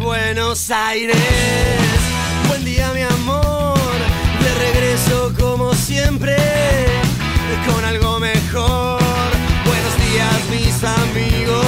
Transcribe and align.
Buenos 0.00 0.70
Aires. 0.70 1.16
Buen 2.46 2.64
día 2.64 2.90
mi 2.94 3.02
amor, 3.02 3.76
de 4.40 4.54
regreso 4.66 5.32
como 5.38 5.74
siempre, 5.74 6.36
con 7.66 7.84
algo 7.84 8.20
mejor. 8.20 9.00
Buenos 9.64 9.94
días 9.98 10.34
mis 10.50 10.84
amigos, 10.84 11.64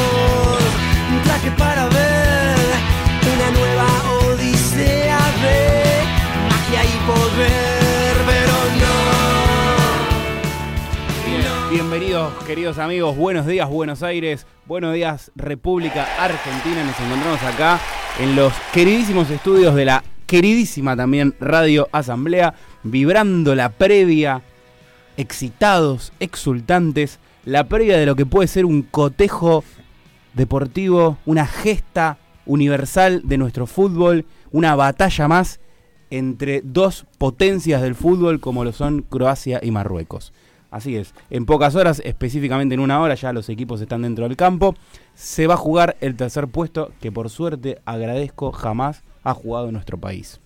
Bienvenidos, 11.71 12.32
queridos 12.48 12.79
amigos. 12.79 13.16
Buenos 13.16 13.46
días, 13.46 13.71
Buenos 13.71 14.03
Aires. 14.03 14.45
Buenos 14.66 14.93
días, 14.93 15.30
República 15.36 16.04
Argentina. 16.18 16.82
Nos 16.82 16.98
encontramos 16.98 17.41
acá 17.45 17.79
en 18.18 18.35
los 18.35 18.53
queridísimos 18.73 19.30
estudios 19.30 19.77
de 19.77 19.85
la 19.85 20.03
queridísima 20.27 20.96
también 20.96 21.36
Radio 21.39 21.89
Asamblea, 21.93 22.54
vibrando 22.82 23.54
la 23.54 23.68
previa, 23.68 24.43
excitados, 25.17 26.13
exultantes, 26.18 27.21
la 27.44 27.68
previa 27.68 27.99
de 27.99 28.07
lo 28.07 28.16
que 28.16 28.27
puede 28.27 28.49
ser 28.49 28.64
un 28.64 28.82
cotejo 28.82 29.63
deportivo, 30.35 31.18
una 31.25 31.46
gesta 31.46 32.19
universal 32.47 33.22
de 33.22 33.39
nuestro 33.39 33.69
fútbol, 33.69 34.27
una 34.50 34.75
batalla 34.75 35.28
más 35.28 35.61
entre 36.11 36.62
dos 36.64 37.06
potencias 37.16 37.80
del 37.80 37.94
fútbol 37.94 38.41
como 38.41 38.64
lo 38.64 38.72
son 38.72 39.02
Croacia 39.02 39.61
y 39.62 39.70
Marruecos. 39.70 40.33
Así 40.70 40.97
es, 40.97 41.14
en 41.30 41.47
pocas 41.47 41.74
horas, 41.74 42.00
específicamente 42.05 42.74
en 42.74 42.80
una 42.80 43.00
hora, 43.00 43.14
ya 43.14 43.33
los 43.33 43.48
equipos 43.48 43.80
están 43.80 44.02
dentro 44.02 44.28
del 44.28 44.36
campo. 44.36 44.77
Se 45.14 45.46
va 45.46 45.55
a 45.55 45.56
jugar 45.56 45.96
el 46.00 46.14
tercer 46.16 46.46
puesto 46.46 46.92
que 47.00 47.10
por 47.10 47.28
suerte 47.28 47.80
agradezco 47.84 48.52
jamás 48.52 49.02
ha 49.24 49.34
jugado 49.34 49.66
en 49.66 49.72
nuestro 49.72 49.98
país. 49.98 50.41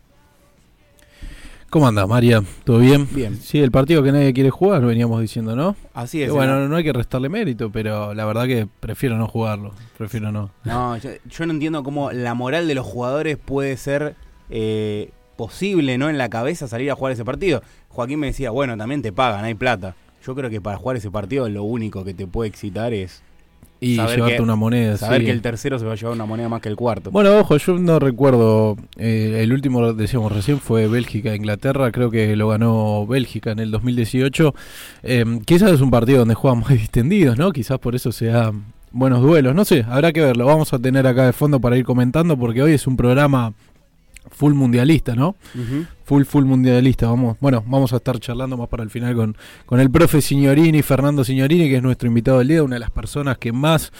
¿Cómo 1.74 1.88
anda, 1.88 2.06
María? 2.06 2.40
¿Todo 2.62 2.78
bien? 2.78 3.08
Bien. 3.10 3.36
Sí, 3.36 3.58
el 3.58 3.72
partido 3.72 4.00
que 4.04 4.12
nadie 4.12 4.32
quiere 4.32 4.48
jugar, 4.48 4.84
veníamos 4.86 5.20
diciendo, 5.20 5.56
¿no? 5.56 5.74
Así 5.92 6.22
es. 6.22 6.30
bueno, 6.30 6.60
¿no? 6.60 6.68
no 6.68 6.76
hay 6.76 6.84
que 6.84 6.92
restarle 6.92 7.28
mérito, 7.28 7.72
pero 7.72 8.14
la 8.14 8.24
verdad 8.24 8.46
que 8.46 8.68
prefiero 8.78 9.18
no 9.18 9.26
jugarlo. 9.26 9.72
Prefiero 9.98 10.30
no. 10.30 10.50
No, 10.62 10.96
yo, 10.98 11.10
yo 11.28 11.46
no 11.46 11.52
entiendo 11.52 11.82
cómo 11.82 12.12
la 12.12 12.34
moral 12.34 12.68
de 12.68 12.76
los 12.76 12.86
jugadores 12.86 13.38
puede 13.38 13.76
ser 13.76 14.14
eh, 14.50 15.10
posible, 15.36 15.98
¿no? 15.98 16.08
En 16.08 16.16
la 16.16 16.28
cabeza 16.28 16.68
salir 16.68 16.92
a 16.92 16.94
jugar 16.94 17.12
ese 17.12 17.24
partido. 17.24 17.60
Joaquín 17.88 18.20
me 18.20 18.28
decía, 18.28 18.50
bueno, 18.50 18.76
también 18.76 19.02
te 19.02 19.12
pagan, 19.12 19.44
hay 19.44 19.54
plata. 19.54 19.96
Yo 20.26 20.34
creo 20.34 20.48
que 20.50 20.60
para 20.60 20.76
jugar 20.76 20.96
ese 20.96 21.10
partido 21.10 21.48
lo 21.48 21.62
único 21.64 22.04
que 22.04 22.14
te 22.14 22.26
puede 22.26 22.48
excitar 22.48 22.92
es 22.94 23.22
Y 23.80 23.96
Saber 23.96 24.14
llevarte 24.16 24.36
que- 24.36 24.42
una 24.42 24.56
moneda. 24.56 24.96
saber 24.96 25.20
sí. 25.20 25.26
que 25.26 25.32
el 25.32 25.42
tercero 25.42 25.78
se 25.78 25.84
va 25.84 25.92
a 25.92 25.96
llevar 25.96 26.14
una 26.14 26.24
moneda 26.24 26.48
más 26.48 26.62
que 26.62 26.68
el 26.70 26.76
cuarto. 26.76 27.10
Bueno, 27.10 27.36
ojo, 27.38 27.56
yo 27.58 27.78
no 27.78 27.98
recuerdo. 27.98 28.76
eh, 28.96 29.40
el 29.42 29.52
último, 29.52 29.92
decíamos 29.92 30.32
recién, 30.32 30.58
fue 30.60 30.86
Bélgica-Inglaterra. 30.88 31.90
Creo 31.92 32.10
que 32.10 32.34
lo 32.36 32.48
ganó 32.48 33.06
Bélgica 33.06 33.50
en 33.50 33.58
el 33.58 33.70
2018. 33.70 34.54
Eh, 35.02 35.24
quizás 35.44 35.72
es 35.72 35.80
un 35.82 35.90
partido 35.90 36.20
donde 36.20 36.34
juegan 36.34 36.60
más 36.60 36.68
distendidos, 36.70 37.36
¿no? 37.36 37.52
Quizás 37.52 37.78
por 37.78 37.94
eso 37.94 38.10
sea 38.12 38.52
buenos 38.92 39.20
duelos. 39.20 39.54
No 39.54 39.64
sé, 39.66 39.84
habrá 39.88 40.12
que 40.12 40.20
verlo. 40.22 40.46
Vamos 40.46 40.72
a 40.72 40.78
tener 40.78 41.06
acá 41.06 41.26
de 41.26 41.32
fondo 41.34 41.60
para 41.60 41.76
ir 41.76 41.84
comentando 41.84 42.38
porque 42.38 42.62
hoy 42.62 42.72
es 42.72 42.86
un 42.86 42.96
programa 42.96 43.52
full 44.30 44.54
mundialista, 44.54 45.14
¿no? 45.14 45.36
Full, 46.04 46.24
full 46.24 46.44
mundialista. 46.44 47.06
Vamos, 47.08 47.36
bueno, 47.40 47.62
vamos 47.66 47.92
a 47.92 47.96
estar 47.96 48.18
charlando 48.20 48.56
más 48.56 48.68
para 48.68 48.82
el 48.82 48.90
final 48.90 49.14
con, 49.14 49.36
con 49.66 49.80
el 49.80 49.90
profe 49.90 50.20
Signorini, 50.20 50.82
Fernando 50.82 51.24
Signorini, 51.24 51.68
que 51.68 51.76
es 51.76 51.82
nuestro 51.82 52.08
invitado 52.08 52.38
del 52.38 52.48
día, 52.48 52.62
una 52.62 52.76
de 52.76 52.80
las 52.80 52.90
personas 52.90 53.38
que 53.38 53.52
más 53.52 53.92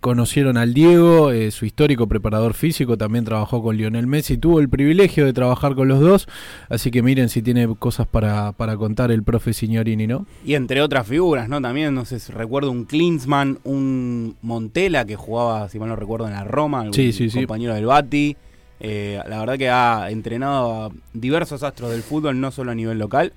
conocieron 0.00 0.56
al 0.56 0.72
Diego, 0.72 1.30
eh, 1.30 1.50
su 1.50 1.66
histórico 1.66 2.06
preparador 2.06 2.54
físico, 2.54 2.96
también 2.96 3.26
trabajó 3.26 3.62
con 3.62 3.76
Lionel 3.76 4.06
Messi, 4.06 4.38
tuvo 4.38 4.60
el 4.60 4.70
privilegio 4.70 5.26
de 5.26 5.34
trabajar 5.34 5.74
con 5.74 5.88
los 5.88 6.00
dos, 6.00 6.26
así 6.70 6.90
que 6.90 7.02
miren 7.02 7.28
si 7.28 7.42
tiene 7.42 7.68
cosas 7.78 8.06
para, 8.06 8.52
para 8.52 8.78
contar 8.78 9.10
el 9.10 9.22
profe 9.22 9.52
Signorini, 9.52 10.06
¿no? 10.06 10.24
Y 10.42 10.54
entre 10.54 10.80
otras 10.80 11.06
figuras, 11.06 11.50
¿no? 11.50 11.60
También, 11.60 11.92
no 11.94 12.06
sé 12.06 12.18
si 12.18 12.32
recuerdo 12.32 12.70
un 12.70 12.86
Klinsmann, 12.86 13.58
un 13.64 14.36
Montela 14.40 15.04
que 15.04 15.16
jugaba, 15.16 15.68
si 15.68 15.78
mal 15.78 15.90
no 15.90 15.96
recuerdo, 15.96 16.26
en 16.26 16.32
la 16.32 16.44
Roma, 16.44 16.78
algún 16.80 16.94
Sí, 16.94 17.12
sí, 17.12 17.28
sí. 17.28 17.40
compañero 17.40 17.74
del 17.74 17.84
Bati. 17.84 18.36
Eh, 18.80 19.20
la 19.28 19.38
verdad 19.40 19.58
que 19.58 19.68
ha 19.70 20.10
entrenado 20.10 20.86
a 20.86 20.90
diversos 21.12 21.62
astros 21.62 21.90
del 21.90 22.02
fútbol, 22.02 22.40
no 22.40 22.50
solo 22.50 22.70
a 22.70 22.74
nivel 22.74 22.98
local, 22.98 23.32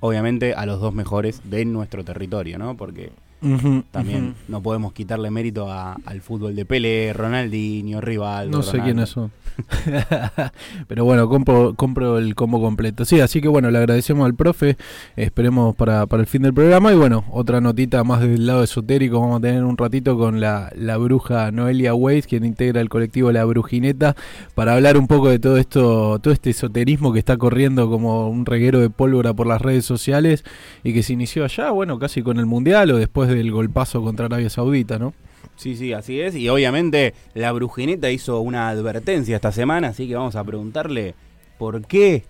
obviamente 0.00 0.54
a 0.54 0.64
los 0.66 0.80
dos 0.80 0.94
mejores 0.94 1.42
de 1.44 1.64
nuestro 1.66 2.04
territorio, 2.04 2.58
¿no? 2.58 2.76
Porque 2.76 3.12
también 3.92 4.34
no 4.48 4.60
podemos 4.62 4.92
quitarle 4.92 5.30
mérito 5.30 5.70
a- 5.70 5.96
al 6.06 6.20
fútbol 6.22 6.56
de 6.56 6.64
Pelé, 6.64 7.12
Ronaldinho, 7.12 8.00
Rivaldo. 8.00 8.56
No 8.56 8.62
sé 8.62 8.72
Ronaldo. 8.72 8.84
quiénes 8.92 9.08
son. 9.10 9.30
Pero 10.88 11.04
bueno, 11.04 11.28
compro, 11.28 11.74
compro 11.74 12.18
el 12.18 12.34
combo 12.34 12.60
completo. 12.60 13.04
Sí, 13.04 13.20
así 13.20 13.40
que 13.40 13.48
bueno, 13.48 13.70
le 13.70 13.78
agradecemos 13.78 14.24
al 14.26 14.34
profe. 14.34 14.76
Esperemos 15.16 15.74
para, 15.74 16.06
para 16.06 16.20
el 16.20 16.26
fin 16.26 16.42
del 16.42 16.54
programa. 16.54 16.92
Y 16.92 16.96
bueno, 16.96 17.24
otra 17.30 17.60
notita 17.60 18.04
más 18.04 18.20
del 18.20 18.46
lado 18.46 18.62
esotérico. 18.62 19.20
Vamos 19.20 19.38
a 19.38 19.40
tener 19.40 19.64
un 19.64 19.76
ratito 19.76 20.16
con 20.16 20.40
la, 20.40 20.70
la 20.76 20.96
bruja 20.96 21.50
Noelia 21.50 21.94
Weiss, 21.94 22.26
quien 22.26 22.44
integra 22.44 22.80
el 22.80 22.88
colectivo 22.88 23.32
La 23.32 23.44
Brujineta, 23.44 24.16
para 24.54 24.74
hablar 24.74 24.96
un 24.96 25.06
poco 25.06 25.28
de 25.28 25.38
todo 25.38 25.56
esto, 25.56 26.18
todo 26.20 26.32
este 26.32 26.50
esoterismo 26.50 27.12
que 27.12 27.18
está 27.18 27.36
corriendo 27.36 27.90
como 27.90 28.28
un 28.28 28.46
reguero 28.46 28.78
de 28.78 28.90
pólvora 28.90 29.34
por 29.34 29.46
las 29.46 29.60
redes 29.60 29.84
sociales 29.84 30.44
y 30.84 30.92
que 30.92 31.02
se 31.02 31.12
inició 31.12 31.44
allá, 31.44 31.70
bueno, 31.70 31.98
casi 31.98 32.22
con 32.22 32.38
el 32.38 32.46
Mundial 32.46 32.90
o 32.90 32.96
después 32.96 33.28
del 33.28 33.50
golpazo 33.50 34.02
contra 34.02 34.26
Arabia 34.26 34.50
Saudita, 34.50 34.98
¿no? 34.98 35.14
Sí, 35.58 35.74
sí, 35.74 35.92
así 35.92 36.20
es. 36.20 36.36
Y 36.36 36.48
obviamente 36.48 37.14
la 37.34 37.50
Brujineta 37.50 38.10
hizo 38.10 38.40
una 38.40 38.68
advertencia 38.68 39.34
esta 39.34 39.50
semana, 39.50 39.88
así 39.88 40.06
que 40.06 40.14
vamos 40.14 40.36
a 40.36 40.44
preguntarle 40.44 41.16
por 41.58 41.84
qué 41.84 42.22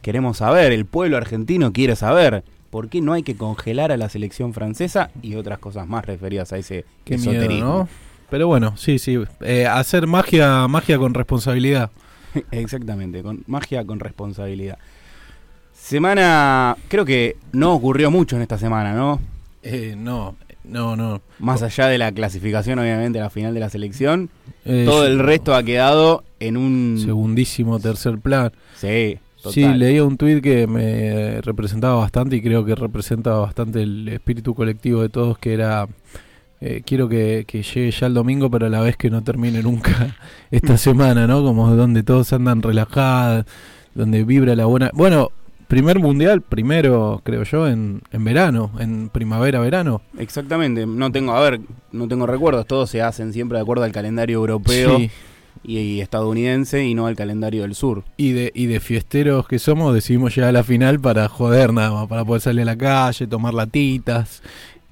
queremos 0.00 0.38
saber, 0.38 0.70
el 0.70 0.86
pueblo 0.86 1.16
argentino 1.16 1.72
quiere 1.72 1.96
saber, 1.96 2.44
por 2.70 2.88
qué 2.88 3.00
no 3.00 3.14
hay 3.14 3.24
que 3.24 3.36
congelar 3.36 3.90
a 3.90 3.96
la 3.96 4.08
selección 4.08 4.54
francesa 4.54 5.10
y 5.22 5.34
otras 5.34 5.58
cosas 5.58 5.88
más 5.88 6.04
referidas 6.04 6.52
a 6.52 6.58
ese 6.58 6.84
Qué 7.04 7.18
miedo, 7.18 7.32
esoterismo. 7.32 7.66
¿no? 7.66 7.88
Pero 8.30 8.46
bueno, 8.46 8.76
sí, 8.76 9.00
sí. 9.00 9.18
Eh, 9.40 9.66
hacer 9.66 10.06
magia, 10.06 10.68
magia 10.68 10.98
con 10.98 11.14
responsabilidad. 11.14 11.90
Exactamente, 12.52 13.24
con 13.24 13.42
magia 13.48 13.84
con 13.84 13.98
responsabilidad. 13.98 14.78
Semana, 15.72 16.76
creo 16.86 17.04
que 17.04 17.36
no 17.50 17.72
ocurrió 17.72 18.12
mucho 18.12 18.36
en 18.36 18.42
esta 18.42 18.56
semana, 18.56 18.92
¿no? 18.92 19.20
Eh, 19.64 19.96
no, 19.98 20.36
no, 20.68 20.96
no. 20.96 21.20
Más 21.38 21.62
allá 21.62 21.86
de 21.86 21.98
la 21.98 22.12
clasificación, 22.12 22.78
obviamente, 22.78 23.18
a 23.18 23.24
la 23.24 23.30
final 23.30 23.54
de 23.54 23.60
la 23.60 23.70
selección, 23.70 24.30
Eh, 24.64 24.84
todo 24.84 25.06
el 25.06 25.18
resto 25.18 25.54
ha 25.54 25.62
quedado 25.62 26.24
en 26.40 26.56
un... 26.56 27.00
Segundísimo 27.02 27.78
tercer 27.80 28.18
plan. 28.18 28.52
Sí, 28.76 29.18
total. 29.38 29.52
Sí, 29.52 29.64
leía 29.64 30.04
un 30.04 30.16
tuit 30.18 30.42
que 30.42 30.66
me 30.66 31.40
representaba 31.40 31.94
bastante 31.96 32.36
y 32.36 32.42
creo 32.42 32.64
que 32.64 32.74
representa 32.74 33.32
bastante 33.32 33.82
el 33.82 34.08
espíritu 34.08 34.54
colectivo 34.54 35.00
de 35.02 35.08
todos, 35.08 35.38
que 35.38 35.54
era... 35.54 35.86
eh, 36.60 36.82
quiero 36.84 37.08
que, 37.08 37.44
que 37.46 37.62
llegue 37.62 37.90
ya 37.90 38.06
el 38.08 38.14
domingo, 38.14 38.50
pero 38.50 38.66
a 38.66 38.68
la 38.68 38.80
vez 38.80 38.96
que 38.96 39.10
no 39.10 39.22
termine 39.22 39.62
nunca 39.62 40.16
esta 40.50 40.76
semana, 40.76 41.26
¿no? 41.26 41.42
Como 41.42 41.74
donde 41.74 42.02
todos 42.02 42.32
andan 42.32 42.60
relajados, 42.62 43.46
donde 43.94 44.24
vibra 44.24 44.54
la 44.54 44.66
buena... 44.66 44.90
Bueno, 44.92 45.30
primer 45.68 45.98
mundial, 46.00 46.42
primero, 46.42 47.20
creo 47.24 47.44
yo, 47.44 47.68
en, 47.68 48.02
en 48.10 48.24
verano, 48.24 48.72
en 48.80 49.10
primavera-verano. 49.10 50.00
Exactamente, 50.18 50.86
no 50.86 51.12
tengo, 51.12 51.34
a 51.34 51.40
ver, 51.40 51.60
no 51.92 52.08
tengo 52.08 52.26
recuerdos, 52.26 52.66
todos 52.66 52.90
se 52.90 53.02
hacen 53.02 53.32
siempre 53.32 53.58
de 53.58 53.62
acuerdo 53.62 53.84
al 53.84 53.92
calendario 53.92 54.38
europeo 54.38 54.98
Sí, 54.98 55.10
y, 55.64 55.78
y 55.78 56.00
estadounidense 56.00 56.84
y 56.84 56.94
no 56.94 57.06
al 57.06 57.16
calendario 57.16 57.62
del 57.62 57.74
sur. 57.74 58.04
Y 58.16 58.32
de, 58.32 58.50
y 58.54 58.66
de 58.66 58.80
fiesteros 58.80 59.46
que 59.46 59.58
somos, 59.58 59.94
decidimos 59.94 60.34
llegar 60.34 60.48
a 60.50 60.52
la 60.52 60.64
final 60.64 60.98
para 61.00 61.28
joder 61.28 61.72
nada 61.72 61.90
más, 61.92 62.08
para 62.08 62.24
poder 62.24 62.40
salir 62.42 62.62
a 62.62 62.64
la 62.64 62.76
calle, 62.76 63.26
tomar 63.26 63.54
latitas. 63.54 64.42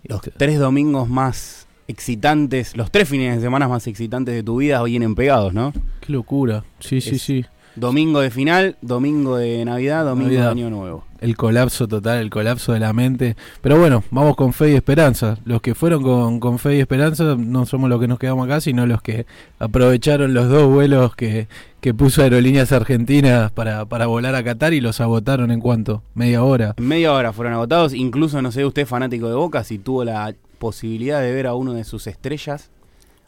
Los 0.04 0.18
Este, 0.18 0.32
tres 0.38 0.58
domingos 0.58 1.08
más 1.08 1.66
excitantes, 1.88 2.76
los 2.76 2.90
tres 2.90 3.08
fines 3.08 3.36
de 3.36 3.42
semana 3.42 3.68
más 3.68 3.86
excitantes 3.86 4.34
de 4.34 4.42
tu 4.42 4.56
vida 4.58 4.82
vienen 4.82 5.14
pegados, 5.14 5.54
¿no? 5.54 5.72
Qué 6.00 6.12
locura. 6.12 6.64
Sí, 6.80 7.00
sí, 7.00 7.18
sí. 7.18 7.44
Domingo 7.76 8.20
de 8.20 8.30
final, 8.30 8.76
domingo 8.80 9.36
de 9.36 9.62
Navidad, 9.66 10.06
domingo 10.06 10.30
Navidad. 10.30 10.44
de 10.44 10.50
Año 10.50 10.70
Nuevo. 10.70 11.04
El 11.20 11.36
colapso 11.36 11.86
total, 11.86 12.18
el 12.18 12.30
colapso 12.30 12.72
de 12.72 12.80
la 12.80 12.94
mente. 12.94 13.36
Pero 13.60 13.78
bueno, 13.78 14.02
vamos 14.10 14.34
con 14.34 14.54
fe 14.54 14.72
y 14.72 14.74
esperanza. 14.74 15.36
Los 15.44 15.60
que 15.60 15.74
fueron 15.74 16.02
con, 16.02 16.40
con 16.40 16.58
fe 16.58 16.76
y 16.76 16.80
esperanza 16.80 17.36
no 17.38 17.66
somos 17.66 17.90
los 17.90 18.00
que 18.00 18.08
nos 18.08 18.18
quedamos 18.18 18.46
acá, 18.46 18.62
sino 18.62 18.86
los 18.86 19.02
que 19.02 19.26
aprovecharon 19.58 20.32
los 20.32 20.48
dos 20.48 20.72
vuelos 20.72 21.14
que, 21.16 21.48
que 21.82 21.92
puso 21.92 22.22
Aerolíneas 22.22 22.72
Argentinas 22.72 23.52
para, 23.52 23.84
para 23.84 24.06
volar 24.06 24.34
a 24.34 24.42
Qatar 24.42 24.72
y 24.72 24.80
los 24.80 25.02
agotaron 25.02 25.50
en 25.50 25.60
cuánto? 25.60 26.02
Media 26.14 26.42
hora. 26.42 26.74
En 26.78 26.88
media 26.88 27.12
hora 27.12 27.34
fueron 27.34 27.52
agotados, 27.52 27.92
incluso 27.92 28.40
no 28.40 28.52
sé 28.52 28.64
usted 28.64 28.86
fanático 28.86 29.28
de 29.28 29.34
Boca 29.34 29.64
si 29.64 29.78
tuvo 29.78 30.02
la 30.02 30.34
posibilidad 30.58 31.20
de 31.20 31.32
ver 31.32 31.46
a 31.46 31.54
uno 31.54 31.74
de 31.74 31.84
sus 31.84 32.06
estrellas 32.06 32.70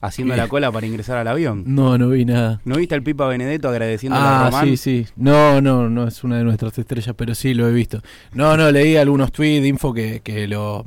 haciendo 0.00 0.36
la 0.36 0.46
cola 0.48 0.70
para 0.70 0.86
ingresar 0.86 1.16
al 1.18 1.28
avión. 1.28 1.64
No, 1.66 1.98
no 1.98 2.08
vi 2.08 2.24
nada. 2.24 2.60
¿No 2.64 2.76
viste 2.76 2.94
al 2.94 3.02
Pipa 3.02 3.26
Benedetto 3.26 3.68
agradeciendo 3.68 4.18
a 4.18 4.46
Ah, 4.46 4.50
Román? 4.50 4.66
sí, 4.66 4.76
sí. 4.76 5.06
No, 5.16 5.60
no, 5.60 5.88
no 5.90 6.06
es 6.06 6.22
una 6.24 6.38
de 6.38 6.44
nuestras 6.44 6.78
estrellas, 6.78 7.14
pero 7.16 7.34
sí 7.34 7.54
lo 7.54 7.68
he 7.68 7.72
visto. 7.72 8.00
No, 8.32 8.56
no, 8.56 8.70
leí 8.70 8.96
algunos 8.96 9.32
tweets, 9.32 9.66
info 9.66 9.92
que, 9.92 10.20
que 10.20 10.46
lo, 10.46 10.86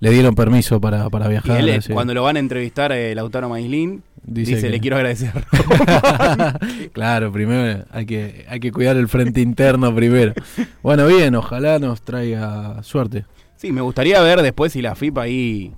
le 0.00 0.10
dieron 0.10 0.34
permiso 0.34 0.80
para, 0.80 1.08
para 1.10 1.26
Y 1.26 1.30
viajar. 1.30 1.62
cuando 1.92 2.12
lo 2.14 2.22
van 2.22 2.36
a 2.36 2.40
entrevistar, 2.40 2.92
eh, 2.92 3.14
Lautaro 3.14 3.48
Maislin, 3.48 4.02
dice, 4.22 4.60
que- 4.60 4.68
le 4.70 4.80
quiero 4.80 4.96
agradecer. 4.96 5.32
claro, 6.92 7.32
primero 7.32 7.84
hay 7.90 8.06
que, 8.06 8.44
hay 8.48 8.60
que 8.60 8.72
cuidar 8.72 8.96
el 8.96 9.08
frente 9.08 9.40
interno 9.40 9.94
primero. 9.94 10.34
Bueno, 10.82 11.06
bien, 11.06 11.34
ojalá 11.34 11.78
nos 11.78 12.02
traiga 12.02 12.82
suerte. 12.82 13.24
sí, 13.56 13.72
me 13.72 13.80
gustaría 13.80 14.20
ver 14.22 14.42
después 14.42 14.72
si 14.72 14.82
la 14.82 14.94
FIPA 14.94 15.22
ahí 15.22 15.72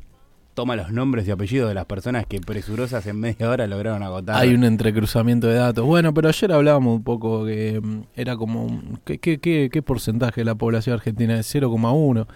toma 0.55 0.77
los 0.77 0.91
nombres 0.93 1.27
y 1.27 1.31
apellidos 1.31 1.69
de 1.69 1.75
las 1.75 1.87
personas 1.87 2.27
que 2.27 2.41
presurosas 2.41 3.07
en 3.07 3.19
media 3.21 3.49
hora 3.49 3.67
lograron 3.67 4.03
agotar. 4.03 4.37
Hay 4.37 4.53
un 4.55 4.65
entrecruzamiento 4.65 5.47
de 5.47 5.55
datos. 5.55 5.85
Bueno, 5.87 6.13
pero 6.13 6.29
ayer 6.29 6.53
hablábamos 6.53 6.97
un 6.97 7.03
poco 7.05 7.45
que 7.47 7.81
mm, 7.83 8.01
era 8.17 8.37
como... 8.37 8.65
un- 8.67 9.01
¿Qué, 9.05 9.19
qué, 9.19 9.39
qué, 9.39 9.71
qué 9.73 9.83
porcentaje 9.83 10.43
de 10.43 10.45
la 10.45 10.55
población 10.55 10.95
argentina 10.95 11.39
es? 11.39 11.55
0,1, 11.55 12.27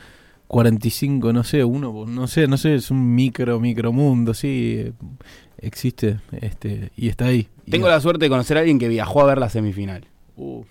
45, 0.48 1.32
no 1.32 1.44
sé, 1.44 1.64
uno, 1.64 2.04
no 2.06 2.26
sé, 2.26 2.46
no 2.46 2.56
sé, 2.56 2.76
es 2.76 2.90
un 2.90 3.14
micro, 3.14 3.58
micro 3.60 3.92
mundo, 3.92 4.32
sí, 4.32 4.76
eh, 4.78 4.92
existe 5.58 6.18
este 6.40 6.92
y 6.96 7.08
está 7.08 7.26
ahí. 7.26 7.48
Y- 7.66 7.70
Tengo 7.72 7.88
la 7.88 8.00
suerte 8.00 8.26
de 8.26 8.28
conocer 8.30 8.56
a 8.56 8.60
alguien 8.60 8.78
que 8.78 8.88
viajó 8.88 9.22
a 9.22 9.26
ver 9.26 9.38
la 9.38 9.48
semifinal. 9.50 10.04
Uh, 10.36 10.62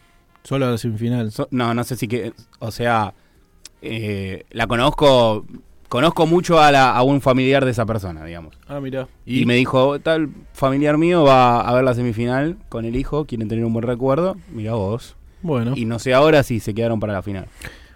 solo 0.43 0.65
a 0.67 0.71
la 0.71 0.77
semifinal. 0.77 1.31
So- 1.31 1.47
no, 1.51 1.73
no 1.73 1.83
sé 1.83 1.95
si 1.97 2.07
que. 2.07 2.31
O 2.59 2.71
sea, 2.71 3.13
eh, 3.81 4.45
la 4.51 4.65
conozco. 4.67 5.45
Conozco 5.95 6.27
mucho 6.27 6.59
a, 6.59 6.73
la, 6.73 6.91
a 6.91 7.03
un 7.03 7.21
familiar 7.21 7.63
de 7.63 7.71
esa 7.71 7.85
persona, 7.85 8.25
digamos. 8.25 8.53
Ah, 8.67 8.81
mira. 8.81 9.07
Y, 9.25 9.45
me 9.45 9.55
dijo, 9.55 9.97
tal 10.01 10.29
familiar 10.51 10.97
mío 10.97 11.23
va 11.23 11.61
a 11.61 11.73
ver 11.73 11.85
la 11.85 11.93
semifinal 11.93 12.57
con 12.67 12.83
el 12.83 12.97
hijo, 12.97 13.23
quieren 13.23 13.47
tener 13.47 13.63
un 13.63 13.71
buen 13.71 13.87
recuerdo, 13.87 14.35
mira 14.51 14.73
vos. 14.73 15.15
Bueno. 15.41 15.71
Y 15.73 15.85
no 15.85 15.97
sé 15.99 16.13
ahora 16.13 16.43
si 16.43 16.59
se 16.59 16.73
quedaron 16.73 16.99
para 16.99 17.13
la 17.13 17.21
final. 17.21 17.47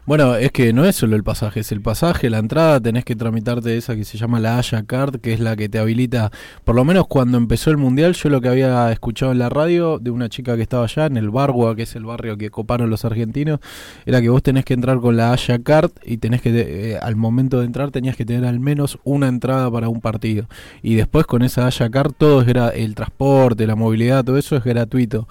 Bueno, 0.09 0.33
es 0.38 0.51
que 0.51 0.73
no 0.73 0.85
es 0.85 0.95
solo 0.95 1.15
el 1.15 1.23
pasaje, 1.23 1.59
es 1.59 1.71
el 1.71 1.81
pasaje, 1.81 2.31
la 2.31 2.39
entrada, 2.39 2.79
tenés 2.79 3.06
que 3.06 3.15
tramitarte 3.15 3.77
esa 3.77 3.95
que 3.95 4.03
se 4.03 4.17
llama 4.17 4.39
la 4.39 4.57
Haya 4.57 4.81
Card, 4.81 5.17
que 5.17 5.33
es 5.33 5.39
la 5.39 5.56
que 5.56 5.69
te 5.69 5.77
habilita, 5.77 6.31
por 6.63 6.73
lo 6.73 6.83
menos 6.83 7.06
cuando 7.06 7.38
empezó 7.38 7.69
el 7.69 7.77
Mundial, 7.77 8.15
yo 8.15 8.29
lo 8.29 8.41
que 8.41 8.50
había 8.50 8.91
escuchado 8.91 9.31
en 9.33 9.38
la 9.38 9.50
radio 9.50 10.00
de 10.00 10.09
una 10.09 10.27
chica 10.27 10.56
que 10.56 10.63
estaba 10.63 10.85
allá 10.85 11.06
en 11.06 11.17
el 11.17 11.29
Bargua, 11.29 11.75
que 11.75 11.83
es 11.83 11.95
el 11.95 12.06
barrio 12.06 12.39
que 12.39 12.50
coparon 12.50 12.89
los 12.89 13.06
argentinos, 13.06 13.59
era 14.07 14.19
que 14.19 14.29
vos 14.29 14.41
tenés 14.41 14.65
que 14.65 14.73
entrar 14.73 15.00
con 15.00 15.15
la 15.15 15.31
Haya 15.31 15.59
Card 15.59 15.91
y 16.03 16.17
tenés 16.17 16.41
que, 16.41 16.50
eh, 16.55 16.97
al 17.00 17.15
momento 17.15 17.59
de 17.59 17.67
entrar, 17.67 17.91
tenías 17.91 18.15
que 18.15 18.25
tener 18.25 18.45
al 18.45 18.59
menos 18.59 18.97
una 19.03 19.27
entrada 19.27 19.69
para 19.69 19.89
un 19.89 20.01
partido. 20.01 20.47
Y 20.81 20.95
después 20.95 21.27
con 21.27 21.44
esa 21.44 21.67
Haya 21.67 21.88
Card 21.91 22.13
todo 22.17 22.41
era 22.41 22.69
el 22.69 22.95
transporte, 22.95 23.67
la 23.67 23.75
movilidad, 23.75 24.25
todo 24.25 24.39
eso 24.39 24.55
es 24.55 24.63
gratuito. 24.63 25.27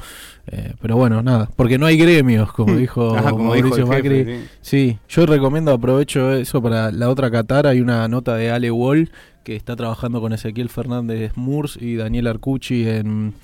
Eh, 0.51 0.75
pero 0.81 0.97
bueno, 0.97 1.23
nada, 1.23 1.51
porque 1.57 1.79
no 1.79 1.87
hay 1.87 1.97
gremios, 1.97 2.53
como 2.53 2.75
dijo 2.77 3.15
Ajá, 3.15 3.31
como 3.31 3.55
dijo 3.55 3.69
Mauricio 3.69 3.87
jefe, 3.87 4.03
Macri. 4.03 4.25
sí. 4.35 4.49
Sí, 4.61 4.99
yo 5.09 5.27
recomiendo, 5.27 5.73
aprovecho 5.73 6.33
eso 6.33 6.63
para 6.63 6.91
la 6.91 7.11
otra 7.11 7.31
Qatar. 7.31 7.67
Hay 7.67 7.81
una 7.81 8.09
nota 8.09 8.35
de 8.37 8.51
Ale 8.51 8.71
Wall 8.71 9.11
que 9.45 9.57
está 9.57 9.77
trabajando 9.77 10.21
con 10.21 10.33
Ezequiel 10.33 10.69
Fernández 10.69 11.33
Murs 11.37 11.79
y 11.81 11.97
Daniel 11.97 12.27
Arcucci 12.27 12.89
en, 12.89 13.35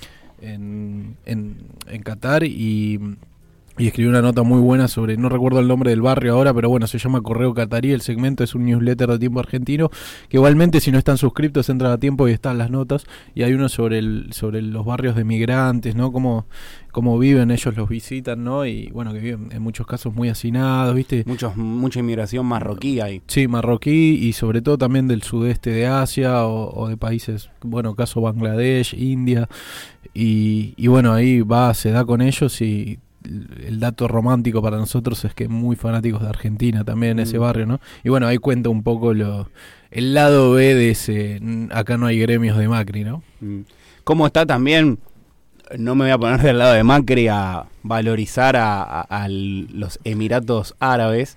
en, 0.40 1.16
en, 1.26 1.56
en 1.86 2.02
Qatar 2.02 2.44
y, 2.44 3.00
y 3.76 3.88
escribió 3.88 4.10
una 4.10 4.22
nota 4.22 4.42
muy 4.42 4.60
buena 4.60 4.86
sobre, 4.86 5.16
no 5.16 5.28
recuerdo 5.28 5.58
el 5.58 5.66
nombre 5.66 5.90
del 5.90 6.00
barrio 6.00 6.34
ahora, 6.34 6.54
pero 6.54 6.68
bueno, 6.68 6.86
se 6.86 6.98
llama 6.98 7.22
Correo 7.22 7.54
Catarí. 7.54 7.90
El 7.90 8.02
segmento 8.02 8.44
es 8.44 8.54
un 8.54 8.64
newsletter 8.66 9.08
de 9.08 9.18
tiempo 9.18 9.40
argentino 9.40 9.90
que 10.28 10.36
igualmente 10.36 10.80
si 10.80 10.92
no 10.92 10.98
están 10.98 11.18
suscriptos 11.18 11.68
entran 11.68 11.90
a 11.90 11.98
tiempo 11.98 12.28
y 12.28 12.32
están 12.32 12.56
las 12.56 12.70
notas. 12.70 13.04
Y 13.34 13.42
hay 13.42 13.52
uno 13.52 13.68
sobre, 13.68 13.98
el, 13.98 14.28
sobre 14.32 14.62
los 14.62 14.84
barrios 14.84 15.16
de 15.16 15.24
migrantes, 15.24 15.96
¿no? 15.96 16.12
Cómo, 16.12 16.46
cómo 16.92 17.18
viven, 17.18 17.50
ellos 17.50 17.76
los 17.76 17.88
visitan, 17.88 18.44
¿no? 18.44 18.64
Y 18.64 18.90
bueno, 18.92 19.12
que 19.12 19.18
viven 19.18 19.48
en 19.50 19.60
muchos 19.60 19.88
casos 19.88 20.14
muy 20.14 20.28
hacinados, 20.28 20.94
¿viste? 20.94 21.24
Muchos, 21.26 21.56
mucha 21.56 21.98
inmigración 21.98 22.46
marroquí 22.46 23.00
ahí. 23.00 23.22
Sí, 23.26 23.48
marroquí 23.48 24.20
y 24.22 24.34
sobre 24.34 24.62
todo 24.62 24.78
también 24.78 25.08
del 25.08 25.22
sudeste 25.22 25.70
de 25.70 25.88
Asia 25.88 26.46
o, 26.46 26.72
o 26.80 26.88
de 26.88 26.96
países, 26.96 27.50
bueno, 27.62 27.96
caso 27.96 28.20
Bangladesh, 28.20 28.94
India. 28.94 29.48
Y, 30.14 30.74
y 30.76 30.86
bueno, 30.86 31.12
ahí 31.12 31.40
va, 31.40 31.74
se 31.74 31.90
da 31.90 32.04
con 32.04 32.22
ellos 32.22 32.60
y 32.60 33.00
el 33.24 33.80
dato 33.80 34.06
romántico 34.08 34.60
para 34.62 34.76
nosotros 34.76 35.24
es 35.24 35.34
que 35.34 35.48
muy 35.48 35.76
fanáticos 35.76 36.22
de 36.22 36.28
Argentina 36.28 36.84
también 36.84 37.12
en 37.12 37.20
ese 37.20 37.38
Mm. 37.38 37.42
barrio, 37.42 37.66
¿no? 37.66 37.80
Y 38.02 38.08
bueno, 38.10 38.26
ahí 38.26 38.38
cuenta 38.38 38.68
un 38.68 38.82
poco 38.82 39.14
lo, 39.14 39.48
el 39.90 40.12
lado 40.14 40.52
B 40.52 40.74
de 40.74 40.90
ese, 40.90 41.38
mm, 41.40 41.68
acá 41.72 41.96
no 41.96 42.06
hay 42.06 42.18
gremios 42.18 42.56
de 42.58 42.68
Macri, 42.68 43.04
¿no? 43.04 43.22
Mm. 43.40 43.60
¿Cómo 44.04 44.26
está 44.26 44.44
también? 44.44 44.98
No 45.78 45.94
me 45.94 46.04
voy 46.04 46.12
a 46.12 46.18
poner 46.18 46.42
del 46.42 46.58
lado 46.58 46.74
de 46.74 46.84
Macri 46.84 47.28
a 47.28 47.64
valorizar 47.82 48.54
a, 48.56 49.00
a- 49.00 49.28
los 49.28 49.98
Emiratos 50.04 50.74
Árabes, 50.78 51.36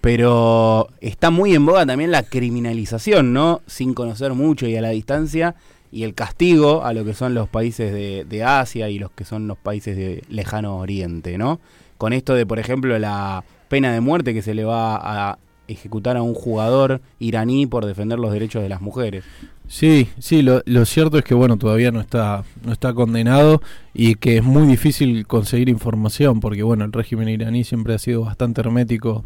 pero 0.00 0.88
está 1.00 1.30
muy 1.30 1.54
en 1.54 1.64
boga 1.66 1.86
también 1.86 2.10
la 2.10 2.22
criminalización, 2.22 3.32
¿no? 3.32 3.60
Sin 3.66 3.94
conocer 3.94 4.32
mucho 4.34 4.66
y 4.66 4.76
a 4.76 4.80
la 4.82 4.90
distancia, 4.90 5.54
y 5.90 6.04
el 6.04 6.14
castigo 6.14 6.84
a 6.84 6.92
lo 6.92 7.04
que 7.04 7.14
son 7.14 7.34
los 7.34 7.48
países 7.48 7.92
de, 7.92 8.44
Asia 8.44 8.88
y 8.88 8.98
los 8.98 9.10
que 9.10 9.24
son 9.24 9.48
los 9.48 9.58
países 9.58 9.96
de 9.96 10.22
lejano 10.28 10.78
oriente, 10.78 11.38
¿no? 11.38 11.60
Con 11.96 12.12
esto 12.12 12.34
de, 12.34 12.46
por 12.46 12.58
ejemplo, 12.58 12.98
la 12.98 13.44
pena 13.68 13.92
de 13.92 14.00
muerte 14.00 14.34
que 14.34 14.42
se 14.42 14.54
le 14.54 14.64
va 14.64 14.96
a 14.96 15.38
ejecutar 15.66 16.16
a 16.16 16.22
un 16.22 16.34
jugador 16.34 17.00
iraní 17.18 17.66
por 17.66 17.84
defender 17.84 18.18
los 18.18 18.32
derechos 18.32 18.62
de 18.62 18.68
las 18.68 18.80
mujeres. 18.80 19.24
Sí, 19.66 20.08
sí, 20.18 20.40
lo, 20.40 20.62
lo 20.64 20.86
cierto 20.86 21.18
es 21.18 21.24
que 21.24 21.34
bueno, 21.34 21.58
todavía 21.58 21.90
no 21.90 22.00
está, 22.00 22.44
no 22.64 22.72
está 22.72 22.94
condenado 22.94 23.60
y 23.92 24.14
que 24.14 24.38
es 24.38 24.42
muy 24.42 24.66
difícil 24.66 25.26
conseguir 25.26 25.68
información 25.68 26.40
porque 26.40 26.62
bueno, 26.62 26.86
el 26.86 26.92
régimen 26.92 27.28
iraní 27.28 27.64
siempre 27.64 27.94
ha 27.94 27.98
sido 27.98 28.22
bastante 28.24 28.62
hermético 28.62 29.24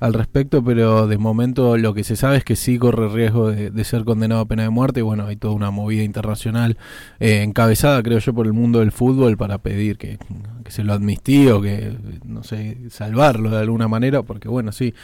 al 0.00 0.12
respecto, 0.12 0.62
pero 0.62 1.06
de 1.06 1.18
momento 1.18 1.76
lo 1.76 1.94
que 1.94 2.04
se 2.04 2.16
sabe 2.16 2.36
es 2.36 2.44
que 2.44 2.56
sí 2.56 2.78
corre 2.78 3.08
riesgo 3.08 3.50
de, 3.50 3.70
de 3.70 3.84
ser 3.84 4.04
condenado 4.04 4.42
a 4.42 4.46
pena 4.46 4.64
de 4.64 4.70
muerte 4.70 5.00
y 5.00 5.02
bueno, 5.02 5.26
hay 5.26 5.36
toda 5.36 5.54
una 5.54 5.70
movida 5.70 6.02
internacional 6.02 6.76
eh, 7.20 7.42
encabezada 7.42 8.02
creo 8.02 8.18
yo 8.18 8.34
por 8.34 8.46
el 8.46 8.52
mundo 8.52 8.80
del 8.80 8.92
fútbol 8.92 9.36
para 9.36 9.58
pedir 9.58 9.96
que, 9.96 10.18
que 10.64 10.70
se 10.70 10.84
lo 10.84 10.92
amnistíe 10.92 11.52
o 11.52 11.62
que, 11.62 11.96
no 12.24 12.42
sé, 12.42 12.78
salvarlo 12.90 13.50
de 13.50 13.58
alguna 13.58 13.88
manera 13.88 14.22
porque 14.22 14.48
bueno, 14.48 14.72
sí, 14.72 14.94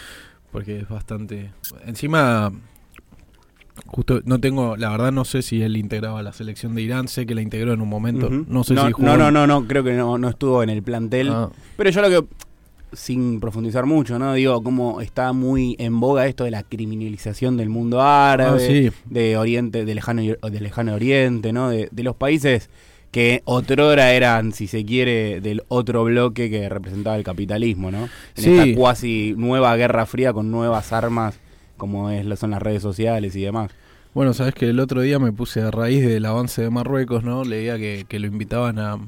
porque 0.50 0.80
es 0.80 0.88
bastante... 0.88 1.52
Encima 1.86 2.52
Justo 3.86 4.20
no 4.24 4.40
tengo, 4.40 4.76
la 4.76 4.90
verdad 4.90 5.12
no 5.12 5.24
sé 5.24 5.42
si 5.42 5.62
él 5.62 5.76
integraba 5.76 6.22
la 6.22 6.32
selección 6.32 6.74
de 6.74 6.82
Irán, 6.82 7.08
sé 7.08 7.26
que 7.26 7.34
la 7.34 7.42
integró 7.42 7.72
en 7.72 7.80
un 7.80 7.88
momento, 7.88 8.28
no 8.30 8.64
sé 8.64 8.74
no, 8.74 8.86
si 8.86 8.92
jugó. 8.92 9.08
No, 9.08 9.16
no, 9.16 9.30
no, 9.30 9.46
no, 9.46 9.66
creo 9.66 9.82
que 9.82 9.94
no, 9.94 10.18
no 10.18 10.28
estuvo 10.28 10.62
en 10.62 10.70
el 10.70 10.82
plantel. 10.82 11.30
Ah, 11.30 11.50
Pero 11.76 11.90
yo 11.90 12.02
lo 12.02 12.08
que, 12.08 12.28
sin 12.92 13.40
profundizar 13.40 13.86
mucho, 13.86 14.18
¿no? 14.18 14.34
Digo, 14.34 14.62
como 14.62 15.00
está 15.00 15.32
muy 15.32 15.76
en 15.78 16.00
boga 16.00 16.26
esto 16.26 16.44
de 16.44 16.50
la 16.50 16.62
criminalización 16.62 17.56
del 17.56 17.68
mundo 17.68 18.02
árabe, 18.02 18.58
ah, 18.62 18.66
sí, 18.66 18.90
de 19.06 19.36
Oriente, 19.36 19.84
de 19.84 19.94
lejano, 19.94 20.22
de 20.22 20.60
lejano 20.60 20.94
Oriente, 20.94 21.52
¿no? 21.52 21.70
De, 21.70 21.88
de 21.90 22.02
los 22.02 22.16
países 22.16 22.70
que 23.10 23.42
otrora 23.44 24.12
eran, 24.12 24.52
si 24.52 24.66
se 24.68 24.84
quiere, 24.84 25.40
del 25.40 25.62
otro 25.68 26.04
bloque 26.04 26.48
que 26.48 26.68
representaba 26.68 27.16
el 27.16 27.24
capitalismo, 27.24 27.90
¿no? 27.90 28.04
En 28.36 28.44
Sí. 28.44 28.56
esta 28.56 28.74
cuasi 28.78 29.34
nueva 29.36 29.74
guerra 29.76 30.06
fría 30.06 30.32
con 30.32 30.50
nuevas 30.50 30.92
armas, 30.92 31.38
como 31.76 32.10
es, 32.10 32.38
son 32.38 32.50
las 32.52 32.62
redes 32.62 32.82
sociales 32.82 33.34
y 33.34 33.42
demás. 33.42 33.70
Bueno, 34.14 34.32
sabes 34.34 34.54
que 34.54 34.68
el 34.68 34.80
otro 34.80 35.00
día 35.02 35.18
me 35.18 35.32
puse 35.32 35.60
a 35.60 35.70
raíz 35.70 36.04
del 36.06 36.24
avance 36.26 36.62
de 36.62 36.70
Marruecos, 36.70 37.24
¿no? 37.24 37.44
Leía 37.44 37.78
que, 37.78 38.04
que 38.08 38.18
lo 38.18 38.26
invitaban 38.26 38.78
a, 38.78 38.98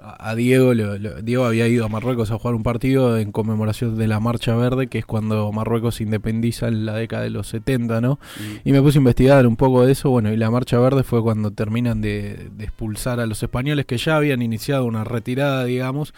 a 0.00 0.34
Diego. 0.34 0.74
lo- 0.74 0.96
lo- 0.98 1.22
Diego 1.22 1.44
había 1.44 1.66
ido 1.68 1.84
a 1.84 1.88
Marruecos 1.88 2.30
a 2.30 2.38
jugar 2.38 2.54
un 2.54 2.62
partido 2.62 3.18
en 3.18 3.32
conmemoración 3.32 3.96
de 3.98 4.06
la 4.06 4.20
Marcha 4.20 4.54
Verde, 4.54 4.86
que 4.86 4.98
es 4.98 5.06
cuando 5.06 5.50
Marruecos 5.52 5.96
se 5.96 6.04
independiza 6.04 6.68
en 6.68 6.86
la 6.86 6.94
década 6.94 7.24
de 7.24 7.30
los 7.30 7.48
70, 7.48 8.00
¿no? 8.00 8.18
Y 8.64 8.72
me 8.72 8.80
puse 8.80 8.98
a 8.98 9.00
investigar 9.00 9.46
un 9.46 9.56
poco 9.56 9.84
de 9.84 9.92
eso, 9.92 10.10
bueno, 10.10 10.32
y 10.32 10.36
la 10.36 10.50
Marcha 10.50 10.78
Verde 10.78 11.02
fue 11.02 11.22
cuando 11.22 11.50
terminan 11.50 12.00
de, 12.00 12.48
de 12.56 12.64
expulsar 12.64 13.20
a 13.20 13.26
los 13.26 13.42
españoles 13.42 13.86
que 13.86 13.98
ya 13.98 14.16
habían 14.16 14.40
iniciado 14.42 14.84
una 14.84 15.04
retirada, 15.04 15.64
digamos, 15.64 16.14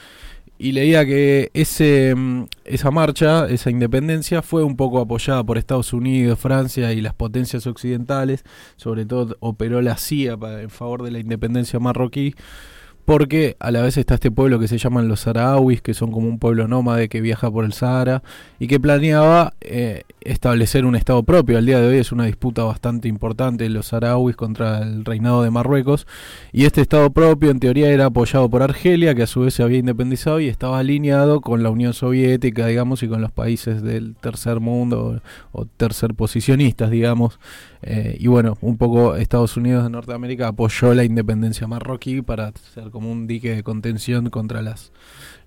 y 0.59 0.73
leía 0.73 1.07
que 1.07 1.51
ese, 1.55 2.15
mm, 2.15 2.43
esa 2.67 2.91
marcha, 2.91 3.47
esa 3.49 3.71
independencia, 3.71 4.43
fue 4.43 4.63
un 4.63 4.77
poco 4.77 5.01
apoyada 5.01 5.43
por 5.43 5.57
Estados 5.57 5.95
Unidos, 5.95 6.39
Francia 6.39 6.93
y 6.93 7.01
las 7.01 7.15
potencias 7.15 7.67
occidentales, 7.67 8.45
sobre 8.77 9.07
todo 9.07 9.39
operó 9.41 9.81
la 9.81 9.97
CIA 9.97 10.37
para, 10.37 10.61
en 10.61 10.69
favor 10.69 11.03
de 11.03 11.13
la 11.13 11.19
independencia 11.19 11.79
marroquí, 11.81 12.35
porque 13.11 13.57
a 13.59 13.73
la 13.73 13.83
vez 13.83 13.97
está 13.97 14.15
este 14.15 14.31
pueblo 14.31 14.61
que 14.61 14.69
se 14.69 14.79
llaman 14.79 15.09
los 15.09 15.23
saharauis, 15.23 15.83
que 15.83 15.95
son 15.95 16.13
como 16.13 16.29
un 16.29 16.39
pueblo 16.39 16.69
nómade 16.69 17.09
que 17.09 17.21
viaja 17.21 17.51
por 17.51 17.65
el 17.65 17.73
Sahara 17.73 18.23
y 18.61 18.69
que 18.69 18.79
planeaba 18.79 19.55
eh, 19.63 20.05
establecer 20.21 20.85
un 20.85 20.97
estado 20.97 21.23
propio. 21.23 21.59
Al 21.59 21.67
día 21.67 21.81
de 21.81 21.89
hoy 21.89 21.97
es 21.97 22.13
una 22.13 22.25
disputa 22.25 22.65
bastante 22.65 23.09
importante 23.09 23.69
los 23.69 23.87
saharauis 23.87 24.37
contra 24.37 24.83
el 24.83 25.05
reinado 25.05 25.43
de 25.43 25.51
Marruecos 25.51 26.07
y 26.53 26.65
este 26.65 26.81
estado 26.81 27.11
propio 27.11 27.51
en 27.51 27.61
teoría 27.61 27.91
era 27.91 28.07
apoyado 28.07 28.49
por 28.51 28.63
Argelia, 28.63 29.15
que 29.15 29.23
a 29.23 29.27
su 29.27 29.41
vez 29.41 29.55
se 29.55 29.63
había 29.63 29.79
independizado 29.79 30.41
y 30.41 30.49
estaba 30.49 30.79
alineado 30.79 31.41
con 31.41 31.63
la 31.63 31.71
Unión 31.71 31.95
Soviética, 31.95 32.67
digamos, 32.67 33.03
y 33.03 33.09
con 33.09 33.23
los 33.23 33.33
países 33.33 33.83
del 33.83 34.15
tercer 34.17 34.61
mundo 34.61 35.21
o, 35.53 35.65
tercer 35.65 36.15
posicionistas, 36.15 36.91
digamos. 36.91 37.39
Eh, 37.83 38.17
y 38.21 38.27
bueno, 38.27 38.59
un 38.61 38.77
poco 38.77 39.17
Estados 39.17 39.57
Unidos 39.57 39.85
de 39.85 39.91
Norteamérica 39.91 40.49
apoyó 40.49 40.95
la 40.95 41.05
independencia 41.05 41.67
marroquí 41.67 42.21
para 42.21 42.53
ser 42.75 42.91
como 42.91 43.11
un 43.11 43.27
dique 43.27 43.55
de 43.55 43.63
contención 43.63 44.29
contra 44.29 44.61
las, 44.61 44.93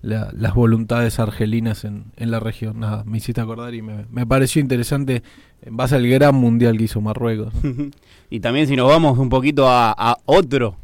las 0.04 0.54
voluntades 0.54 1.18
argelinas 1.18 1.84
en, 1.84 2.06
en, 2.16 2.30
la 2.30 2.40
región. 2.40 2.80
Nada, 2.80 3.04
me 3.04 3.18
hiciste 3.18 3.40
acordar 3.40 3.74
y 3.74 3.82
me, 3.82 4.06
me, 4.10 4.26
pareció 4.26 4.60
interesante 4.60 5.22
en 5.62 5.76
base 5.76 5.96
al 5.96 6.06
gran 6.06 6.34
mundial 6.34 6.76
que 6.76 6.84
hizo 6.84 7.00
Marruecos. 7.00 7.52
y 8.30 8.40
también 8.40 8.66
si 8.66 8.76
nos 8.76 8.88
vamos 8.88 9.18
un 9.18 9.28
poquito 9.28 9.68
a, 9.68 9.94
a, 9.96 10.18
otro 10.26 10.76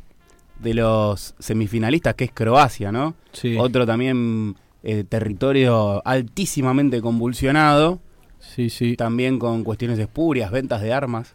de 0.59 0.75
los 0.75 1.35
semifinalistas, 1.39 2.15
que 2.15 2.25
es 2.25 2.33
Croacia, 2.33 2.93
¿no? 2.93 3.15
Sí. 3.33 3.57
Otro 3.59 3.87
también 3.87 4.57
eh, 4.83 5.05
territorio 5.09 6.03
altísimamente 6.07 7.01
convulsionado. 7.01 8.01
Sí, 8.39 8.71
sí. 8.71 8.97
También 8.97 9.39
con 9.39 9.65
cuestiones 9.65 9.99
espurias, 9.99 10.51
ventas 10.51 10.81
de 10.81 10.93
armas 10.93 11.35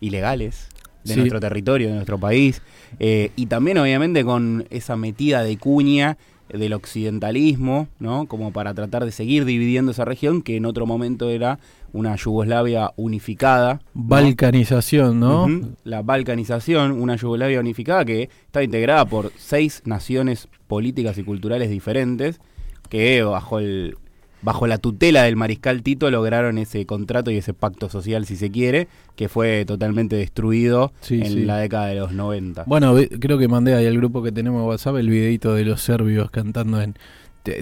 ilegales 0.00 0.68
de 1.02 1.14
sí. 1.14 1.20
nuestro 1.20 1.40
territorio, 1.40 1.88
de 1.88 1.94
nuestro 1.94 2.18
país. 2.18 2.62
Eh, 2.98 3.30
y 3.36 3.46
también, 3.46 3.78
obviamente, 3.78 4.24
con 4.24 4.66
esa 4.70 4.96
metida 4.96 5.42
de 5.42 5.56
cuña 5.56 6.16
del 6.48 6.72
occidentalismo, 6.72 7.88
¿no? 7.98 8.26
Como 8.26 8.52
para 8.52 8.74
tratar 8.74 9.04
de 9.04 9.12
seguir 9.12 9.44
dividiendo 9.44 9.92
esa 9.92 10.04
región, 10.04 10.42
que 10.42 10.56
en 10.56 10.66
otro 10.66 10.86
momento 10.86 11.30
era 11.30 11.58
una 11.92 12.16
Yugoslavia 12.16 12.92
unificada. 12.96 13.74
¿no? 13.74 13.80
Balcanización, 13.94 15.20
¿no? 15.20 15.44
Uh 15.44 15.48
-huh. 15.48 15.74
La 15.84 16.02
balcanización, 16.02 16.92
una 16.92 17.16
Yugoslavia 17.16 17.60
unificada 17.60 18.04
que 18.04 18.28
está 18.46 18.62
integrada 18.62 19.04
por 19.06 19.32
seis 19.36 19.82
naciones 19.84 20.48
políticas 20.66 21.16
y 21.18 21.24
culturales 21.24 21.70
diferentes, 21.70 22.40
que 22.88 23.22
bajo 23.22 23.58
el 23.58 23.96
bajo 24.44 24.66
la 24.66 24.78
tutela 24.78 25.22
del 25.22 25.36
mariscal 25.36 25.82
Tito 25.82 26.10
lograron 26.10 26.58
ese 26.58 26.84
contrato 26.84 27.30
y 27.30 27.38
ese 27.38 27.54
pacto 27.54 27.88
social, 27.88 28.26
si 28.26 28.36
se 28.36 28.50
quiere, 28.50 28.88
que 29.16 29.28
fue 29.28 29.64
totalmente 29.64 30.16
destruido 30.16 30.92
sí, 31.00 31.20
en 31.20 31.32
sí. 31.32 31.44
la 31.44 31.56
década 31.56 31.86
de 31.86 31.94
los 31.96 32.12
90. 32.12 32.64
Bueno, 32.66 32.94
creo 33.20 33.38
que 33.38 33.48
mandé 33.48 33.74
ahí 33.74 33.86
al 33.86 33.96
grupo 33.96 34.22
que 34.22 34.32
tenemos 34.32 34.60
en 34.60 34.68
WhatsApp 34.68 34.96
el 34.96 35.08
videito 35.08 35.54
de 35.54 35.64
los 35.64 35.80
serbios 35.80 36.30
cantando 36.30 36.80
en... 36.80 36.94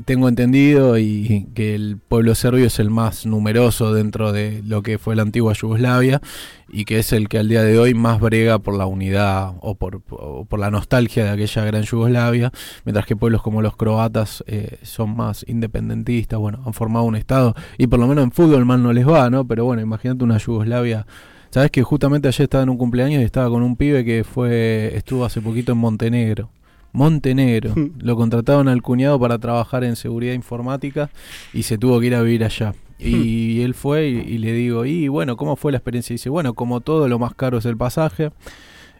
Tengo 0.04 0.28
entendido 0.28 0.96
y 0.96 1.48
que 1.54 1.74
el 1.74 1.96
pueblo 1.96 2.36
serbio 2.36 2.66
es 2.66 2.78
el 2.78 2.88
más 2.90 3.26
numeroso 3.26 3.92
dentro 3.92 4.30
de 4.30 4.62
lo 4.64 4.82
que 4.82 4.98
fue 4.98 5.16
la 5.16 5.22
antigua 5.22 5.54
Yugoslavia 5.54 6.20
y 6.68 6.84
que 6.84 7.00
es 7.00 7.12
el 7.12 7.28
que 7.28 7.38
al 7.38 7.48
día 7.48 7.64
de 7.64 7.78
hoy 7.78 7.92
más 7.92 8.20
brega 8.20 8.60
por 8.60 8.76
la 8.76 8.86
unidad 8.86 9.54
o 9.60 9.74
por, 9.74 10.00
o 10.10 10.44
por 10.44 10.60
la 10.60 10.70
nostalgia 10.70 11.24
de 11.24 11.30
aquella 11.30 11.64
gran 11.64 11.82
Yugoslavia, 11.82 12.52
mientras 12.84 13.06
que 13.06 13.16
pueblos 13.16 13.42
como 13.42 13.60
los 13.60 13.76
croatas 13.76 14.44
eh, 14.46 14.78
son 14.82 15.16
más 15.16 15.44
independentistas, 15.48 16.38
bueno, 16.38 16.62
han 16.64 16.74
formado 16.74 17.04
un 17.04 17.16
estado 17.16 17.54
y 17.76 17.88
por 17.88 17.98
lo 17.98 18.06
menos 18.06 18.22
en 18.22 18.30
fútbol 18.30 18.64
mal 18.64 18.82
no 18.82 18.92
les 18.92 19.06
va, 19.06 19.30
¿no? 19.30 19.46
Pero 19.46 19.64
bueno, 19.64 19.82
imagínate 19.82 20.22
una 20.22 20.38
Yugoslavia 20.38 21.06
Sabes 21.52 21.70
que 21.70 21.82
justamente 21.82 22.28
ayer 22.28 22.44
estaba 22.44 22.62
en 22.62 22.70
un 22.70 22.78
cumpleaños 22.78 23.20
y 23.20 23.24
estaba 23.26 23.50
con 23.50 23.62
un 23.62 23.76
pibe 23.76 24.06
que 24.06 24.24
fue 24.24 24.96
estuvo 24.96 25.26
hace 25.26 25.42
poquito 25.42 25.72
en 25.72 25.78
Montenegro. 25.78 26.48
Montenegro. 26.92 27.74
Lo 27.98 28.16
contrataron 28.16 28.68
al 28.68 28.82
cuñado 28.82 29.18
para 29.18 29.38
trabajar 29.38 29.84
en 29.84 29.96
seguridad 29.96 30.34
informática 30.34 31.10
y 31.52 31.64
se 31.64 31.78
tuvo 31.78 32.00
que 32.00 32.06
ir 32.06 32.14
a 32.14 32.22
vivir 32.22 32.44
allá. 32.44 32.74
Y 33.04 33.62
él 33.62 33.74
fue 33.74 34.06
y, 34.10 34.18
y 34.18 34.38
le 34.38 34.52
digo, 34.52 34.84
y 34.84 35.08
bueno, 35.08 35.36
¿cómo 35.36 35.56
fue 35.56 35.72
la 35.72 35.78
experiencia? 35.78 36.14
Y 36.14 36.18
dice, 36.18 36.30
bueno, 36.30 36.54
como 36.54 36.80
todo, 36.80 37.08
lo 37.08 37.18
más 37.18 37.34
caro 37.34 37.58
es 37.58 37.64
el 37.64 37.76
pasaje. 37.76 38.30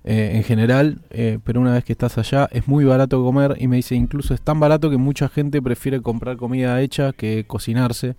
Eh, 0.05 0.33
en 0.35 0.43
general, 0.43 1.01
eh, 1.11 1.39
pero 1.45 1.61
una 1.61 1.75
vez 1.75 1.85
que 1.85 1.93
estás 1.93 2.19
allá 2.19 2.49
es 2.51 2.67
muy 2.67 2.85
barato 2.85 3.23
comer 3.23 3.55
y 3.61 3.69
me 3.69 3.77
dice 3.77 3.95
incluso 3.95 4.35
es 4.35 4.41
tan 4.41 4.59
barato 4.59 4.91
que 4.91 4.97
mucha 4.97 5.29
gente 5.29 5.63
prefiere 5.63 6.03
comprar 6.03 6.37
comida 6.37 6.81
hecha 6.81 7.13
que 7.13 7.45
cocinarse 7.47 8.17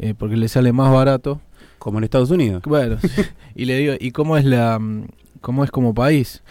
eh, 0.00 0.14
porque 0.18 0.36
le 0.36 0.48
sale 0.48 0.72
más 0.72 0.92
barato 0.92 1.40
como 1.78 1.98
en 1.98 2.04
Estados 2.04 2.32
Unidos. 2.32 2.64
Bueno, 2.66 2.96
y 3.54 3.66
le 3.66 3.76
digo, 3.76 3.94
¿y 4.00 4.10
cómo 4.10 4.36
es 4.36 4.44
la 4.44 4.80
cómo 5.40 5.62
es 5.62 5.70
como 5.70 5.94
país? 5.94 6.42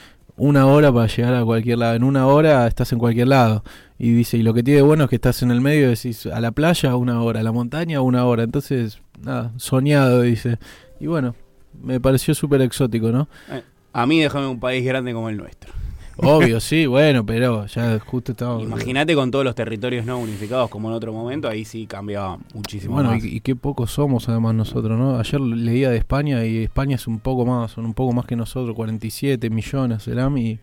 Una 0.43 0.65
hora 0.65 0.91
para 0.91 1.05
llegar 1.05 1.35
a 1.35 1.45
cualquier 1.45 1.77
lado. 1.77 1.93
En 1.93 2.03
una 2.03 2.25
hora 2.25 2.65
estás 2.65 2.91
en 2.91 2.97
cualquier 2.97 3.27
lado. 3.27 3.63
Y 3.99 4.11
dice, 4.11 4.37
y 4.37 4.41
lo 4.41 4.55
que 4.55 4.63
tiene 4.63 4.81
bueno 4.81 5.03
es 5.03 5.09
que 5.11 5.17
estás 5.17 5.43
en 5.43 5.51
el 5.51 5.61
medio, 5.61 5.87
decís, 5.87 6.25
a 6.25 6.41
la 6.41 6.49
playa 6.49 6.95
una 6.95 7.21
hora, 7.21 7.41
a 7.41 7.43
la 7.43 7.51
montaña 7.51 8.01
una 8.01 8.25
hora. 8.25 8.41
Entonces, 8.41 9.03
nada, 9.19 9.51
soñado, 9.57 10.23
dice. 10.23 10.57
Y 10.99 11.05
bueno, 11.05 11.35
me 11.79 11.99
pareció 11.99 12.33
súper 12.33 12.63
exótico, 12.63 13.11
¿no? 13.11 13.27
Eh, 13.51 13.61
a 13.93 14.07
mí 14.07 14.19
déjame 14.19 14.47
un 14.47 14.59
país 14.59 14.83
grande 14.83 15.13
como 15.13 15.29
el 15.29 15.37
nuestro. 15.37 15.71
Obvio, 16.17 16.59
sí, 16.59 16.85
bueno, 16.85 17.25
pero 17.25 17.65
ya 17.65 17.99
justo 17.99 18.33
estaba. 18.33 18.61
Imagínate 18.61 19.15
con 19.15 19.31
todos 19.31 19.45
los 19.45 19.55
territorios 19.55 20.05
no 20.05 20.19
unificados 20.19 20.69
como 20.69 20.89
en 20.89 20.95
otro 20.95 21.13
momento, 21.13 21.47
ahí 21.47 21.65
sí 21.65 21.87
cambiaba 21.87 22.37
muchísimo 22.53 22.95
bueno, 22.95 23.11
más. 23.11 23.23
y, 23.23 23.37
y 23.37 23.39
qué 23.41 23.55
pocos 23.55 23.91
somos 23.91 24.29
además 24.29 24.53
nosotros, 24.55 24.97
¿no? 24.97 25.17
Ayer 25.17 25.41
leía 25.41 25.89
de 25.89 25.97
España 25.97 26.45
y 26.45 26.63
España 26.63 26.95
es 26.95 27.07
un 27.07 27.19
poco 27.19 27.45
más, 27.45 27.71
son 27.71 27.85
un 27.85 27.93
poco 27.93 28.13
más 28.13 28.25
que 28.25 28.35
nosotros, 28.35 28.75
47 28.75 29.49
millones 29.49 30.03
serán 30.03 30.37
y 30.37 30.59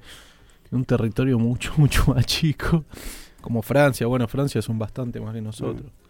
un 0.70 0.84
territorio 0.84 1.38
mucho, 1.38 1.72
mucho 1.76 2.04
más 2.14 2.26
chico. 2.26 2.84
Como 3.40 3.62
Francia, 3.62 4.06
bueno, 4.06 4.28
Francia 4.28 4.60
son 4.62 4.78
bastante 4.78 5.20
más 5.20 5.34
que 5.34 5.40
nosotros. 5.40 5.86
Mm. 5.86 6.07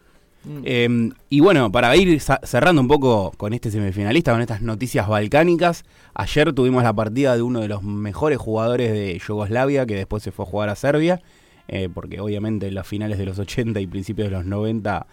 Eh, 0.65 1.11
y 1.29 1.41
bueno, 1.41 1.71
para 1.71 1.95
ir 1.97 2.21
cerrando 2.21 2.81
un 2.81 2.89
poco 2.89 3.33
con 3.37 3.53
este 3.53 3.71
semifinalista, 3.71 4.33
con 4.33 4.41
estas 4.41 4.63
noticias 4.63 5.07
balcánicas, 5.09 5.85
ayer 6.15 6.53
tuvimos 6.53 6.83
la 6.83 6.93
partida 6.93 7.37
de 7.37 7.43
uno 7.43 7.61
de 7.61 7.69
los 7.69 7.83
mejores 7.83 8.39
jugadores 8.39 8.93
de 8.93 9.19
Yugoslavia, 9.27 9.85
que 9.85 9.95
después 9.97 10.23
se 10.23 10.33
fue 10.33 10.45
a 10.47 10.49
jugar 10.49 10.69
a 10.71 10.75
Serbia, 10.77 11.21
eh, 11.67 11.89
porque 11.93 12.21
obviamente 12.21 12.69
en 12.69 12.75
las 12.75 12.87
finales 12.87 13.19
de 13.19 13.27
los 13.27 13.39
80 13.39 13.81
y 13.81 13.87
principios 13.87 14.29
de 14.29 14.37
los 14.37 14.47
90 14.47 15.07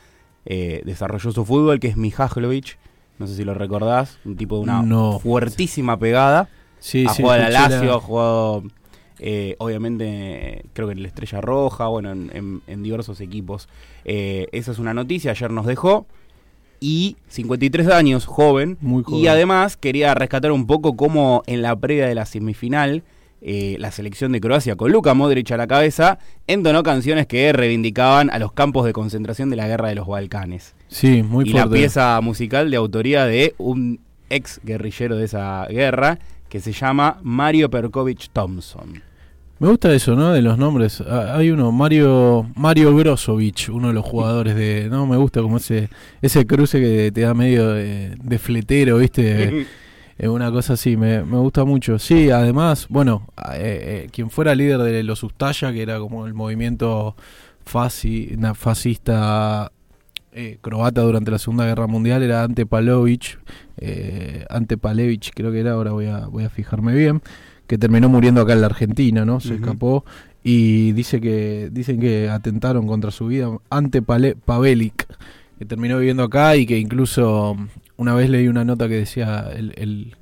eh, 0.45 0.81
desarrolló 0.85 1.31
su 1.31 1.43
fútbol, 1.43 1.79
que 1.79 1.87
es 1.87 1.97
Mihajlovic, 1.97 2.77
no 3.19 3.27
sé 3.27 3.35
si 3.35 3.43
lo 3.43 3.53
recordás, 3.53 4.19
un 4.25 4.37
tipo 4.37 4.55
de 4.57 4.61
una 4.63 4.81
no. 4.83 5.19
fuertísima 5.19 5.97
pegada. 5.97 6.47
Sí, 6.79 7.05
ha 7.07 7.13
sí, 7.13 7.23
jugado 7.23 7.41
a 7.41 7.49
la 7.49 7.67
Lazio, 7.67 7.83
la- 7.89 7.93
ha 7.95 7.99
jugado 7.99 8.63
eh, 9.19 9.55
obviamente 9.59 10.65
creo 10.73 10.87
que 10.87 10.93
en 10.93 11.01
la 11.01 11.07
Estrella 11.07 11.41
Roja, 11.41 11.87
bueno, 11.87 12.11
en, 12.11 12.31
en- 12.33 12.61
en 12.67 12.83
diversos 12.83 13.21
equipos. 13.21 13.67
Eh, 14.03 14.47
esa 14.51 14.71
es 14.71 14.79
una 14.79 14.93
noticia, 14.93 15.31
ayer 15.31 15.51
nos 15.51 15.65
dejó. 15.65 16.05
Y 16.79 17.15
53 17.29 17.87
años, 17.87 18.25
joven. 18.25 18.77
Muy 18.81 19.03
joven. 19.03 19.19
Y 19.19 19.27
además 19.27 19.77
quería 19.77 20.13
rescatar 20.13 20.51
un 20.51 20.67
poco 20.67 20.95
cómo 20.95 21.41
en 21.47 21.61
la 21.61 21.75
previa 21.75 22.05
de 22.07 22.15
la 22.15 22.25
semifinal, 22.25 23.03
eh, 23.41 23.77
la 23.79 23.91
selección 23.91 24.31
de 24.33 24.41
Croacia 24.41 24.75
con 24.75 24.91
Luka 24.91 25.13
Modric 25.13 25.49
a 25.51 25.57
la 25.57 25.67
cabeza, 25.67 26.19
entonó 26.47 26.83
canciones 26.83 27.27
que 27.27 27.51
reivindicaban 27.53 28.29
a 28.29 28.39
los 28.39 28.51
campos 28.51 28.85
de 28.85 28.93
concentración 28.93 29.49
de 29.49 29.55
la 29.55 29.67
guerra 29.67 29.89
de 29.89 29.95
los 29.95 30.07
Balcanes. 30.07 30.75
Sí, 30.89 31.23
muy 31.23 31.45
y 31.47 31.51
fuerte. 31.51 31.69
la 31.69 31.73
pieza 31.73 32.21
musical 32.21 32.69
de 32.69 32.77
autoría 32.77 33.25
de 33.25 33.55
un 33.57 33.99
ex 34.29 34.59
guerrillero 34.63 35.15
de 35.15 35.25
esa 35.25 35.65
guerra 35.67 36.19
que 36.49 36.59
se 36.59 36.71
llama 36.73 37.19
Mario 37.23 37.69
Perkovich 37.69 38.29
Thompson. 38.31 39.01
Me 39.59 39.69
gusta 39.69 39.93
eso, 39.93 40.15
¿no? 40.15 40.33
De 40.33 40.41
los 40.41 40.57
nombres. 40.57 41.01
Ah, 41.01 41.35
Hay 41.37 41.49
uno, 41.49 41.71
Mario 41.71 42.45
Mario 42.55 42.93
Brozovic, 42.93 43.69
uno 43.71 43.87
de 43.87 43.93
los 43.93 44.03
jugadores 44.05 44.53
de... 44.55 44.89
No, 44.89 45.07
me 45.07 45.15
gusta 45.15 45.41
como 45.41 45.57
ese 45.57 45.89
ese 46.21 46.45
cruce 46.45 46.81
que 46.81 47.11
te 47.13 47.21
da 47.21 47.33
medio 47.33 47.69
de, 47.69 48.15
de 48.21 48.39
fletero, 48.39 48.97
¿viste? 48.97 49.65
Eh, 50.17 50.29
una 50.29 50.49
cosa 50.49 50.73
así, 50.75 50.95
me, 50.95 51.25
me 51.25 51.35
gusta 51.39 51.65
mucho. 51.65 51.99
Sí, 51.99 52.29
además, 52.29 52.87
bueno, 52.87 53.27
eh, 53.53 54.05
eh, 54.05 54.09
quien 54.13 54.29
fuera 54.29 54.55
líder 54.55 54.79
de 54.79 55.03
los 55.03 55.21
Ustaya, 55.23 55.73
que 55.73 55.81
era 55.81 55.99
como 55.99 56.25
el 56.25 56.33
movimiento 56.33 57.17
faci- 57.69 58.55
fascista 58.55 59.73
eh, 60.31 60.57
croata 60.61 61.01
durante 61.01 61.31
la 61.31 61.37
Segunda 61.37 61.65
Guerra 61.65 61.87
Mundial, 61.87 62.23
era 62.23 62.43
Ante 62.43 62.65
Palovic, 62.65 63.37
eh, 63.75 64.45
Ante 64.49 64.77
Palevich 64.77 65.31
creo 65.35 65.51
que 65.51 65.59
era, 65.59 65.73
ahora 65.73 65.91
voy 65.91 66.05
a, 66.05 66.27
voy 66.27 66.45
a 66.45 66.49
fijarme 66.49 66.93
bien, 66.95 67.21
que 67.67 67.77
terminó 67.77 68.09
muriendo 68.09 68.41
acá 68.41 68.53
en 68.53 68.61
la 68.61 68.67
Argentina, 68.67 69.25
¿no? 69.25 69.39
Se 69.39 69.55
escapó 69.55 70.05
y 70.43 70.91
dice 70.93 71.19
que 71.19 71.69
dicen 71.71 71.99
que 71.99 72.29
atentaron 72.29 72.85
contra 72.87 73.11
su 73.11 73.27
vida 73.27 73.49
Ante 73.69 74.01
Pale- 74.01 74.35
Pavelic, 74.35 75.07
que 75.57 75.65
terminó 75.65 75.97
viviendo 75.97 76.23
acá 76.23 76.55
y 76.55 76.65
que 76.65 76.77
incluso 76.77 77.55
una 77.97 78.13
vez 78.13 78.29
leí 78.29 78.47
una 78.47 78.63
nota 78.65 78.87
que 78.87 78.95
decía 78.95 79.49
el, 79.55 79.73
el- 79.77 80.15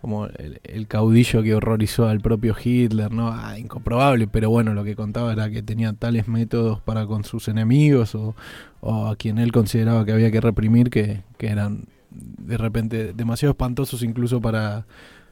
como 0.00 0.26
el, 0.26 0.60
el 0.62 0.86
caudillo 0.86 1.42
que 1.42 1.54
horrorizó 1.54 2.06
al 2.08 2.20
propio 2.20 2.54
Hitler, 2.62 3.10
¿no? 3.10 3.28
Ah, 3.32 3.58
incomprobable, 3.58 4.28
pero 4.28 4.48
bueno, 4.50 4.72
lo 4.72 4.84
que 4.84 4.94
contaba 4.94 5.32
era 5.32 5.50
que 5.50 5.62
tenía 5.62 5.92
tales 5.94 6.28
métodos 6.28 6.80
para 6.80 7.06
con 7.06 7.24
sus 7.24 7.48
enemigos 7.48 8.14
o, 8.14 8.36
o 8.80 9.06
a 9.08 9.16
quien 9.16 9.38
él 9.38 9.50
consideraba 9.50 10.04
que 10.04 10.12
había 10.12 10.30
que 10.30 10.40
reprimir 10.40 10.90
que, 10.90 11.22
que 11.38 11.48
eran 11.48 11.86
de 12.10 12.56
repente 12.56 13.12
demasiado 13.14 13.50
espantosos 13.50 14.02
incluso 14.04 14.40
para, 14.40 14.86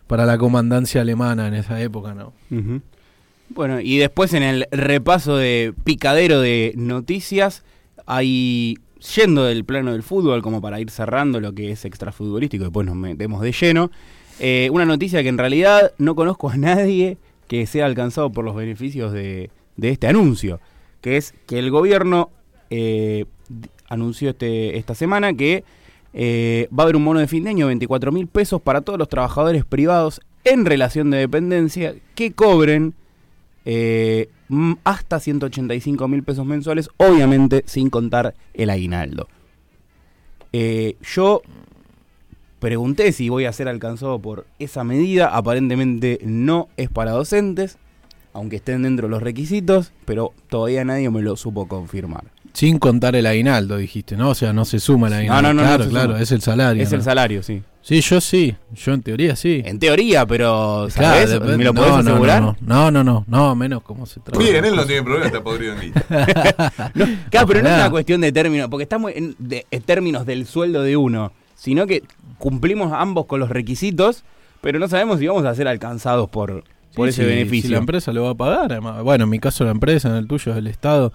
para 0.07 0.27
la 0.27 0.39
comandancia 0.39 1.01
alemana 1.01 1.49
en 1.49 1.55
esa 1.55 1.81
época, 1.81 2.15
¿no? 2.15 2.33
Bueno, 3.49 3.81
y 3.81 3.99
después 3.99 4.33
en 4.35 4.43
el 4.43 4.67
repaso 4.71 5.37
de 5.37 5.75
picadero 5.85 6.41
de 6.41 6.73
noticias, 6.77 7.65
hay, 8.07 8.79
yendo 9.15 9.45
del 9.45 9.65
plano 9.65 9.93
del 9.93 10.03
fútbol, 10.03 10.43
como 10.43 10.61
para 10.61 10.81
ir 10.81 10.91
cerrando 10.91 11.41
lo 11.41 11.53
que 11.53 11.71
es 11.71 11.85
extrafutbolístico, 11.85 12.65
después 12.65 12.87
nos 12.87 12.97
metemos 12.97 13.43
de 13.43 13.53
lleno, 13.53 13.91
eh, 14.41 14.69
una 14.73 14.85
noticia 14.85 15.23
que 15.23 15.29
en 15.29 15.39
realidad 15.39 15.93
no 15.99 16.15
conozco 16.15 16.51
a 16.51 16.57
nadie 16.57 17.19
que 17.49 17.67
sea 17.67 17.87
alcanzado 17.87 18.33
por 18.33 18.45
los 18.45 18.57
beneficios 18.57 19.13
de, 19.13 19.51
de 19.77 19.91
este 19.91 20.09
anuncio, 20.09 20.61
que 21.01 21.17
es 21.17 21.35
que 21.47 21.59
el 21.59 21.71
gobierno 21.71 22.31
eh, 22.71 23.27
anunció 23.89 24.31
este, 24.31 24.79
esta 24.79 24.95
semana 24.95 25.35
que 25.35 25.65
eh, 26.17 26.69
va 26.71 26.83
a 26.83 26.85
haber 26.85 26.97
un 26.97 27.05
bono 27.05 27.19
de 27.19 27.27
fin 27.27 27.43
de 27.43 27.51
año, 27.51 27.67
24 27.67 28.13
mil 28.13 28.29
pesos 28.29 28.63
para 28.63 28.83
todos 28.83 28.99
los 28.99 29.09
trabajadores 29.09 29.65
privados 29.65 30.21
en 30.45 30.65
relación 30.65 31.11
de 31.11 31.19
dependencia 31.19 31.95
que 32.15 32.33
cobren 32.33 32.95
eh, 33.65 34.29
hasta 34.85 35.19
185 35.19 36.07
mil 36.07 36.23
pesos 36.23 36.47
mensuales, 36.47 36.89
obviamente 36.99 37.65
sin 37.67 37.91
contar 37.91 38.35
el 38.53 38.71
aguinaldo. 38.71 39.29
Eh, 40.53 40.97
yo 41.03 41.43
pregunté 42.61 43.11
si 43.11 43.29
voy 43.29 43.47
a 43.47 43.53
ser 43.53 43.67
alcanzado 43.67 44.21
por 44.21 44.47
esa 44.61 44.85
medida, 44.85 45.35
aparentemente 45.35 46.21
no 46.23 46.69
es 46.77 46.91
para 46.91 47.11
docentes, 47.11 47.77
aunque 48.33 48.57
estén 48.57 48.83
dentro 48.83 49.09
de 49.09 49.11
los 49.11 49.23
requisitos, 49.23 49.93
pero 50.05 50.33
todavía 50.49 50.85
nadie 50.85 51.11
me 51.11 51.23
lo 51.23 51.37
supo 51.37 51.67
confirmar. 51.67 52.34
Sin 52.55 52.79
contar 52.79 53.17
el 53.17 53.27
aguinaldo, 53.27 53.77
dijiste, 53.77 54.17
¿no? 54.17 54.31
O 54.31 54.35
sea, 54.35 54.53
no 54.53 54.65
se 54.65 54.79
suma 54.81 55.09
el 55.09 55.15
aguinaldo. 55.15 55.43
no, 55.43 55.55
no, 55.55 55.63
no 55.63 55.69
claro, 55.69 55.91
claro, 55.91 56.17
es 56.17 56.31
el 56.33 56.41
salario. 56.41 56.83
Es 56.83 56.91
¿no? 56.93 56.97
el 56.99 57.03
salario, 57.03 57.43
sí. 57.43 57.63
Sí, 57.83 58.01
yo 58.01 58.21
sí. 58.21 58.55
Yo 58.75 58.93
en 58.95 59.03
teoría 59.03 59.37
sí. 59.37 59.61
En 59.67 59.79
teoría, 59.79 60.25
pero 60.25 60.89
Claro, 60.95 61.41
¿Me 61.59 61.65
lo 61.65 61.73
no, 61.73 61.75
podés 61.75 61.91
no, 61.97 62.03
no, 62.05 62.11
asegurar? 62.13 62.43
No, 62.43 62.57
no, 62.63 62.91
no, 62.91 63.05
no, 63.05 63.25
no, 63.27 63.55
menos 63.57 63.83
cómo 63.83 64.07
se 64.07 64.21
trata. 64.21 64.39
Bien, 64.39 64.65
él 64.65 64.75
no 64.77 64.87
tiene 64.87 65.03
problema, 65.03 65.27
está 65.27 65.43
podrido 65.43 65.75
en 65.75 65.81
guita. 65.81 66.03
No, 66.95 67.07
claro, 67.29 67.47
pero 67.49 67.63
no 67.63 67.69
es 67.69 67.75
una 67.75 67.91
cuestión 67.91 68.21
de 68.23 68.33
términos, 68.33 68.69
porque 68.71 68.85
estamos 68.85 69.11
en, 69.15 69.35
de- 69.39 69.67
en 69.71 69.83
términos 69.83 70.25
del 70.25 70.47
sueldo 70.47 70.83
de 70.83 70.97
uno, 70.97 71.33
sino 71.57 71.87
que 71.87 72.05
cumplimos 72.39 72.93
ambos 72.93 73.27
con 73.27 73.41
los 73.41 73.51
requisitos, 73.51 74.23
pero 74.61 74.79
no 74.79 74.87
sabemos 74.89 75.19
si 75.19 75.27
vamos 75.27 75.45
a 75.45 75.55
ser 75.55 75.67
alcanzados 75.69 76.31
por, 76.31 76.63
por 76.95 77.09
Sí, 77.09 77.21
ese 77.21 77.23
sí, 77.23 77.29
beneficio. 77.29 77.69
Si 77.69 77.73
la 77.73 77.79
empresa 77.79 78.13
lo 78.13 78.23
va 78.25 78.31
a 78.31 78.35
pagar, 78.35 78.73
además. 78.73 79.03
Bueno, 79.03 79.25
en 79.25 79.31
mi 79.31 79.41
caso 79.41 79.65
la 79.65 79.73
empresa, 79.73 80.09
en 80.09 80.15
el 80.15 80.27
tuyo 80.29 80.53
es 80.53 80.59
el 80.59 80.69
Estado. 80.69 81.13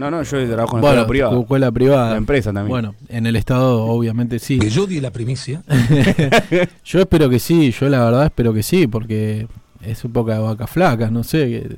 No, 0.00 0.10
no, 0.10 0.22
yo 0.22 0.46
trabajo 0.48 0.76
en 0.76 0.80
bueno, 0.80 1.00
escuela 1.02 1.06
privada. 1.06 1.34
tu 1.34 1.40
escuela 1.42 1.70
privada. 1.72 2.10
La 2.12 2.16
empresa 2.16 2.52
también. 2.52 2.68
Bueno, 2.68 2.94
en 3.08 3.26
el 3.26 3.36
Estado 3.36 3.84
obviamente 3.84 4.38
sí. 4.38 4.58
Que 4.58 4.70
yo 4.70 4.86
di 4.86 4.98
la 5.00 5.10
primicia. 5.10 5.62
Yo 6.84 7.00
espero 7.00 7.28
que 7.28 7.38
sí, 7.38 7.70
yo 7.70 7.88
la 7.90 8.02
verdad 8.04 8.24
espero 8.24 8.52
que 8.54 8.62
sí, 8.62 8.86
porque 8.86 9.46
es 9.82 10.04
época 10.04 10.34
de 10.34 10.40
vacas 10.40 10.70
flacas, 10.70 11.12
no 11.12 11.22
sé. 11.22 11.46
que- 11.50 11.76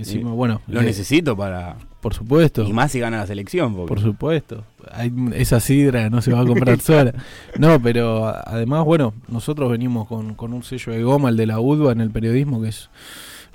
encima, 0.00 0.32
bueno, 0.32 0.60
Lo 0.66 0.82
necesito 0.82 1.36
para... 1.36 1.76
por 2.00 2.12
supuesto. 2.14 2.64
Y 2.64 2.72
más 2.72 2.90
si 2.90 2.98
gana 2.98 3.18
la 3.18 3.26
selección. 3.28 3.74
Porque... 3.76 3.88
Por 3.88 4.00
supuesto. 4.02 4.64
Hay, 4.90 5.12
esa 5.34 5.60
sidra 5.60 6.10
no 6.10 6.20
se 6.20 6.32
va 6.32 6.40
a 6.40 6.44
comprar 6.44 6.80
sola. 6.80 7.14
No, 7.56 7.80
pero 7.80 8.26
además, 8.26 8.84
bueno, 8.84 9.14
nosotros 9.28 9.70
venimos 9.70 10.08
con, 10.08 10.34
con 10.34 10.52
un 10.52 10.64
sello 10.64 10.92
de 10.92 11.02
goma, 11.04 11.28
el 11.28 11.36
de 11.36 11.46
la 11.46 11.60
UDBA 11.60 11.92
en 11.92 12.00
el 12.00 12.10
periodismo, 12.10 12.60
que 12.60 12.68
es 12.70 12.90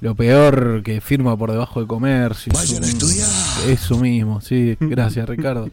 lo 0.02 0.16
peor 0.16 0.82
que 0.84 1.02
firma 1.02 1.38
por 1.38 1.52
debajo 1.52 1.82
de 1.82 1.88
comercio. 1.88 2.52
Vayan 2.54 2.84
a 2.84 2.88
estudiar. 2.88 3.28
Eso 3.68 3.98
mismo, 3.98 4.42
sí. 4.42 4.78
Gracias, 4.80 5.28
Ricardo. 5.28 5.70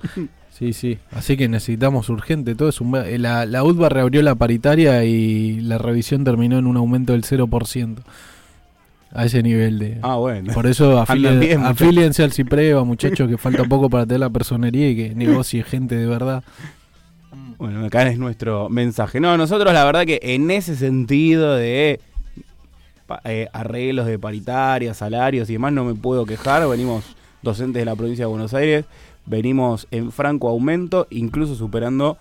Sí, 0.50 0.72
sí. 0.72 0.98
Así 1.12 1.36
que 1.36 1.48
necesitamos 1.48 2.08
urgente 2.08 2.54
todo. 2.54 2.70
Es 2.70 2.80
un, 2.80 2.92
la, 2.92 3.44
la 3.44 3.62
UDBA 3.62 3.88
reabrió 3.90 4.22
la 4.22 4.34
paritaria 4.34 5.04
y 5.04 5.60
la 5.60 5.78
revisión 5.78 6.24
terminó 6.24 6.58
en 6.58 6.66
un 6.66 6.76
aumento 6.76 7.12
del 7.12 7.24
0%. 7.24 7.98
A 9.12 9.24
ese 9.24 9.42
nivel 9.42 9.78
de... 9.78 9.98
Ah, 10.02 10.16
bueno. 10.16 10.52
Por 10.52 10.66
eso 10.66 11.04
bien, 11.14 11.38
muchachos. 11.38 11.64
afíliense 11.64 12.22
al 12.22 12.32
Cipreva, 12.32 12.84
muchachos, 12.84 13.28
que 13.28 13.38
falta 13.38 13.64
poco 13.64 13.88
para 13.88 14.04
tener 14.04 14.20
la 14.20 14.30
personería 14.30 14.90
y 14.90 14.96
que 14.96 15.14
negocie 15.14 15.62
gente 15.62 15.94
de 15.94 16.06
verdad. 16.06 16.42
Bueno, 17.56 17.86
acá 17.86 18.06
es 18.08 18.18
nuestro 18.18 18.68
mensaje. 18.68 19.20
No, 19.20 19.36
nosotros 19.38 19.72
la 19.72 19.84
verdad 19.84 20.04
que 20.04 20.20
en 20.22 20.50
ese 20.50 20.76
sentido 20.76 21.54
de 21.54 22.00
eh, 23.24 23.48
arreglos 23.52 24.06
de 24.06 24.18
paritaria, 24.18 24.94
salarios 24.94 25.48
y 25.50 25.54
demás, 25.54 25.72
no 25.72 25.84
me 25.84 25.94
puedo 25.94 26.26
quejar. 26.26 26.66
Venimos 26.68 27.04
docentes 27.42 27.80
de 27.80 27.84
la 27.84 27.96
provincia 27.96 28.24
de 28.24 28.30
Buenos 28.30 28.54
Aires, 28.54 28.84
venimos 29.24 29.86
en 29.90 30.12
franco 30.12 30.48
aumento, 30.48 31.06
incluso 31.10 31.54
superando 31.54 32.18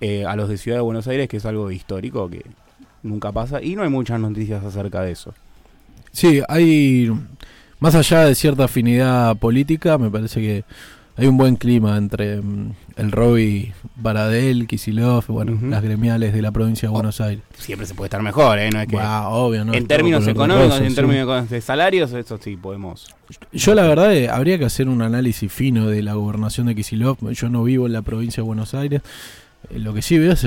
eh, 0.00 0.24
a 0.26 0.36
los 0.36 0.48
de 0.48 0.58
Ciudad 0.58 0.78
de 0.78 0.82
Buenos 0.82 1.08
Aires, 1.08 1.28
que 1.28 1.38
es 1.38 1.46
algo 1.46 1.70
histórico 1.70 2.28
que 2.28 2.44
nunca 3.02 3.32
pasa. 3.32 3.62
Y 3.62 3.76
no 3.76 3.82
hay 3.82 3.90
muchas 3.90 4.20
noticias 4.20 4.64
acerca 4.64 5.02
de 5.02 5.12
eso. 5.12 5.34
Sí, 6.12 6.42
hay, 6.48 7.10
más 7.80 7.94
allá 7.94 8.24
de 8.24 8.34
cierta 8.34 8.64
afinidad 8.64 9.36
política, 9.36 9.98
me 9.98 10.10
parece 10.10 10.40
que 10.40 10.64
hay 11.16 11.26
un 11.26 11.36
buen 11.36 11.56
clima 11.56 11.96
entre 11.96 12.40
mm, 12.40 12.72
el 12.96 13.12
Roby 13.12 13.72
Baradel, 13.96 14.66
Kisilov, 14.66 15.24
bueno, 15.28 15.58
las 15.68 15.82
gremiales 15.82 16.32
de 16.32 16.42
la 16.42 16.50
provincia 16.50 16.88
de 16.88 16.92
Buenos 16.92 17.20
Aires. 17.20 17.42
Siempre 17.56 17.86
se 17.86 17.94
puede 17.94 18.08
estar 18.08 18.22
mejor, 18.22 18.58
¿eh? 18.58 18.70
No 18.70 18.80
es 18.80 18.88
que... 18.88 18.96
Buah, 18.96 19.28
obvio, 19.28 19.64
¿no? 19.64 19.74
en 19.74 19.86
términos 19.86 20.26
económicos, 20.26 20.72
rosa, 20.72 20.84
en 20.84 20.90
sí. 20.90 20.96
términos 20.96 21.48
de 21.48 21.60
salarios, 21.60 22.12
eso 22.12 22.38
sí 22.38 22.56
podemos. 22.56 23.14
Yo 23.52 23.74
la 23.74 23.82
verdad 23.86 24.12
eh, 24.12 24.28
habría 24.28 24.58
que 24.58 24.64
hacer 24.64 24.88
un 24.88 25.02
análisis 25.02 25.52
fino 25.52 25.86
de 25.86 26.02
la 26.02 26.14
gobernación 26.14 26.66
de 26.66 26.74
Kisilov. 26.74 27.30
Yo 27.30 27.48
no 27.48 27.62
vivo 27.62 27.86
en 27.86 27.92
la 27.92 28.02
provincia 28.02 28.42
de 28.42 28.46
Buenos 28.46 28.74
Aires. 28.74 29.02
Eh, 29.70 29.78
Lo 29.78 29.94
que 29.94 30.02
sí 30.02 30.18
veo 30.18 30.32
es 30.32 30.46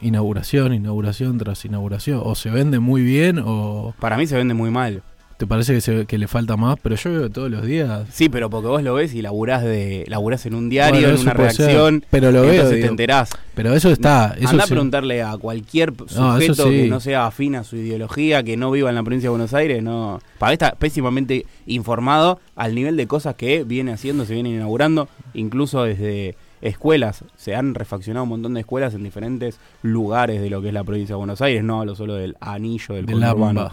inauguración, 0.00 0.74
inauguración 0.74 1.38
tras 1.38 1.64
inauguración. 1.64 2.20
O 2.22 2.34
se 2.34 2.50
vende 2.50 2.80
muy 2.80 3.02
bien 3.02 3.40
o 3.42 3.94
Para 3.98 4.18
mí 4.18 4.26
se 4.26 4.36
vende 4.36 4.52
muy 4.52 4.70
mal. 4.70 5.02
Te 5.42 5.46
parece 5.48 5.74
que, 5.74 5.80
se- 5.80 6.06
que 6.06 6.18
le 6.18 6.28
falta 6.28 6.56
más. 6.56 6.76
Pero 6.80 6.94
yo 6.94 7.10
veo 7.10 7.28
todos 7.28 7.50
los 7.50 7.66
días. 7.66 8.06
Sí, 8.12 8.28
pero 8.28 8.48
porque 8.48 8.68
vos 8.68 8.80
lo 8.84 8.94
ves 8.94 9.12
y 9.12 9.22
laburás, 9.22 9.64
de, 9.64 10.04
laburás 10.06 10.46
en 10.46 10.54
un 10.54 10.68
diario, 10.68 11.00
Bueno, 11.00 11.08
en 11.16 11.20
una 11.20 11.30
ser, 11.32 11.36
redacción. 11.36 12.04
pero 12.10 12.30
lo 12.30 12.42
veo, 12.42 12.50
entonces 12.52 12.70
te 12.70 12.76
digo. 12.76 12.88
enterás. 12.90 13.30
Pero 13.54 13.74
eso 13.74 13.90
está. 13.90 14.36
Eso 14.38 14.50
Andá 14.50 14.62
a 14.62 14.66
preguntarle 14.68 15.20
a 15.20 15.36
cualquier 15.36 15.92
sujeto 16.06 16.68
sí. 16.68 16.70
que 16.70 16.86
no 16.88 17.00
sea 17.00 17.26
afín 17.26 17.56
a 17.56 17.64
su 17.64 17.74
ideología, 17.76 18.44
que 18.44 18.56
no 18.56 18.70
viva 18.70 18.88
en 18.88 18.94
la 18.94 19.02
provincia 19.02 19.26
de 19.26 19.30
Buenos 19.30 19.52
Aires, 19.52 19.82
no. 19.82 20.20
Para 20.38 20.52
está 20.52 20.72
pésimamente 20.76 21.44
informado 21.66 22.38
al 22.54 22.74
nivel 22.76 22.96
de 22.96 23.08
cosas 23.08 23.34
que 23.34 23.64
viene 23.64 23.92
haciendo, 23.92 24.24
se 24.26 24.34
vienen 24.34 24.52
inaugurando, 24.54 25.08
incluso 25.34 25.82
desde 25.82 26.36
escuelas. 26.62 27.24
Se 27.36 27.54
han 27.54 27.74
refaccionado 27.74 28.24
un 28.24 28.30
montón 28.30 28.54
de 28.54 28.60
escuelas 28.60 28.94
en 28.94 29.02
diferentes 29.02 29.58
lugares 29.82 30.40
de 30.40 30.48
lo 30.48 30.62
que 30.62 30.68
es 30.68 30.74
la 30.74 30.84
provincia 30.84 31.14
de 31.14 31.18
Buenos 31.18 31.42
Aires. 31.42 31.62
No 31.62 31.80
hablo 31.80 31.94
solo 31.94 32.14
del 32.14 32.36
anillo 32.40 32.94
del 32.94 33.04
AMBA. 33.22 33.30
conurbano. 33.32 33.70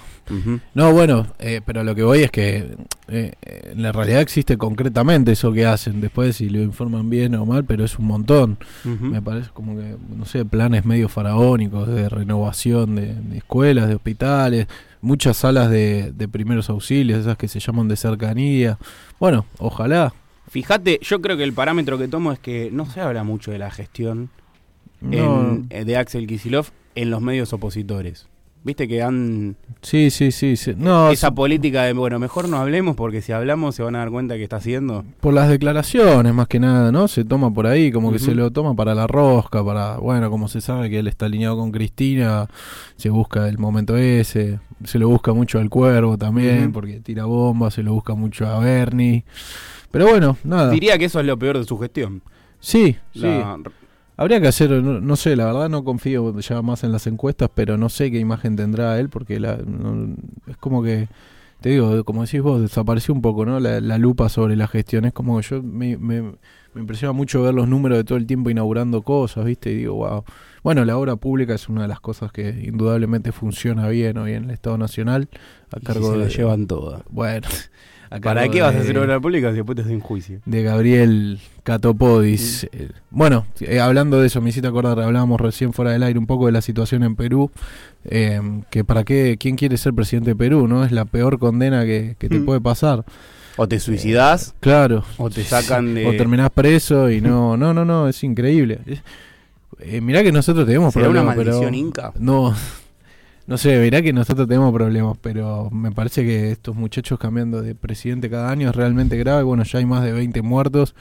No, 0.74 0.92
bueno, 0.92 1.28
eh, 1.40 1.62
pero 1.66 1.84
lo 1.84 1.96
que 1.96 2.04
voy 2.04 2.24
es 2.24 2.32
que 2.32 2.76
eh, 3.08 3.34
en 3.42 3.82
la 3.82 3.92
realidad 3.92 4.22
existe 4.22 4.58
concretamente 4.58 5.32
eso 5.32 5.54
que 5.54 5.66
hacen. 5.66 6.02
Después 6.02 6.36
si 6.36 6.50
lo 6.50 6.60
informan 6.62 7.10
bien 7.10 7.36
o 7.36 7.46
mal, 7.46 7.64
pero 7.64 7.86
es 7.86 7.98
un 7.98 8.06
montón. 8.06 8.58
Me 8.84 9.22
parece 9.22 9.50
como 9.54 9.76
que, 9.76 9.96
no 10.16 10.26
sé, 10.26 10.44
planes 10.46 10.86
medio 10.86 11.10
faraónicos 11.10 11.88
de 11.88 12.10
renovación 12.10 12.96
de, 12.96 13.14
de 13.14 13.38
escuelas, 13.38 13.88
de 13.88 13.96
hospitales, 13.96 14.68
muchas 15.02 15.38
salas 15.38 15.70
de, 15.70 16.12
de 16.12 16.28
primeros 16.28 16.70
auxilios, 16.70 17.20
esas 17.20 17.38
que 17.38 17.48
se 17.48 17.60
llaman 17.60 17.88
de 17.88 17.96
cercanía. 17.96 18.78
Bueno, 19.20 19.46
ojalá. 19.60 20.14
Fíjate, 20.50 21.00
yo 21.02 21.22
creo 21.22 21.38
que 21.38 21.44
el 21.44 21.54
parámetro 21.54 21.98
que 21.98 22.08
tomo 22.08 22.32
es 22.32 22.40
que 22.40 22.70
no 22.72 22.86
se 22.86 23.02
habla 23.02 23.24
mucho 23.24 23.52
de 23.52 23.60
la 23.60 23.72
gestión 23.72 24.30
No, 25.02 25.52
en- 25.54 25.68
eh, 25.70 25.86
de 25.86 25.98
Axel 25.98 26.28
Kisilov 26.28 26.68
en 26.96 27.10
los 27.10 27.22
medios 27.22 27.54
opositores. 27.54 28.28
Viste 28.62 28.90
que 28.90 29.02
han 29.02 29.56
sí, 29.82 30.10
sí, 30.10 30.34
sí. 30.34 30.58
sí. 30.58 30.74
No, 30.76 31.12
esa 31.12 31.30
sí, 31.30 31.34
política 31.34 31.84
de, 31.84 31.94
bueno, 31.94 32.20
mejor 32.20 32.50
no 32.50 32.58
hablemos 32.58 32.98
porque 32.98 33.22
si 33.22 33.32
hablamos 33.32 33.74
se 33.76 33.84
van 33.84 33.96
a 33.96 34.00
dar 34.00 34.10
cuenta 34.12 34.36
que 34.36 34.44
está 34.44 34.58
haciendo. 34.58 35.06
por 35.22 35.34
las 35.34 35.48
declaraciones 35.48 36.34
más 36.34 36.50
que 36.50 36.60
nada, 36.60 36.92
¿no? 36.92 37.08
Se 37.08 37.24
toma 37.24 37.54
por 37.54 37.68
ahí, 37.68 37.90
como 37.90 38.12
que 38.12 38.20
se 38.20 38.36
lo 38.36 38.52
toma 38.52 38.76
para 38.76 38.94
la 38.94 39.08
rosca, 39.08 39.64
para, 39.64 39.96
bueno, 40.00 40.30
como 40.30 40.50
se 40.50 40.60
sabe 40.60 40.90
que 40.90 41.00
él 41.00 41.08
está 41.08 41.28
alineado 41.28 41.56
con 41.58 41.72
Cristina, 41.72 42.48
se 42.98 43.10
busca 43.10 43.48
el 43.48 43.58
momento 43.60 43.96
ese, 43.96 44.60
se 44.84 45.00
lo 45.00 45.08
busca 45.08 45.32
mucho 45.32 45.60
al 45.60 45.70
cuervo 45.70 46.18
también, 46.18 46.74
porque 46.74 47.00
tira 47.00 47.24
bombas, 47.24 47.76
se 47.76 47.82
lo 47.84 47.94
busca 47.94 48.14
mucho 48.14 48.46
a 48.46 48.60
Bernie. 48.60 49.24
Pero 49.92 50.08
bueno, 50.08 50.38
nada. 50.44 50.72
Diría 50.72 50.98
que 50.98 51.06
eso 51.06 51.20
es 51.20 51.26
lo 51.26 51.38
peor 51.38 51.58
de 51.58 51.64
su 51.66 51.78
gestión. 51.80 52.22
Sí, 52.60 52.96
sí. 53.14 53.22
Habría 54.18 54.42
que 54.42 54.48
hacer, 54.50 54.70
no, 54.72 55.00
no 55.00 55.16
sé, 55.16 55.36
la 55.38 55.46
verdad 55.46 55.70
no 55.70 55.86
confío 55.86 56.38
ya 56.42 56.62
más 56.62 56.84
en 56.84 56.92
las 56.92 57.08
encuestas, 57.08 57.50
pero 57.56 57.78
no 57.78 57.88
sé 57.88 58.12
qué 58.12 58.20
imagen 58.20 58.58
tendrá 58.58 59.00
él, 59.00 59.08
porque 59.10 59.40
la, 59.40 59.58
no- 59.66 60.14
es 60.46 60.58
como 60.58 60.84
que, 60.84 61.08
te 61.62 61.70
digo, 61.70 62.04
como 62.04 62.24
decís 62.26 62.42
vos, 62.42 62.62
desapareció 62.62 63.14
un 63.14 63.22
poco, 63.22 63.46
¿no? 63.46 63.62
La, 63.62 63.80
la 63.80 63.98
lupa 63.98 64.28
sobre 64.28 64.58
la 64.58 64.68
gestión. 64.68 65.06
Es 65.06 65.14
como 65.14 65.40
que 65.40 65.48
yo 65.48 65.64
me, 65.64 65.96
me, 65.98 66.22
me 66.22 66.82
impresiona 66.82 67.14
mucho 67.14 67.44
ver 67.44 67.54
los 67.54 67.70
números 67.70 67.98
de 67.98 68.04
todo 68.04 68.18
el 68.18 68.26
tiempo 68.28 68.50
inaugurando 68.50 69.04
cosas, 69.04 69.46
¿viste? 69.46 69.72
Y 69.72 69.76
digo, 69.78 69.96
wow. 69.96 70.26
Bueno, 70.64 70.84
la 70.84 70.98
obra 70.98 71.16
pública 71.16 71.54
es 71.56 71.70
una 71.70 71.84
de 71.84 71.88
las 71.88 72.02
cosas 72.02 72.32
que 72.34 72.50
indudablemente 72.66 73.32
funciona 73.32 73.88
bien 73.88 74.18
hoy 74.18 74.34
en 74.34 74.44
el 74.46 74.50
Estado 74.52 74.78
Nacional, 74.78 75.30
a 75.72 75.80
y 75.80 75.82
cargo 75.82 76.12
se 76.12 76.18
la 76.18 76.28
llevan 76.28 76.68
todas. 76.68 77.04
Bueno, 77.10 77.48
a 77.48 77.99
¿Para 78.24 78.50
qué 78.50 78.62
vas 78.62 78.76
a 78.76 78.80
hacer 78.80 78.98
obra 78.98 79.20
pública 79.20 79.50
si 79.52 79.58
después 79.58 79.76
te 79.76 79.82
hacen 79.84 80.00
juicio? 80.00 80.40
de 80.46 80.64
Gabriel 80.64 81.40
Catopodis. 81.64 82.64
Eh, 82.72 82.90
Bueno, 83.12 83.46
eh, 83.60 83.80
hablando 83.80 84.20
de 84.20 84.28
eso, 84.28 84.42
me 84.42 84.50
hiciste 84.50 84.68
acordar, 84.68 85.00
hablábamos 85.00 85.40
recién 85.40 85.74
fuera 85.74 85.92
del 85.92 86.04
aire 86.04 86.18
un 86.18 86.26
poco 86.28 86.48
de 86.48 86.52
la 86.52 86.62
situación 86.62 87.04
en 87.04 87.16
Perú, 87.16 87.52
eh, 88.06 88.42
que 88.72 88.84
para 88.84 89.04
qué, 89.04 89.38
quién 89.40 89.56
quiere 89.56 89.78
ser 89.78 89.94
presidente 89.94 90.32
de 90.32 90.36
Perú, 90.36 90.68
¿no? 90.68 90.84
Es 90.84 90.92
la 90.92 91.06
peor 91.06 91.38
condena 91.40 91.86
que, 91.86 92.16
que 92.18 92.30
te 92.30 92.40
Mm. 92.40 92.46
puede 92.46 92.62
pasar. 92.62 93.04
O 93.58 93.68
te 93.68 93.80
suicidás 93.80 94.56
Claro. 94.62 95.04
o 95.18 95.30
te 95.30 95.44
sacan 95.44 95.94
de... 95.94 96.08
O 96.08 96.12
terminás 96.16 96.50
preso 96.50 97.10
y 97.12 97.20
no, 97.22 97.58
no, 97.58 97.74
no, 97.74 97.84
no, 97.86 98.08
es 98.08 98.24
increíble. 98.24 98.80
Eh, 99.80 100.02
mirá 100.02 100.24
que 100.24 100.32
nosotros 100.32 100.66
tenemos 100.66 100.94
¿Será 100.94 101.10
una 101.10 101.22
problemas, 101.22 101.36
pero... 101.38 101.52
maldición 101.52 101.76
inca? 101.76 102.14
No, 102.20 102.56
no 103.50 103.58
sé, 103.58 103.78
mirá 103.80 104.02
que 104.02 104.14
nosotros 104.14 104.48
tenemos 104.48 104.72
problemas, 104.72 105.18
pero 105.22 105.70
me 105.72 105.92
parece 105.92 106.24
que 106.24 106.52
estos 106.52 106.76
muchachos 106.76 107.20
cambiando 107.20 107.62
de 107.62 107.76
presidente 107.76 108.30
cada 108.30 108.50
año 108.50 108.70
es 108.70 108.76
realmente 108.76 109.18
grave. 109.18 109.44
Bueno, 109.44 109.64
ya 109.64 109.80
hay 109.80 109.86
más 109.86 110.04
de 110.04 110.12
20 110.14 110.42
muertos. 110.42 110.96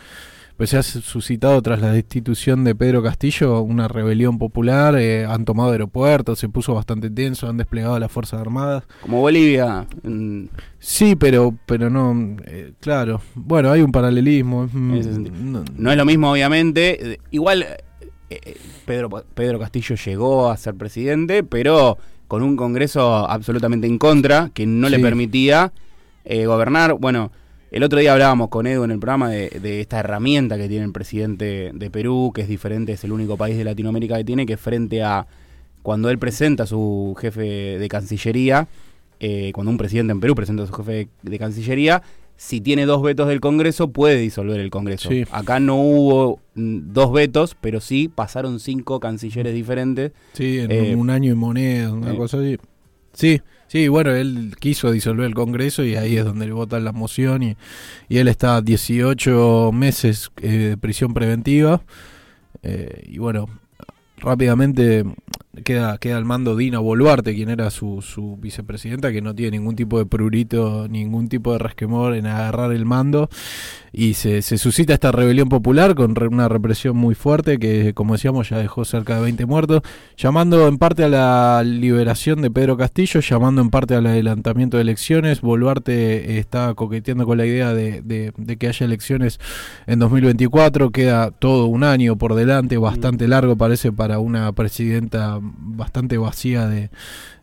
pues 0.57 0.71
se 0.71 0.77
ha 0.77 0.83
suscitado 0.83 1.63
tras 1.63 1.81
la 1.81 1.93
destitución 1.93 2.65
de 2.65 2.75
Pedro 2.75 3.01
Castillo 3.01 3.61
una 3.63 3.87
rebelión 3.87 4.39
popular, 4.39 4.97
eh, 4.99 5.25
han 5.25 5.45
tomado 5.45 5.71
aeropuertos, 5.71 6.41
se 6.41 6.49
puso 6.49 6.75
bastante 6.75 7.09
tenso, 7.11 7.49
han 7.49 7.59
desplegado 7.59 7.97
las 8.01 8.11
Fuerzas 8.11 8.41
Armadas. 8.41 8.83
Como 9.01 9.21
Bolivia. 9.21 9.87
Sí, 10.81 11.15
pero 11.15 11.55
pero 11.65 11.91
no, 11.91 12.37
eh, 12.47 12.73
claro, 12.81 13.21
bueno, 13.37 13.71
hay 13.71 13.83
un 13.83 13.93
paralelismo. 13.93 14.69
mm, 14.73 14.99
no- 15.53 15.65
No 15.77 15.91
es 15.93 15.97
lo 15.97 16.05
mismo, 16.05 16.33
obviamente. 16.33 17.13
eh, 17.13 17.19
Igual 17.31 17.65
Pedro, 18.85 19.09
Pedro 19.35 19.59
Castillo 19.59 19.95
llegó 19.95 20.51
a 20.51 20.57
ser 20.57 20.75
presidente, 20.75 21.45
pero 21.45 21.99
con 22.29 22.43
un 22.43 22.57
Congreso 22.57 23.29
absolutamente 23.29 23.87
en 23.87 23.99
contra, 23.99 24.51
que 24.55 24.67
no 24.67 24.89
le 24.89 24.99
permitía 24.99 25.73
eh, 26.25 26.47
gobernar. 26.47 26.95
Bueno, 26.95 27.33
el 27.71 27.83
otro 27.83 27.99
día 27.99 28.13
hablábamos 28.13 28.49
con 28.49 28.67
Edu 28.67 28.85
en 28.85 28.91
el 28.91 28.99
programa 28.99 29.31
de, 29.31 29.49
de 29.49 29.81
esta 29.81 29.99
herramienta 29.99 30.57
que 30.57 30.69
tiene 30.69 30.85
el 30.85 30.93
presidente 30.93 31.71
de 31.75 31.91
Perú, 31.91 32.31
que 32.35 32.43
es 32.43 32.49
diferente, 32.49 32.93
es 32.93 33.03
el 33.05 33.13
único 33.13 33.37
país 33.37 33.57
de 33.57 33.65
Latinoamérica 33.65 34.17
que 34.17 34.25
tiene, 34.25 34.47
que 34.47 34.57
frente 34.57 35.03
a 35.03 35.27
cuando 35.83 36.11
él 36.11 36.19
presenta 36.19 36.65
a 36.65 36.67
su 36.67 37.17
jefe 37.19 37.79
de 37.79 37.89
Cancillería, 37.89 38.69
eh, 39.21 39.51
cuando 39.55 39.71
un 39.71 39.79
presidente 39.79 40.13
en 40.13 40.21
Perú 40.21 40.35
presenta 40.35 40.65
a 40.65 40.67
su 40.67 40.73
jefe 40.75 40.93
de, 40.93 41.09
de 41.23 41.39
Cancillería, 41.39 42.03
si 42.39 42.61
tiene 42.61 42.87
dos 42.87 43.03
vetos 43.03 43.27
del 43.27 43.41
Congreso, 43.41 43.89
puede 43.91 44.17
disolver 44.17 44.61
el 44.61 44.71
Congreso. 44.71 45.09
Sí. 45.09 45.25
Acá 45.33 45.59
no 45.59 45.75
hubo 45.75 46.41
mm, 46.55 46.93
dos 46.93 47.13
vetos, 47.13 47.57
pero 47.61 47.81
sí 47.81 48.09
pasaron 48.09 48.61
cinco 48.61 49.01
cancilleres 49.01 49.53
diferentes. 49.53 50.13
Sí, 50.35 50.61
en 50.61 50.71
Eh, 50.71 50.95
un 50.95 51.11
año 51.11 51.33
y 51.33 51.35
moneda, 51.35 51.93
una 51.93 52.13
eh. 52.13 52.17
cosa 52.17 52.39
así. 52.39 52.57
Sí, 53.13 53.43
sí, 53.67 53.89
bueno, 53.89 54.13
él 54.13 54.55
quiso 54.61 54.93
disolver 54.93 55.27
el 55.27 55.35
Congreso 55.35 55.83
y 55.83 55.97
ahí 55.97 56.17
es 56.17 56.25
donde 56.25 56.47
le 56.47 56.53
votan 56.53 56.85
la 56.85 56.93
moción 56.93 57.43
y, 57.43 57.57
y 58.09 58.19
él 58.19 58.29
está 58.29 58.63
18 58.63 59.73
meses 59.73 60.31
eh, 60.41 60.49
de 60.49 60.77
prisión 60.77 61.13
preventiva. 61.15 61.83
Y 63.07 63.19
bueno, 63.19 63.47
rápidamente 64.19 65.05
queda, 65.65 65.99
queda 65.99 66.17
al 66.17 66.25
mando 66.25 66.57
Dina 66.57 66.79
Boluarte, 66.79 67.35
quien 67.35 67.49
era 67.51 67.71
su, 67.71 68.03
su 68.03 68.37
vicepresidenta, 68.37 69.13
que 69.13 69.21
no 69.23 69.35
tiene 69.35 69.59
ningún 69.59 69.77
tipo 69.77 69.99
de 69.99 70.07
prurito, 70.07 70.87
ningún 70.89 71.29
tipo 71.29 71.53
de 71.53 71.59
resquemor 71.59 72.15
en 72.15 72.27
agarrar 72.27 72.73
el 72.73 72.85
mando. 72.85 73.29
Y 73.91 74.15
se, 74.15 74.43
se 74.43 74.59
suscita 74.59 74.93
esta 74.93 75.13
rebelión 75.13 75.49
popular 75.49 75.95
con 75.95 76.15
re- 76.15 76.29
una 76.29 76.47
represión 76.49 76.97
muy 76.97 77.15
fuerte 77.15 77.59
que, 77.59 77.95
como 77.95 78.13
decíamos, 78.15 78.51
ya 78.51 78.59
dejó 78.59 78.85
cerca 78.85 79.17
de 79.17 79.23
20 79.23 79.47
muertos, 79.47 79.81
llamando 80.17 80.69
en 80.69 80.77
parte 80.77 81.05
a 81.05 81.09
la 81.09 81.63
liberación 81.65 82.43
de 82.43 82.51
Pedro 82.51 82.77
Castillo, 82.77 83.21
llamando 83.21 83.63
en 83.63 83.71
parte 83.71 83.95
al 83.95 84.07
adelantamiento 84.07 84.77
de 84.77 84.83
elecciones. 84.83 85.41
Boluarte 85.41 86.35
eh, 86.35 86.39
está 86.39 86.75
coqueteando 86.75 87.25
con 87.25 87.39
la 87.39 87.47
idea 87.47 87.73
de, 87.73 88.03
de- 88.03 88.33
de 88.37 88.57
que 88.59 88.69
haya 88.69 88.85
elecciones 88.85 89.41
en 89.87 89.99
2024. 89.99 90.91
Queda 90.91 91.31
todo 91.31 91.67
un 91.67 91.83
año 91.83 92.17
por 92.17 92.35
delante, 92.35 92.77
bastante 92.77 93.27
largo 93.27 93.57
parece 93.57 93.91
para 93.91 94.19
una 94.19 94.53
presidenta 94.53 95.41
bastante 95.57 96.19
vacía 96.19 96.67
de, 96.67 96.91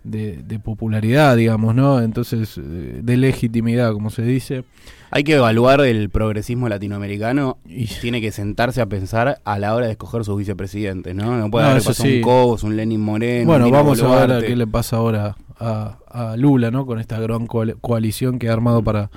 de- 0.04 0.38
de 0.44 0.60
popularidad, 0.60 1.36
digamos, 1.36 1.74
¿no? 1.76 2.02
Entonces, 2.02 2.58
eh, 2.58 3.00
de 3.04 3.18
legitimidad, 3.18 3.92
como 3.94 4.10
se 4.10 4.22
dice. 4.24 4.64
Hay 5.12 5.24
que 5.24 5.36
evaluar 5.36 5.80
el 5.82 6.10
progresismo 6.10 6.68
latinoamericano 6.68 7.58
Y- 7.68 7.86
tiene 7.88 8.20
que 8.22 8.32
sentarse 8.32 8.82
a 8.82 8.86
pensar 8.88 9.40
a 9.46 9.60
la 9.60 9.74
hora 9.76 9.86
de 9.86 9.94
escoger 9.94 10.26
sus 10.26 10.38
vicepresidentes, 10.38 11.16
¿no? 11.16 11.38
No 11.38 11.50
puede 11.50 11.66
No, 11.66 11.72
haber 11.72 11.84
pasado 11.84 12.10
sí. 12.10 12.18
un 12.18 12.22
Cobos, 12.22 12.64
un 12.64 12.76
Lenin 12.76 13.00
Moreno. 13.02 13.46
Bueno, 13.48 13.66
un 13.68 13.72
vamos 13.72 14.02
a 14.02 14.26
ver 14.26 14.32
a 14.32 14.42
qué 14.42 14.56
le 14.56 14.68
pasa 14.68 14.98
ahora 14.98 15.36
a, 15.60 15.98
a 16.10 16.36
Lula, 16.38 16.72
¿no? 16.72 16.86
Con 16.86 17.00
esta 17.00 17.20
gran 17.20 17.48
coal- 17.48 17.78
coalición 17.82 18.40
que 18.40 18.50
ha 18.50 18.54
armado 18.54 18.84
para, 18.84 19.10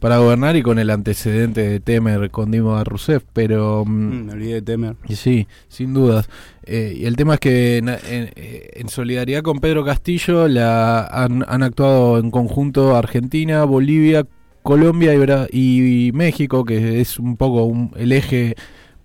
para 0.00 0.18
gobernar 0.18 0.56
y 0.56 0.62
con 0.62 0.78
el 0.78 0.90
antecedente 0.90 1.60
de 1.68 1.80
Temer 1.80 2.30
con 2.30 2.50
Dilma 2.50 2.82
Rousseff, 2.84 3.22
pero 3.32 3.84
mm, 3.86 3.90
Mm, 3.90 4.26
me 4.26 4.32
olvidé 4.32 4.54
de 4.54 4.62
Temer. 4.62 4.96
sí, 5.08 5.46
sin 5.68 5.94
dudas. 5.94 6.28
Eh, 6.64 6.94
y 6.98 7.04
el 7.06 7.16
tema 7.16 7.34
es 7.34 7.40
que 7.40 7.76
en, 7.78 7.88
en- 7.88 8.30
en 8.36 8.88
solidaridad 8.88 9.42
con 9.42 9.60
Pedro 9.60 9.84
Castillo 9.84 10.48
la, 10.48 11.06
han, 11.06 11.44
han 11.48 11.62
actuado 11.62 12.18
en 12.18 12.30
conjunto 12.30 12.96
Argentina, 12.96 13.64
Bolivia, 13.64 14.26
Colombia 14.62 15.14
y, 15.52 16.08
y 16.08 16.12
México, 16.12 16.64
que 16.64 17.00
es 17.00 17.18
un 17.20 17.36
poco 17.36 17.64
un- 17.64 17.92
el 17.96 18.10
eje 18.10 18.56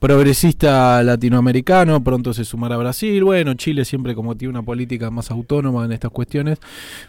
progresista 0.01 1.03
latinoamericano, 1.03 2.03
pronto 2.03 2.33
se 2.33 2.43
sumará 2.43 2.75
Brasil, 2.75 3.23
bueno, 3.23 3.53
Chile 3.53 3.85
siempre 3.85 4.15
como 4.15 4.35
tiene 4.35 4.49
una 4.49 4.63
política 4.63 5.11
más 5.11 5.29
autónoma 5.29 5.85
en 5.85 5.91
estas 5.91 6.09
cuestiones, 6.09 6.57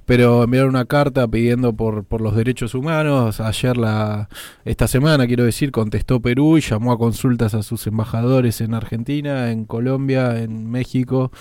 pero 0.05 0.45
enviaron 0.45 0.69
una 0.69 0.85
carta 0.85 1.27
pidiendo 1.27 1.73
por, 1.73 2.05
por 2.05 2.21
los 2.21 2.37
derechos 2.37 2.75
humanos, 2.75 3.41
ayer 3.41 3.79
la, 3.79 4.29
esta 4.67 4.87
semana 4.89 5.27
quiero 5.27 5.45
decir, 5.45 5.73
contestó 5.73 6.21
Perú 6.21 6.59
y 6.59 6.61
llamó 6.61 6.93
a 6.93 6.99
consultas 6.99 7.55
a 7.55 7.63
sus 7.63 7.87
embajadores 7.87 8.61
en 8.61 8.75
Argentina, 8.75 9.51
en 9.51 9.65
Colombia, 9.65 10.39
en 10.39 10.71
México 10.71 11.33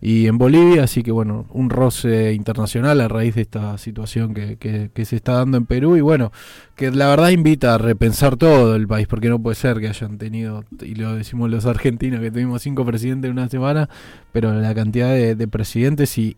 y 0.00 0.28
en 0.28 0.38
Bolivia, 0.38 0.84
así 0.84 1.02
que 1.02 1.10
bueno, 1.10 1.46
un 1.50 1.70
roce 1.70 2.34
internacional 2.34 3.00
a 3.00 3.08
raíz 3.08 3.34
de 3.34 3.42
esta 3.42 3.78
situación 3.78 4.32
que, 4.32 4.58
que, 4.58 4.90
que 4.94 5.04
se 5.06 5.16
está 5.16 5.32
dando 5.32 5.56
en 5.56 5.66
Perú. 5.66 5.96
Y 5.96 6.02
bueno, 6.02 6.30
que 6.76 6.90
la 6.90 7.08
verdad 7.08 7.30
invita 7.30 7.74
a 7.74 7.78
repensar 7.78 8.36
todo 8.36 8.76
el 8.76 8.86
país, 8.86 9.06
porque 9.06 9.28
no 9.28 9.40
puede 9.40 9.54
ser 9.54 9.80
que 9.80 9.88
hayan 9.88 10.18
tenido, 10.18 10.64
y 10.84 10.94
lo 10.94 11.14
decimos 11.16 11.50
los 11.50 11.66
argentinos, 11.66 12.20
que 12.20 12.30
tuvimos 12.30 12.62
cinco 12.62 12.84
presidentes 12.84 13.30
en 13.30 13.38
una 13.38 13.48
semana, 13.48 13.88
pero 14.32 14.52
la 14.52 14.74
cantidad 14.74 15.08
de, 15.10 15.34
de 15.34 15.48
presidentes 15.48 16.18
y 16.18 16.36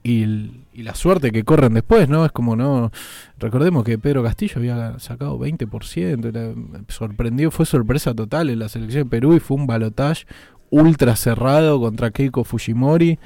la 0.74 0.94
suerte 0.94 1.30
que 1.32 1.42
corren 1.44 1.74
después, 1.74 2.08
¿no? 2.08 2.24
Es 2.24 2.32
como, 2.32 2.54
no, 2.56 2.90
recordemos 3.38 3.84
que 3.84 3.98
Pedro 3.98 4.22
Castillo 4.22 4.54
había 4.56 4.98
sacado 4.98 5.38
20%, 5.38 6.24
era- 6.28 6.54
sorprendió, 6.88 7.50
fue 7.50 7.66
sorpresa 7.66 8.14
total 8.14 8.50
en 8.50 8.58
la 8.60 8.68
selección 8.68 9.04
de 9.04 9.10
Perú 9.10 9.34
y 9.34 9.40
fue 9.40 9.56
un 9.56 9.66
balotaje 9.66 10.24
ultra 10.70 11.16
cerrado 11.16 11.80
contra 11.80 12.10
Keiko 12.10 12.44
Fujimori. 12.44 13.18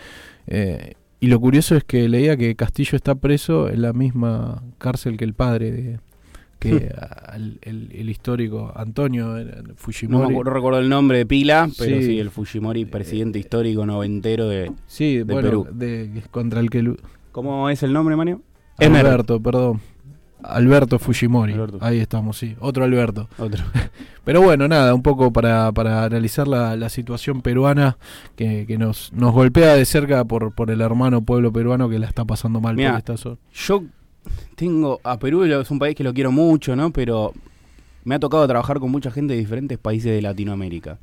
eh, 0.46 0.94
y 1.22 1.26
lo 1.26 1.38
curioso 1.38 1.76
es 1.76 1.84
que 1.84 2.08
leía 2.08 2.36
que 2.38 2.56
Castillo 2.56 2.96
está 2.96 3.14
preso 3.14 3.68
en 3.68 3.82
la 3.82 3.92
misma 3.92 4.62
cárcel 4.78 5.18
que 5.18 5.24
el 5.24 5.34
padre 5.34 5.70
de 5.70 6.00
que 6.60 6.92
al- 7.26 7.58
el, 7.62 7.90
el 7.92 8.08
histórico 8.10 8.72
Antonio 8.76 9.36
eh, 9.38 9.44
No, 9.56 9.62
me 9.68 9.74
Fujimori. 9.74 10.24
acuerdo, 10.30 10.50
no 10.50 10.54
recuerdo 10.54 10.78
el 10.78 10.88
nombre 10.88 11.18
de 11.18 11.26
pila, 11.26 11.68
pero 11.78 11.96
Sí. 11.96 12.04
sí, 12.04 12.18
el 12.20 12.30
Fujimori, 12.30 12.84
presidente 12.84 13.38
histórico 13.40 13.84
noventero 13.86 14.46
de... 14.48 14.70
sí, 14.86 15.16
de 15.16 15.24
bueno, 15.24 15.40
Perú. 15.48 15.66
de- 15.72 16.22
contra 16.30 16.60
el 16.60 16.70
que 16.70 16.94
¿Cómo 17.32 17.68
es 17.70 17.82
el 17.82 17.92
nombre, 17.92 18.14
Mario? 18.14 18.42
Emer. 18.78 19.06
Alberto, 19.06 19.40
perdón. 19.40 19.80
Alberto 20.42 20.98
Fujimori. 20.98 21.52
Alberto. 21.52 21.78
Ahí 21.82 21.98
estamos, 21.98 22.38
sí. 22.38 22.56
Otro 22.60 22.84
Alberto. 22.84 23.28
Otro. 23.38 23.62
Pero 24.24 24.40
bueno, 24.40 24.68
nada, 24.68 24.94
un 24.94 25.02
poco 25.02 25.32
para, 25.32 25.70
para 25.72 26.04
analizar 26.04 26.48
la, 26.48 26.76
la 26.76 26.88
situación 26.88 27.42
peruana 27.42 27.98
que, 28.36 28.64
que 28.66 28.78
nos, 28.78 29.12
nos 29.12 29.32
golpea 29.32 29.74
de 29.74 29.84
cerca 29.84 30.24
por, 30.24 30.54
por 30.54 30.70
el 30.70 30.80
hermano 30.80 31.20
pueblo 31.22 31.52
peruano 31.52 31.88
que 31.90 31.98
la 31.98 32.06
está 32.06 32.24
pasando 32.24 32.60
mal 32.60 32.74
Mirá, 32.76 32.90
por 32.92 32.98
esta 32.98 33.16
zona. 33.18 33.36
Yo 33.52 33.82
tengo 34.56 35.00
a 35.04 35.18
Perú, 35.18 35.44
es 35.44 35.70
un 35.70 35.78
país 35.78 35.94
que 35.94 36.04
lo 36.04 36.12
quiero 36.14 36.32
mucho, 36.32 36.76
¿no? 36.76 36.90
Pero 36.92 37.32
me 38.04 38.14
ha 38.14 38.18
tocado 38.18 38.46
trabajar 38.46 38.78
con 38.80 38.90
mucha 38.90 39.10
gente 39.10 39.34
de 39.34 39.40
diferentes 39.40 39.78
países 39.78 40.12
de 40.12 40.22
Latinoamérica. 40.22 40.98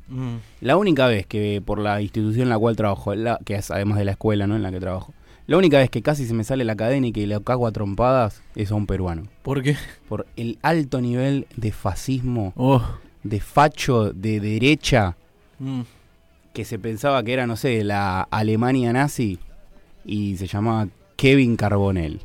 La 0.60 0.76
única 0.76 1.06
vez 1.06 1.26
que 1.26 1.62
por 1.64 1.78
la 1.78 2.00
institución 2.02 2.44
en 2.44 2.48
la 2.50 2.58
cual 2.58 2.76
trabajo, 2.76 3.14
la, 3.14 3.38
que 3.44 3.54
es 3.54 3.70
además 3.70 3.98
de 3.98 4.04
la 4.04 4.12
escuela, 4.12 4.46
¿no? 4.46 4.56
En 4.56 4.62
la 4.62 4.70
que 4.70 4.80
trabajo, 4.80 5.14
la 5.46 5.56
única 5.56 5.78
vez 5.78 5.88
que 5.90 6.02
casi 6.02 6.26
se 6.26 6.34
me 6.34 6.44
sale 6.44 6.64
la 6.64 6.76
cadena 6.76 7.06
y 7.06 7.12
que 7.12 7.26
le 7.26 7.40
cago 7.42 7.66
a 7.66 7.72
trompadas 7.72 8.42
es 8.54 8.70
a 8.70 8.74
un 8.74 8.86
peruano. 8.86 9.22
¿Por 9.42 9.62
qué? 9.62 9.76
Por 10.08 10.26
el 10.36 10.58
alto 10.62 11.00
nivel 11.00 11.46
de 11.56 11.72
fascismo, 11.72 12.52
Oh. 12.56 12.82
de 13.22 13.40
facho 13.40 14.12
de 14.12 14.40
derecha 14.40 15.16
Mm. 15.58 15.80
que 16.52 16.64
se 16.64 16.78
pensaba 16.78 17.22
que 17.22 17.32
era, 17.32 17.46
no 17.46 17.56
sé, 17.56 17.82
la 17.84 18.22
Alemania 18.30 18.92
nazi 18.92 19.38
y 20.04 20.36
se 20.36 20.46
llamaba 20.46 20.88
Kevin 21.16 21.56
Carbonell, 21.56 22.20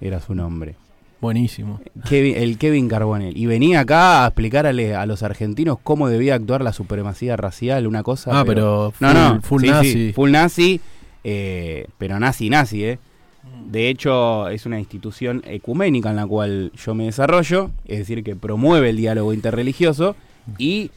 era 0.00 0.20
su 0.20 0.34
nombre. 0.34 0.74
Buenísimo. 1.20 1.80
Kevin- 2.08 2.36
el 2.36 2.58
Kevin 2.58 2.88
Carbonell. 2.88 3.36
Y 3.36 3.46
venía 3.46 3.80
acá 3.80 4.24
a 4.24 4.26
explicarle 4.28 4.94
a 4.94 5.06
los 5.06 5.22
argentinos 5.22 5.78
cómo 5.82 6.08
debía 6.08 6.34
actuar 6.34 6.62
la 6.62 6.72
supremacía 6.74 7.36
racial, 7.36 7.86
una 7.86 8.02
cosa. 8.02 8.38
Ah, 8.40 8.44
pero 8.44 8.92
no, 9.00 9.08
full- 9.08 9.14
no, 9.14 9.40
full 9.42 9.62
sí, 9.62 9.68
nazi. 9.68 9.92
sí, 9.92 10.12
full 10.12 10.30
nazi, 10.30 10.80
eh, 11.24 11.86
pero 11.98 12.20
nazi, 12.20 12.50
nazi, 12.50 12.84
¿eh? 12.84 12.98
De 13.66 13.88
hecho, 13.88 14.48
es 14.48 14.66
una 14.66 14.78
institución 14.78 15.42
ecuménica 15.46 16.10
en 16.10 16.16
la 16.16 16.26
cual 16.26 16.70
yo 16.76 16.94
me 16.94 17.04
desarrollo, 17.04 17.70
es 17.86 17.98
decir, 17.98 18.22
que 18.22 18.36
promueve 18.36 18.90
el 18.90 18.96
diálogo 18.96 19.32
interreligioso 19.32 20.14
y 20.58 20.90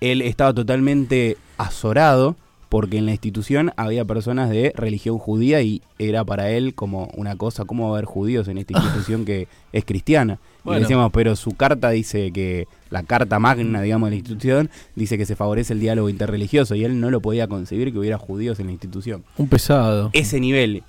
él 0.00 0.20
estaba 0.20 0.52
totalmente 0.52 1.36
azorado 1.58 2.36
porque 2.72 2.96
en 2.96 3.04
la 3.04 3.12
institución 3.12 3.70
había 3.76 4.06
personas 4.06 4.48
de 4.48 4.72
religión 4.74 5.18
judía 5.18 5.60
y 5.60 5.82
era 5.98 6.24
para 6.24 6.48
él 6.48 6.74
como 6.74 7.10
una 7.14 7.36
cosa, 7.36 7.66
¿cómo 7.66 7.84
va 7.84 7.96
a 7.96 7.98
haber 7.98 8.06
judíos 8.06 8.48
en 8.48 8.56
esta 8.56 8.72
institución 8.78 9.26
que 9.26 9.46
es 9.74 9.84
cristiana? 9.84 10.38
Y 10.40 10.64
Bueno. 10.64 10.78
le 10.78 10.84
decíamos, 10.84 11.12
pero 11.12 11.36
su 11.36 11.50
carta 11.50 11.90
dice 11.90 12.32
que, 12.32 12.66
la 12.88 13.02
carta 13.02 13.38
magna, 13.38 13.82
digamos, 13.82 14.06
de 14.06 14.12
la 14.12 14.16
institución, 14.16 14.70
dice 14.96 15.18
que 15.18 15.26
se 15.26 15.36
favorece 15.36 15.74
el 15.74 15.80
diálogo 15.80 16.08
interreligioso 16.08 16.74
y 16.74 16.84
él 16.84 16.98
no 16.98 17.10
lo 17.10 17.20
podía 17.20 17.46
concebir 17.46 17.92
que 17.92 17.98
hubiera 17.98 18.16
judíos 18.16 18.58
en 18.58 18.68
la 18.68 18.72
institución 18.72 19.22
Un 19.36 19.48
pesado. 19.48 20.08
ese 20.14 20.40
nivel 20.40 20.82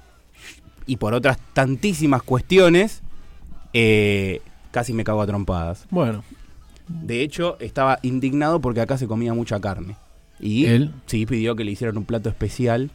y 0.85 0.95
por 0.95 1.13
otras 1.13 1.37
tantísimas 1.51 2.23
cuestiones, 2.23 3.01
eh, 3.73 4.39
casi 4.71 4.93
me 4.93 5.03
cago 5.03 5.21
a 5.21 5.27
trompadas. 5.27 5.85
Bueno. 5.89 6.23
De 6.87 7.23
hecho, 7.23 7.57
estaba 7.59 7.99
indignado 8.03 8.61
porque 8.61 8.79
acá 8.79 8.97
se 8.97 9.05
comía 9.05 9.33
mucha 9.33 9.59
carne. 9.59 9.97
Y 10.45 10.65
¿Él? 10.65 10.91
sí 11.05 11.25
pidió 11.25 11.55
que 11.55 11.63
le 11.63 11.71
hicieran 11.71 11.97
un 11.97 12.05
plato 12.05 12.27
especial 12.29 12.91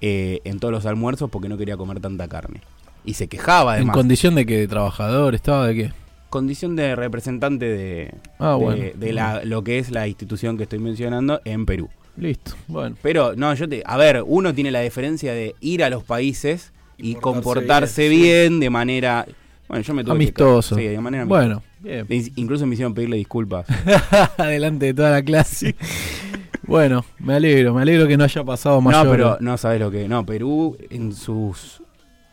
eh, 0.00 0.40
en 0.44 0.58
todos 0.58 0.72
los 0.72 0.86
almuerzos 0.86 1.30
porque 1.30 1.48
no 1.48 1.56
quería 1.58 1.76
comer 1.76 2.00
tanta 2.00 2.28
carne. 2.28 2.60
Y 3.04 3.14
se 3.14 3.28
quejaba 3.28 3.72
¿En 3.74 3.80
además. 3.82 3.94
condición 3.96 4.34
de 4.34 4.46
que 4.46 4.58
de 4.58 4.68
trabajador 4.68 5.34
estaba 5.34 5.66
de 5.68 5.74
qué? 5.74 5.92
condición 6.28 6.76
de 6.76 6.96
representante 6.96 7.64
de, 7.66 8.12
Ah, 8.38 8.50
de- 8.58 8.64
bueno. 8.64 8.84
de 8.94 9.12
la, 9.12 9.44
lo 9.44 9.62
que 9.64 9.78
es 9.78 9.90
la 9.90 10.06
institución 10.08 10.56
que 10.56 10.64
estoy 10.64 10.78
mencionando 10.80 11.40
en 11.44 11.64
Perú. 11.66 11.88
Listo, 12.16 12.52
bueno. 12.68 12.96
Pero 13.00 13.34
no, 13.36 13.54
yo 13.54 13.68
te. 13.68 13.82
A 13.86 13.96
ver, 13.96 14.22
uno 14.26 14.52
tiene 14.54 14.70
la 14.70 14.80
deferencia 14.80 15.32
de 15.32 15.54
ir 15.60 15.84
a 15.84 15.88
los 15.90 16.02
países 16.04 16.72
y, 16.98 17.12
Y 17.12 17.14
comportarse 17.14 18.08
bien, 18.08 18.58
de 18.60 18.70
manera. 18.70 19.24
Bueno, 19.68 19.82
yo 19.84 19.94
me 19.94 20.02
tuve 20.02 20.12
que- 20.12 20.24
Amistoso. 20.24 20.76
sí, 20.76 20.82
de 20.84 21.00
manera 21.00 21.22
amistosa. 21.24 21.46
Bueno, 21.46 21.62
bien. 21.80 22.06
In- 22.08 22.32
Incluso 22.36 22.66
me 22.66 22.74
hicieron 22.74 22.92
pedirle 22.94 23.16
disculpas. 23.16 23.66
Delante 24.38 24.86
de 24.86 24.94
toda 24.94 25.10
la 25.10 25.22
clase. 25.22 25.74
bueno, 26.66 27.04
me 27.18 27.34
alegro, 27.34 27.74
me 27.74 27.82
alegro 27.82 28.06
que 28.06 28.16
no 28.16 28.24
haya 28.24 28.44
pasado 28.44 28.80
mayor. 28.80 29.04
no, 29.06 29.10
pero 29.10 29.36
no 29.40 29.56
sabes 29.56 29.80
lo 29.80 29.90
que. 29.90 30.08
No, 30.08 30.24
Perú 30.24 30.76
en 30.90 31.12
sus 31.12 31.82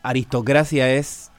aristocracia 0.02 0.90
es. 0.90 1.30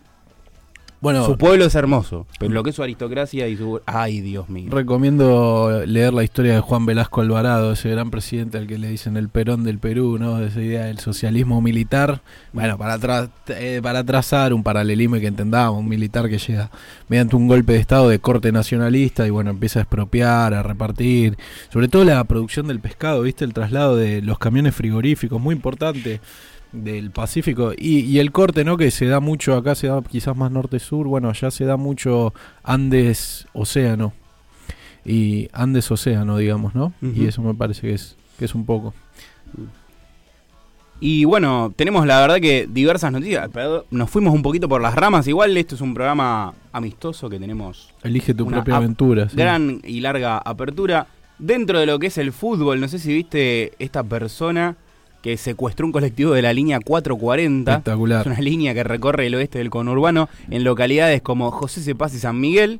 Bueno, 1.05 1.23
Su 1.23 1.37
pueblo 1.37 1.65
es 1.65 1.75
hermoso, 1.75 2.25
pero 2.39 2.51
lo 2.51 2.63
que 2.63 2.71
es 2.71 2.75
su 2.75 2.81
aristocracia 2.81 3.47
y 3.47 3.55
su. 3.55 3.79
Ay, 3.85 4.21
Dios 4.21 4.49
mío. 4.49 4.69
recomiendo 4.71 5.83
leer 5.85 6.13
la 6.15 6.23
historia 6.23 6.55
de 6.55 6.61
Juan 6.61 6.87
Velasco 6.87 7.21
Alvarado, 7.21 7.73
ese 7.73 7.89
gran 7.91 8.09
presidente 8.09 8.57
al 8.57 8.65
que 8.65 8.79
le 8.79 8.87
dicen 8.89 9.15
el 9.15 9.29
Perón 9.29 9.63
del 9.63 9.77
Perú, 9.77 10.17
¿no? 10.19 10.39
Esa 10.41 10.59
idea 10.61 10.85
del 10.85 10.97
socialismo 10.97 11.61
militar. 11.61 12.21
Bueno, 12.53 12.77
para, 12.79 12.97
tra- 12.97 13.29
eh, 13.49 13.81
para 13.83 14.03
trazar 14.03 14.51
un 14.51 14.63
paralelismo 14.63 15.17
y 15.17 15.21
que 15.21 15.27
entendamos, 15.27 15.79
un 15.79 15.87
militar 15.87 16.27
que 16.27 16.39
llega 16.39 16.71
mediante 17.07 17.35
un 17.35 17.47
golpe 17.47 17.73
de 17.73 17.79
Estado 17.79 18.09
de 18.09 18.17
corte 18.17 18.51
nacionalista 18.51 19.27
y 19.27 19.29
bueno, 19.29 19.51
empieza 19.51 19.77
a 19.77 19.83
expropiar, 19.83 20.55
a 20.55 20.63
repartir, 20.63 21.37
sobre 21.71 21.87
todo 21.87 22.03
la 22.03 22.23
producción 22.23 22.65
del 22.65 22.79
pescado, 22.79 23.21
¿viste? 23.21 23.45
El 23.45 23.53
traslado 23.53 23.95
de 23.95 24.23
los 24.23 24.39
camiones 24.39 24.73
frigoríficos, 24.73 25.39
muy 25.39 25.53
importante 25.53 26.19
del 26.75 27.11
Pacífico 27.11 27.73
y, 27.77 27.99
y 27.99 28.19
el 28.19 28.31
corte, 28.31 28.63
¿no? 28.63 28.77
Que 28.77 28.91
se 28.91 29.05
da 29.05 29.19
mucho, 29.19 29.55
acá 29.55 29.75
se 29.75 29.87
da 29.87 30.01
quizás 30.03 30.35
más 30.35 30.51
norte-sur, 30.51 31.07
bueno, 31.07 31.29
allá 31.29 31.51
se 31.51 31.65
da 31.65 31.77
mucho 31.77 32.33
Andes-Océano 32.63 34.13
y 35.05 35.49
Andes-Océano, 35.53 36.37
digamos, 36.37 36.75
¿no? 36.75 36.93
Y 37.01 37.27
eso 37.27 37.41
me 37.41 37.53
parece 37.53 37.81
que 37.81 37.93
es, 37.93 38.17
que 38.39 38.45
es 38.45 38.55
un 38.55 38.65
poco. 38.65 38.93
Y 40.99 41.25
bueno, 41.25 41.73
tenemos 41.75 42.07
la 42.07 42.19
verdad 42.21 42.37
que 42.39 42.67
diversas 42.69 43.11
noticias. 43.11 43.49
Pero 43.53 43.85
nos 43.91 44.09
fuimos 44.09 44.33
un 44.33 44.41
poquito 44.41 44.67
por 44.69 44.81
las 44.81 44.95
ramas. 44.95 45.27
Igual 45.27 45.55
esto 45.57 45.75
es 45.75 45.81
un 45.81 45.93
programa 45.93 46.53
amistoso 46.71 47.29
que 47.29 47.37
tenemos 47.39 47.93
Elige 48.01 48.33
tu 48.33 48.47
propia 48.47 48.77
aventura. 48.77 49.29
sí. 49.29 49.35
gran 49.35 49.81
y 49.83 49.99
larga 49.99 50.37
apertura. 50.37 51.07
Dentro 51.37 51.79
de 51.79 51.85
lo 51.85 51.99
que 51.99 52.07
es 52.07 52.17
el 52.17 52.31
fútbol, 52.31 52.79
no 52.79 52.87
sé 52.87 52.97
si 52.97 53.13
viste 53.13 53.73
esta 53.77 54.03
persona 54.03 54.77
que 55.25 55.37
secuestró 55.37 55.87
un 55.87 55.91
colectivo 55.91 56.33
de 56.33 56.43
la 56.43 56.53
línea 56.53 56.79
440. 56.79 57.71
Es 57.71 57.77
Espectacular. 57.79 58.27
una 58.27 58.39
línea 58.39 58.75
que 58.75 58.83
recorre 58.83 59.25
el 59.25 59.33
oeste 59.33 59.57
del 59.57 59.71
conurbano 59.71 60.29
en 60.51 60.63
localidades 60.63 61.23
como 61.23 61.49
José 61.49 61.81
Cepaz 61.81 62.13
y 62.13 62.19
San 62.19 62.39
Miguel. 62.39 62.79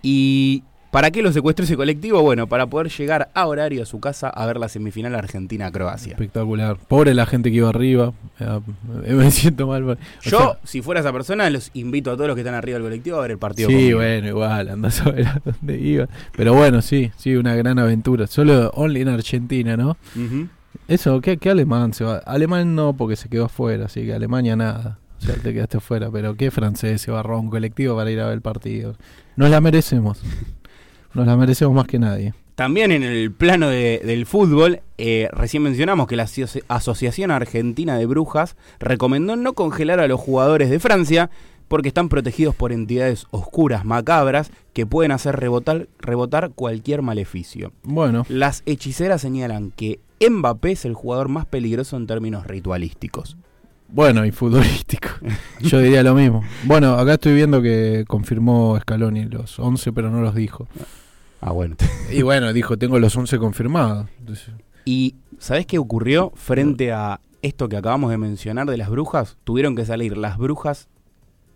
¿Y 0.00 0.62
para 0.92 1.10
qué 1.10 1.22
lo 1.22 1.32
secuestró 1.32 1.64
ese 1.64 1.76
colectivo? 1.76 2.22
Bueno, 2.22 2.46
para 2.46 2.66
poder 2.66 2.88
llegar 2.92 3.30
a 3.34 3.46
horario 3.48 3.82
a 3.82 3.86
su 3.86 3.98
casa 3.98 4.28
a 4.28 4.46
ver 4.46 4.58
la 4.58 4.68
semifinal 4.68 5.14
Argentina-Croacia. 5.16 6.12
Espectacular. 6.12 6.76
Pobre 6.76 7.14
la 7.14 7.26
gente 7.26 7.50
que 7.50 7.56
iba 7.56 7.68
arriba. 7.68 8.12
eh, 8.38 8.60
me 9.12 9.30
siento 9.32 9.66
mal. 9.66 9.82
o 9.88 9.96
Yo, 10.22 10.38
sea, 10.38 10.58
si 10.62 10.82
fuera 10.82 11.00
esa 11.00 11.12
persona, 11.12 11.50
los 11.50 11.72
invito 11.74 12.12
a 12.12 12.14
todos 12.14 12.28
los 12.28 12.36
que 12.36 12.42
están 12.42 12.54
arriba 12.54 12.74
del 12.78 12.84
colectivo 12.86 13.18
a 13.18 13.22
ver 13.22 13.32
el 13.32 13.38
partido. 13.38 13.68
Sí, 13.68 13.74
conmigo. 13.74 13.98
bueno, 13.98 14.28
igual, 14.28 14.68
andás 14.68 15.00
a 15.00 15.10
ver 15.10 15.26
a 15.26 15.42
dónde 15.44 15.78
iba. 15.80 16.06
Pero 16.36 16.54
bueno, 16.54 16.80
sí, 16.80 17.10
sí, 17.16 17.34
una 17.34 17.56
gran 17.56 17.80
aventura. 17.80 18.28
Solo 18.28 18.70
only 18.74 19.00
en 19.00 19.08
Argentina, 19.08 19.76
¿no? 19.76 19.96
Ujú. 20.14 20.46
Eso, 20.88 21.20
¿qué, 21.20 21.36
qué 21.38 21.50
alemán 21.50 21.94
se 21.94 22.04
va? 22.04 22.18
Alemán 22.18 22.74
no, 22.74 22.92
porque 22.94 23.16
se 23.16 23.28
quedó 23.28 23.46
afuera, 23.46 23.86
así 23.86 24.04
que 24.04 24.12
Alemania 24.14 24.56
nada. 24.56 24.98
O 25.20 25.24
sea, 25.24 25.36
te 25.36 25.52
quedaste 25.54 25.76
afuera. 25.78 26.10
Pero 26.10 26.34
¿qué 26.36 26.50
francés 26.50 27.00
se 27.00 27.12
va 27.12 27.22
un 27.38 27.48
colectivo 27.50 27.96
para 27.96 28.10
ir 28.10 28.20
a 28.20 28.24
ver 28.26 28.34
el 28.34 28.42
partido? 28.42 28.96
Nos 29.36 29.50
la 29.50 29.60
merecemos. 29.60 30.20
Nos 31.14 31.26
la 31.26 31.36
merecemos 31.36 31.74
más 31.74 31.86
que 31.86 31.98
nadie. 31.98 32.34
También 32.54 32.90
en 32.92 33.02
el 33.02 33.32
plano 33.32 33.68
de- 33.68 34.02
del 34.04 34.26
fútbol, 34.26 34.80
eh, 34.98 35.28
recién 35.32 35.62
mencionamos 35.62 36.06
que 36.06 36.16
la 36.16 36.24
Asoci- 36.24 36.62
Asociación 36.68 37.30
Argentina 37.30 37.96
de 37.96 38.04
Brujas 38.06 38.56
recomendó 38.78 39.36
no 39.36 39.54
congelar 39.54 40.00
a 40.00 40.08
los 40.08 40.20
jugadores 40.20 40.68
de 40.70 40.78
Francia 40.80 41.30
porque 41.72 41.88
están 41.88 42.10
protegidos 42.10 42.54
por 42.54 42.70
entidades 42.70 43.24
oscuras, 43.30 43.86
macabras, 43.86 44.50
que 44.74 44.84
pueden 44.84 45.10
hacer 45.10 45.36
rebotar, 45.40 45.88
rebotar 46.00 46.50
cualquier 46.50 47.00
maleficio. 47.00 47.72
Bueno, 47.82 48.26
Las 48.28 48.62
hechiceras 48.66 49.22
señalan 49.22 49.70
que 49.70 49.98
Mbappé 50.20 50.72
es 50.72 50.84
el 50.84 50.92
jugador 50.92 51.30
más 51.30 51.46
peligroso 51.46 51.96
en 51.96 52.06
términos 52.06 52.46
ritualísticos. 52.46 53.38
bueno 53.88 54.26
y 54.26 54.32
futbolístico. 54.32 55.08
Yo 55.60 55.78
diría 55.78 56.02
lo 56.02 56.14
mismo. 56.14 56.44
Bueno, 56.64 56.92
acá 56.98 57.14
estoy 57.14 57.34
viendo 57.34 57.62
que 57.62 58.04
confirmó 58.06 58.78
Scaloni 58.78 59.24
los 59.24 59.58
11, 59.58 59.94
pero 59.94 60.10
no 60.10 60.20
los 60.20 60.34
dijo. 60.34 60.68
Ah, 61.40 61.52
bueno. 61.52 61.76
Y 62.12 62.20
bueno, 62.20 62.52
dijo, 62.52 62.76
tengo 62.76 62.98
los 62.98 63.16
11 63.16 63.38
confirmados. 63.38 64.10
Entonces, 64.18 64.50
¿Y 64.84 65.14
sabés 65.38 65.64
qué 65.64 65.78
ocurrió 65.78 66.32
frente 66.34 66.92
a 66.92 67.22
esto 67.40 67.70
que 67.70 67.78
acabamos 67.78 68.10
de 68.10 68.18
mencionar 68.18 68.66
de 68.66 68.76
las 68.76 68.90
brujas? 68.90 69.38
Tuvieron 69.44 69.74
que 69.74 69.86
salir 69.86 70.18
las 70.18 70.36
brujas 70.36 70.90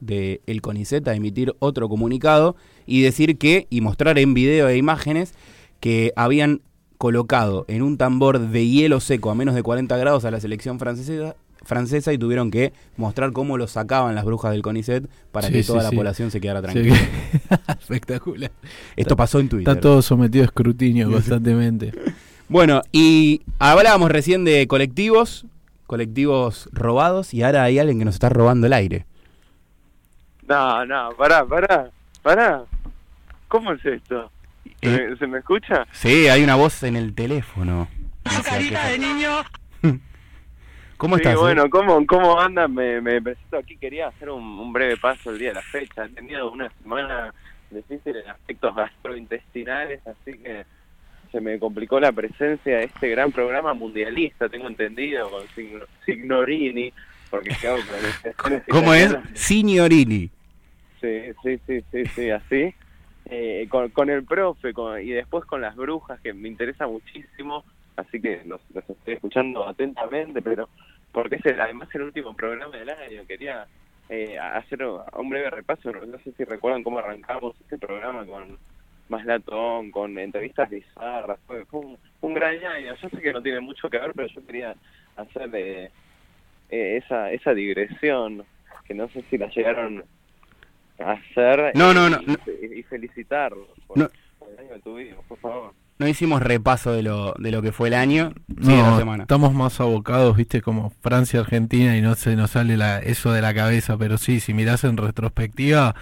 de 0.01 0.41
el 0.47 0.61
CONICET 0.63 1.07
a 1.09 1.15
emitir 1.15 1.55
otro 1.59 1.89
comunicado 1.89 2.57
y 2.87 3.03
decir 3.03 3.39
que, 3.39 3.67
y 3.71 3.81
mostrar 3.81 4.19
en 4.19 4.35
video 4.35 4.69
e 4.69 4.77
imágenes, 4.77 5.35
que 5.81 6.13
habían 6.17 6.61
colocado 6.99 7.65
en 7.69 7.83
un 7.83 7.99
tambor 7.99 8.39
de 8.39 8.67
hielo 8.67 9.01
seco 9.01 9.31
a 9.31 9.35
menos 9.35 9.55
de 9.55 9.63
40 9.63 9.97
grados 9.97 10.25
a 10.25 10.31
la 10.31 10.41
selección 10.41 10.79
francesa, 10.79 11.37
francesa 11.63 12.13
y 12.13 12.19
tuvieron 12.19 12.51
que 12.51 12.73
mostrar 12.97 13.33
cómo 13.33 13.59
lo 13.59 13.67
sacaban 13.67 14.15
las 14.15 14.25
brujas 14.25 14.53
del 14.53 14.63
CONICET 14.63 15.07
para 15.33 15.49
Sí, 15.49 15.53
que 15.53 15.63
sí, 15.63 15.67
toda 15.67 15.83
la 15.83 15.91
sí. 15.91 15.97
población 15.97 16.31
se 16.31 16.41
quedara 16.41 16.63
tranquila. 16.63 16.97
espectacular. 17.81 18.53
Esto 18.95 19.17
pasó 19.17 19.41
en 19.41 19.49
Twitter. 19.49 19.69
Está 19.69 19.81
todo 19.81 20.01
sometido 20.01 20.43
a 20.45 20.47
escrutinio 20.47 21.11
constantemente. 21.11 21.93
Bueno, 22.49 22.83
y 22.93 23.43
hablábamos 23.59 24.11
recién 24.11 24.45
de 24.45 24.67
colectivos, 24.69 25.47
colectivos 25.87 26.69
robados, 26.73 27.35
y 27.35 27.43
ahora 27.43 27.65
hay 27.65 27.79
alguien 27.79 27.99
que 27.99 28.05
nos 28.05 28.15
está 28.15 28.29
robando 28.29 28.67
el 28.69 28.73
aire. 28.73 29.05
No, 30.49 30.85
no, 30.87 31.11
pará, 31.17 31.45
pará, 31.45 31.91
pará. 32.23 32.65
¿Cómo 33.49 33.73
es 33.73 33.85
esto? 33.85 34.31
¿Se, 34.81 34.89
Eh, 34.89 35.09
me, 35.11 35.17
se 35.17 35.27
me 35.27 35.39
escucha? 35.39 35.87
sí, 35.93 36.29
hay 36.29 36.43
una 36.45 36.55
voz 36.57 36.83
en 36.83 36.97
el 36.97 37.15
teléfono. 37.15 37.89
¿Cómo 40.97 41.17
sí, 41.17 41.23
estás? 41.23 41.35
eh? 41.35 41.39
bueno, 41.39 41.69
¿cómo, 41.69 42.05
cómo 42.07 42.41
andan? 42.41 42.73
Me, 42.75 43.01
me 43.01 43.21
presento 43.21 43.59
aquí. 43.59 43.77
Quería 43.77 44.09
hacer 44.09 44.31
un, 44.31 44.43
un 44.43 44.73
breve 44.73 44.97
paso 44.97 45.31
el 45.31 45.39
día 45.39 45.49
de 45.49 45.55
la 45.57 45.63
fecha. 45.63 46.05
He 46.07 46.09
tenido 46.09 46.51
una 46.51 46.71
semana 46.83 47.35
difícil 47.71 48.17
en 48.17 48.31
aspectos 48.31 48.75
gastrointestinales, 48.75 50.01
así 50.07 50.39
que 50.39 50.65
se 51.33 51.41
me 51.41 51.59
complicó 51.59 52.01
la 52.01 52.13
presencia 52.13 52.79
de 52.79 52.85
este 52.85 53.09
gran 53.11 53.31
programa 53.33 53.75
mundialista, 53.75 54.49
tengo 54.49 54.69
entendido, 54.69 55.29
con 55.31 55.43
Signo- 55.55 55.85
Signorini, 56.07 56.93
porque 57.29 57.51
hago 57.67 57.79
pronunciaciones 57.89 58.63
¿Cómo 58.71 58.95
es? 58.95 59.15
Signorini. 59.35 60.31
Sí, 61.07 61.33
sí, 61.43 61.61
sí, 61.67 61.85
sí, 61.93 62.05
sí, 62.15 62.31
así. 62.31 62.75
Eh, 63.27 63.67
con, 63.69 63.91
con 63.91 64.11
el 64.11 64.25
profe 64.25 64.73
con- 64.73 65.01
y 65.01 65.11
después 65.11 65.45
con 65.45 65.61
las 65.61 65.77
brujas, 65.77 66.21
que 66.21 66.33
me 66.33 66.49
interesa 66.49 66.87
muchísimo, 66.87 67.65
así 67.97 68.21
que 68.21 68.43
los, 68.45 68.61
estoy 68.75 69.15
escuchando 69.15 69.67
atentamente, 69.69 70.43
pero 70.43 70.69
porque 71.13 71.37
es 71.37 71.47
el- 71.47 71.61
además 71.61 71.89
el 71.95 72.03
último 72.03 72.35
programa 72.35 72.77
del 72.77 72.91
año, 72.91 73.27
quería 73.27 73.69
eh, 74.09 74.39
hacer 74.39 74.85
un 74.85 75.29
breve 75.31 75.51
repaso, 75.51 75.91
no 75.93 76.19
sé 76.21 76.33
si 76.33 76.45
recuerdan 76.45 76.85
cómo 76.85 76.99
arrancamos 77.01 77.55
este 77.61 77.79
programa 77.79 78.25
con 78.27 78.59
más 79.09 79.25
latón, 79.25 79.91
con 79.91 80.17
entrevistas 80.19 80.71
bizarras, 80.71 81.41
fue, 81.47 81.65
fue 81.67 81.81
un, 82.21 82.35
gran 82.35 82.55
año, 82.65 82.95
yo 82.95 83.09
sé 83.09 83.21
que 83.21 83.33
no 83.33 83.43
tiene 83.43 83.61
mucho 83.61 83.89
que 83.91 83.99
ver, 83.99 84.13
pero 84.15 84.29
yo 84.29 84.45
quería 84.47 84.77
hacer 85.17 85.51
eh, 85.55 85.91
eh, 86.69 86.97
esa, 87.05 87.33
esa 87.33 87.55
digresión, 87.55 88.45
que 88.85 88.95
no 88.95 89.09
sé 89.09 89.23
si 89.31 89.39
la 89.39 89.49
llegaron 89.49 90.05
hacer 90.99 91.73
No, 91.75 91.93
no, 91.95 92.09
no, 92.11 92.21
y, 92.23 92.27
no. 92.27 92.37
y 92.77 92.83
felicitarlos 92.85 93.67
por, 93.87 93.99
No. 93.99 94.09
por 94.39 94.49
el 94.51 94.59
año 94.59 94.69
que 94.75 94.81
tuvimos, 94.81 95.25
por 95.27 95.39
favor. 95.39 95.73
No 95.99 96.07
hicimos 96.07 96.43
repaso 96.43 96.93
de 96.93 97.03
lo, 97.03 97.33
de 97.39 97.51
lo 97.51 97.63
que 97.63 97.73
fue 97.73 97.89
el 97.89 97.95
año. 97.95 98.33
Sí, 98.61 98.69
No, 98.77 98.99
semana. 98.99 99.23
estamos 99.25 99.55
más 99.55 99.81
abocados, 99.81 100.37
viste, 100.37 100.61
como 100.61 100.91
Francia, 101.01 101.41
Argentina 101.41 101.97
y 101.97 102.03
no 102.03 102.15
se 102.17 102.37
nos 102.37 102.51
sale 102.51 102.77
la, 102.77 102.99
eso 102.99 103.33
de 103.33 103.41
la 103.41 103.55
cabeza, 103.55 103.97
pero 103.97 104.19
sí, 104.19 104.41
si 104.41 104.53
mirás 104.53 104.85
en 104.85 104.99
retrospectiva, 104.99 105.95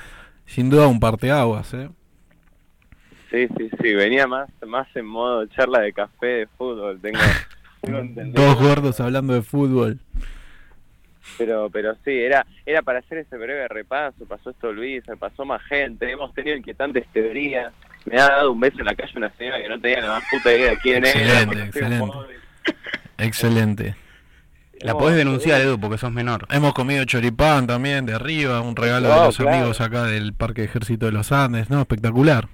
sin 0.47 0.69
duda 0.69 0.89
un 0.89 0.99
parteaguas, 0.99 1.73
¿eh? 1.75 1.91
Sí, 3.31 3.47
sí, 3.57 3.69
sí, 3.83 3.95
venía 3.95 4.27
más, 4.27 4.49
más 4.67 4.87
en 4.97 5.07
modo 5.07 5.47
charla 5.47 5.81
de 5.81 5.93
café 5.93 6.27
de 6.27 6.47
fútbol, 6.59 7.01
tengo. 7.01 7.19
Dos 8.33 8.57
gordos 8.61 8.99
hablando 9.01 9.35
de 9.35 9.43
fútbol. 9.43 9.99
Pero, 11.39 11.71
pero 11.71 11.95
sí, 12.05 12.11
era, 12.13 12.47
era 12.67 12.83
para 12.83 12.99
hacer 13.01 13.19
ese 13.19 13.37
breve 13.37 13.67
repaso, 13.69 14.25
pasó 14.27 14.51
esto 14.51 14.73
Luis, 14.73 15.03
pasó 15.19 15.45
más 15.45 15.63
gente, 15.63 16.11
hemos 16.11 16.33
tenido 16.35 16.57
inquietantes 16.57 17.07
teorías 17.13 17.73
me 18.07 18.21
ha 18.21 18.29
dado 18.29 18.53
un 18.53 18.61
beso 18.61 18.79
en 18.81 18.85
la 18.85 18.95
calle 18.95 19.13
una 19.17 19.31
señora 19.31 19.63
que 19.63 19.69
no 19.69 19.81
tenía 19.81 20.01
la 20.03 20.09
más 20.09 20.25
puta 20.31 20.53
idea 20.53 20.71
de 20.73 20.79
quién 20.79 21.07
era. 21.07 21.19
Excelente, 21.41 21.55
soy 21.57 21.67
excelente. 21.69 22.07
Excelente. 23.19 23.97
La 24.81 24.93
podés 24.99 25.17
denunciar, 25.17 25.61
eh, 25.61 25.65
Edu, 25.65 25.81
porque 25.81 25.97
sos 25.97 26.13
menor. 26.13 26.47
Hemos 26.51 26.75
comido 26.75 27.05
choripán 27.07 27.67
también 27.67 28.05
de 28.05 28.13
arriba, 28.15 28.61
un 28.61 28.77
regalo 28.77 29.09
de 29.09 29.15
No, 29.15 29.25
los 29.25 29.37
claro. 29.39 29.57
amigos 29.57 29.81
acá 29.81 30.05
del 30.05 30.35
Parque 30.35 30.65
Ejército 30.65 31.07
de 31.07 31.13
los 31.13 31.33
Andes, 31.33 31.71
¿no? 31.71 31.81
Espectacular. 31.81 32.49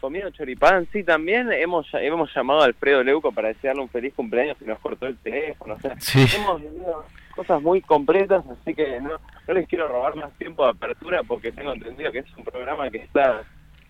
Comido 0.00 0.30
choripán, 0.30 0.88
sí, 0.92 1.04
también 1.04 1.52
hemos, 1.52 1.86
hemos 1.94 2.32
llamado 2.34 2.62
a 2.62 2.64
Alfredo 2.64 3.02
Leuco 3.04 3.30
para 3.32 3.48
desearle 3.48 3.82
un 3.82 3.88
feliz 3.88 4.14
cumpleaños 4.14 4.56
y 4.60 4.64
nos 4.64 4.78
cortó 4.80 5.06
el 5.06 5.16
teléfono. 5.18 5.74
O 5.74 5.80
sea, 5.80 5.94
Sí. 6.00 6.24
hemos 6.36 6.60
vivido 6.60 7.04
cosas 7.38 7.62
muy 7.62 7.80
completas, 7.80 8.44
así 8.48 8.74
que 8.74 9.00
no, 9.00 9.12
les 9.54 9.68
quiero 9.68 9.86
robar 9.86 10.16
más 10.16 10.36
tiempo 10.38 10.64
de 10.64 10.70
apertura 10.70 11.22
porque 11.22 11.52
tengo 11.52 11.72
entendido 11.72 12.10
que 12.10 12.18
es 12.18 12.36
un 12.36 12.42
programa 12.42 12.90
que 12.90 12.98
está 12.98 13.44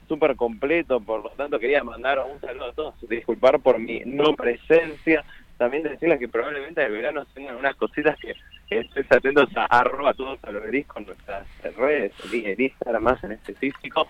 súper 0.07 0.37
completo, 0.37 1.01
por 1.01 1.25
lo 1.25 1.31
tanto 1.31 1.59
quería 1.59 1.83
mandar 1.83 2.19
un 2.31 2.39
saludo 2.43 2.67
a 2.67 2.73
todos, 2.75 2.95
disculpar 3.09 3.59
por 3.61 3.79
mi 3.79 4.03
no 4.05 4.35
presencia, 4.35 5.25
también 5.57 5.83
decirles 5.83 6.19
que 6.19 6.29
probablemente 6.29 6.85
el 6.85 6.93
verano 6.93 7.25
tengan 7.33 7.57
unas 7.57 7.75
cositas 7.77 8.19
que, 8.19 8.35
estés 8.69 9.11
atentos 9.11 9.49
a 9.57 9.65
arroba 9.65 10.13
todos 10.13 10.39
a 10.45 10.51
lo 10.51 10.61
veréis 10.61 10.87
con 10.87 11.07
nuestras 11.07 11.47
redes, 11.75 12.13
en 12.31 12.61
Instagram 12.61 13.03
más 13.03 13.25
en 13.25 13.33
específico, 13.33 14.09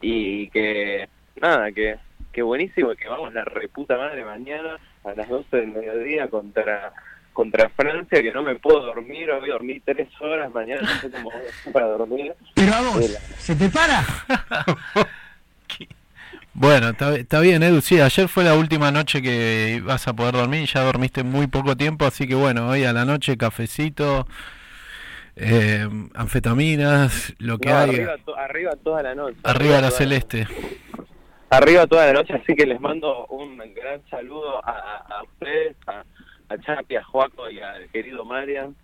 y 0.00 0.48
que 0.50 1.08
nada, 1.40 1.72
que, 1.72 1.96
que 2.32 2.42
buenísimo 2.42 2.94
que 2.94 3.08
vamos 3.08 3.34
la 3.34 3.44
reputa 3.44 3.98
madre 3.98 4.24
mañana 4.24 4.78
a 5.02 5.12
las 5.12 5.28
12 5.28 5.56
del 5.56 5.72
mediodía 5.72 6.28
contra 6.28 6.92
contra 7.36 7.68
Francia, 7.68 8.22
que 8.22 8.32
no 8.32 8.42
me 8.42 8.54
puedo 8.56 8.80
dormir, 8.80 9.30
hoy 9.30 9.48
dormí 9.50 9.78
tres 9.80 10.08
horas, 10.22 10.50
mañana 10.54 10.80
no 10.82 11.00
sé 11.00 11.10
cómo 11.10 11.30
voy 11.30 11.34
a 11.46 11.48
hacer 11.50 11.72
para 11.72 11.86
dormir. 11.88 12.32
Pero 12.54 12.74
a 12.74 12.80
vos, 12.80 13.00
Eh, 13.10 13.18
¿se 13.38 13.54
te 13.54 13.68
para? 13.68 14.02
Bueno, 16.58 16.88
está, 16.88 17.14
está 17.16 17.40
bien, 17.40 17.62
Edu. 17.62 17.82
Sí, 17.82 18.00
ayer 18.00 18.28
fue 18.28 18.42
la 18.42 18.54
última 18.54 18.90
noche 18.90 19.20
que 19.20 19.74
ibas 19.76 20.08
a 20.08 20.14
poder 20.14 20.32
dormir 20.36 20.66
ya 20.66 20.80
dormiste 20.84 21.22
muy 21.22 21.48
poco 21.48 21.76
tiempo, 21.76 22.06
así 22.06 22.26
que 22.26 22.34
bueno, 22.34 22.68
hoy 22.70 22.84
a 22.84 22.94
la 22.94 23.04
noche 23.04 23.36
cafecito, 23.36 24.26
eh, 25.36 25.86
anfetaminas, 26.14 27.34
lo 27.40 27.58
que 27.58 27.68
no, 27.68 27.76
hay. 27.76 27.90
arriba, 27.90 28.14
to- 28.24 28.36
arriba 28.38 28.70
toda 28.82 29.02
la 29.02 29.14
noche. 29.14 29.36
Arriba 29.44 29.82
la 29.82 29.90
celeste. 29.90 30.48
Arriba 31.50 31.86
toda 31.86 32.06
la 32.06 32.14
noche, 32.14 32.32
así 32.32 32.54
que 32.56 32.64
les 32.64 32.80
mando 32.80 33.26
un 33.26 33.58
gran 33.74 34.00
saludo 34.08 34.64
a, 34.66 34.70
a- 34.70 35.18
a 35.18 35.22
ustedes, 35.24 35.76
a, 35.86 36.04
a 36.48 36.58
Chapi, 36.58 36.96
a 36.96 37.04
Joaco 37.04 37.50
y 37.50 37.60
al 37.60 37.88
querido 37.90 38.24
Marian, 38.24 38.74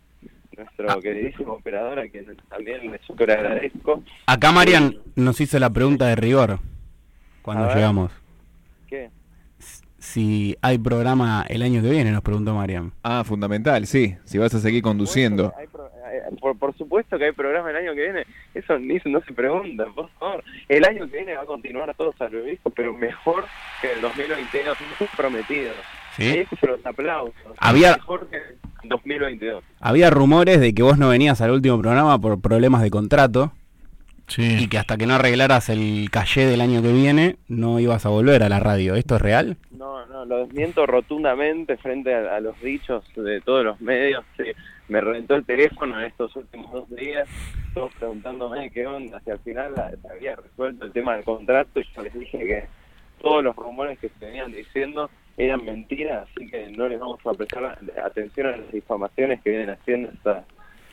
nuestro 0.56 0.90
Ah. 0.90 0.98
queridísimo 1.00 1.54
operador, 1.54 1.98
a 1.98 2.08
quien 2.08 2.26
también 2.48 2.90
le 2.90 2.98
súper 3.06 3.30
agradezco. 3.30 4.02
Acá 4.26 4.52
Marian 4.52 4.96
nos 5.16 5.40
hizo 5.40 5.58
la 5.58 5.70
pregunta 5.70 6.06
de 6.06 6.16
rigor 6.16 6.58
cuando 7.42 7.64
A 7.70 7.74
llegamos. 7.74 8.12
¿Qué? 8.88 9.10
Si 9.98 10.56
hay 10.62 10.78
programa 10.78 11.46
el 11.48 11.62
año 11.62 11.80
que 11.80 11.88
viene, 11.90 12.10
nos 12.10 12.22
preguntó 12.22 12.54
Marian. 12.54 12.92
Ah, 13.04 13.22
fundamental, 13.24 13.86
sí. 13.86 14.16
Si 14.24 14.36
vas 14.36 14.52
a 14.54 14.58
seguir 14.60 14.82
conduciendo. 14.82 15.52
Hay 15.56 15.68
pro- 15.68 15.88
hay- 16.04 16.36
por, 16.40 16.58
por 16.58 16.76
supuesto 16.76 17.16
que 17.18 17.26
hay 17.26 17.32
programa 17.32 17.70
el 17.70 17.76
año 17.76 17.94
que 17.94 18.02
viene, 18.02 18.26
eso 18.52 18.76
ni 18.78 18.98
no 19.04 19.20
se 19.22 19.32
pregunta, 19.32 19.86
por 19.94 20.10
favor. 20.18 20.42
El 20.68 20.84
año 20.84 21.06
que 21.08 21.18
viene 21.18 21.34
va 21.36 21.42
a 21.42 21.46
continuar 21.46 21.94
todos 21.94 22.20
al 22.20 22.44
disco, 22.44 22.70
pero 22.70 22.92
mejor 22.92 23.44
que 23.80 23.92
el 23.92 24.00
2022, 24.00 24.76
muy 24.98 25.08
prometido. 25.16 25.70
¿Sí? 26.16 26.22
Ahí 26.24 26.38
escucho 26.40 26.66
los 26.66 26.84
aplausos. 26.86 27.34
Había- 27.58 27.94
Mejor 27.96 28.28
que 28.28 28.36
el 28.36 28.88
2022. 28.88 29.64
Había 29.80 30.10
rumores 30.10 30.60
de 30.60 30.74
que 30.74 30.82
vos 30.82 30.98
no 30.98 31.08
venías 31.08 31.40
al 31.40 31.50
último 31.52 31.80
programa 31.80 32.18
por 32.20 32.40
problemas 32.40 32.82
de 32.82 32.90
contrato 32.90 33.52
y 34.28 34.32
Sí. 34.60 34.68
que 34.68 34.78
hasta 34.78 34.96
que 34.96 35.06
no 35.06 35.14
arreglaras 35.14 35.68
el 35.68 36.08
calle 36.10 36.46
del 36.46 36.60
año 36.60 36.80
que 36.82 36.92
viene 36.92 37.36
no 37.48 37.80
ibas 37.80 38.06
a 38.06 38.08
volver 38.08 38.42
a 38.42 38.48
la 38.48 38.60
radio. 38.60 38.94
¿Esto 38.94 39.16
es 39.16 39.22
real? 39.22 39.56
No, 39.70 40.06
no, 40.06 40.24
lo 40.24 40.38
desmiento 40.46 40.86
rotundamente 40.86 41.76
frente 41.76 42.14
a, 42.14 42.36
a 42.36 42.40
los 42.40 42.58
dichos 42.60 43.04
de 43.16 43.40
todos 43.40 43.64
los 43.64 43.80
medios. 43.80 44.24
Sí, 44.36 44.44
me 44.88 45.00
reventó 45.00 45.34
el 45.34 45.44
teléfono 45.44 45.98
en 45.98 46.06
estos 46.06 46.34
últimos 46.36 46.70
dos 46.72 46.90
días, 46.90 47.28
todos 47.74 47.92
preguntándome 47.94 48.70
qué 48.70 48.86
onda, 48.86 49.20
si 49.24 49.30
al 49.30 49.38
final 49.40 49.72
había 50.10 50.36
resuelto 50.36 50.84
el 50.86 50.92
tema 50.92 51.14
del 51.14 51.24
contrato 51.24 51.80
y 51.80 51.84
yo 51.94 52.02
les 52.02 52.14
dije 52.14 52.38
que 52.38 52.64
todos 53.22 53.42
los 53.44 53.54
rumores 53.56 53.98
que 53.98 54.08
se 54.08 54.26
venían 54.26 54.52
diciendo 54.52 55.10
eran 55.36 55.64
mentiras, 55.64 56.28
así 56.30 56.46
que 56.48 56.68
no 56.70 56.88
les 56.88 57.00
vamos 57.00 57.18
a 57.24 57.32
prestar 57.32 57.78
atención 58.04 58.46
a 58.48 58.56
las 58.56 58.72
difamaciones 58.72 59.40
que 59.42 59.50
vienen 59.50 59.70
haciendo 59.70 60.10
esta- 60.10 60.44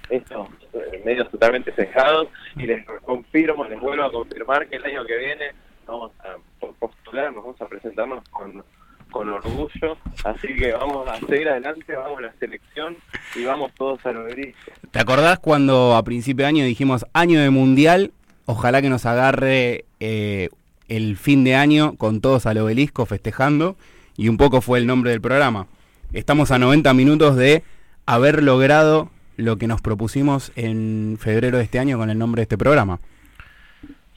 estos 0.10 0.48
eh, 0.74 1.02
medios 1.06 1.30
totalmente 1.30 1.72
cejados 1.74 2.28
y 2.56 2.64
les 2.66 2.84
confirmo, 3.06 3.66
les 3.66 3.80
vuelvo 3.80 4.04
a 4.06 4.12
confirmar 4.12 4.68
que 4.68 4.78
el 4.78 4.86
año 4.86 5.06
que 5.06 5.18
viene 5.18 5.46
vamos 5.86 6.12
a 6.20 6.36
po- 6.60 6.74
postular, 6.80 7.32
nos 7.34 7.44
vamos 7.44 7.62
a 7.62 7.68
presentarnos 7.68 8.24
con, 8.30 8.64
con 9.12 9.30
orgullo, 9.30 9.98
así 10.24 10.48
que 10.56 10.72
vamos 10.72 11.08
a 11.08 11.20
seguir 11.28 11.50
adelante, 11.50 11.96
vamos 11.96 12.18
a 12.20 12.22
la 12.22 12.34
selección 12.40 12.98
y 13.36 13.44
vamos 13.44 13.72
todos 13.76 14.04
al 14.06 14.18
obelisco. 14.18 14.72
¿Te 14.92 15.00
acordás 15.00 15.38
cuando 15.40 15.96
a 15.96 16.04
principio 16.04 16.44
de 16.46 16.50
año 16.50 16.64
dijimos 16.66 17.06
año 17.14 17.40
de 17.42 17.50
mundial? 17.52 18.12
Ojalá 18.46 18.82
que 18.82 18.90
nos 18.90 19.06
agarre 19.06 19.86
eh, 20.00 20.50
el 20.88 21.18
fin 21.18 21.44
de 21.44 21.54
año 21.56 21.96
con 21.98 22.20
todos 22.22 22.48
al 22.48 22.58
obelisco 22.58 23.06
festejando. 23.06 23.76
Y 24.20 24.28
un 24.28 24.36
poco 24.36 24.60
fue 24.60 24.80
el 24.80 24.86
nombre 24.86 25.12
del 25.12 25.22
programa. 25.22 25.68
Estamos 26.12 26.52
a 26.52 26.60
90 26.60 26.94
minutos 26.94 27.38
de 27.38 27.64
haber 28.06 28.44
logrado 28.44 29.10
lo 29.38 29.56
que 29.56 29.66
nos 29.66 29.82
propusimos 29.82 30.52
en 30.58 31.18
febrero 31.18 31.58
de 31.58 31.64
este 31.64 31.80
año 31.80 31.98
con 31.98 32.10
el 32.10 32.18
nombre 32.18 32.42
de 32.42 32.44
este 32.44 32.58
programa. 32.58 33.00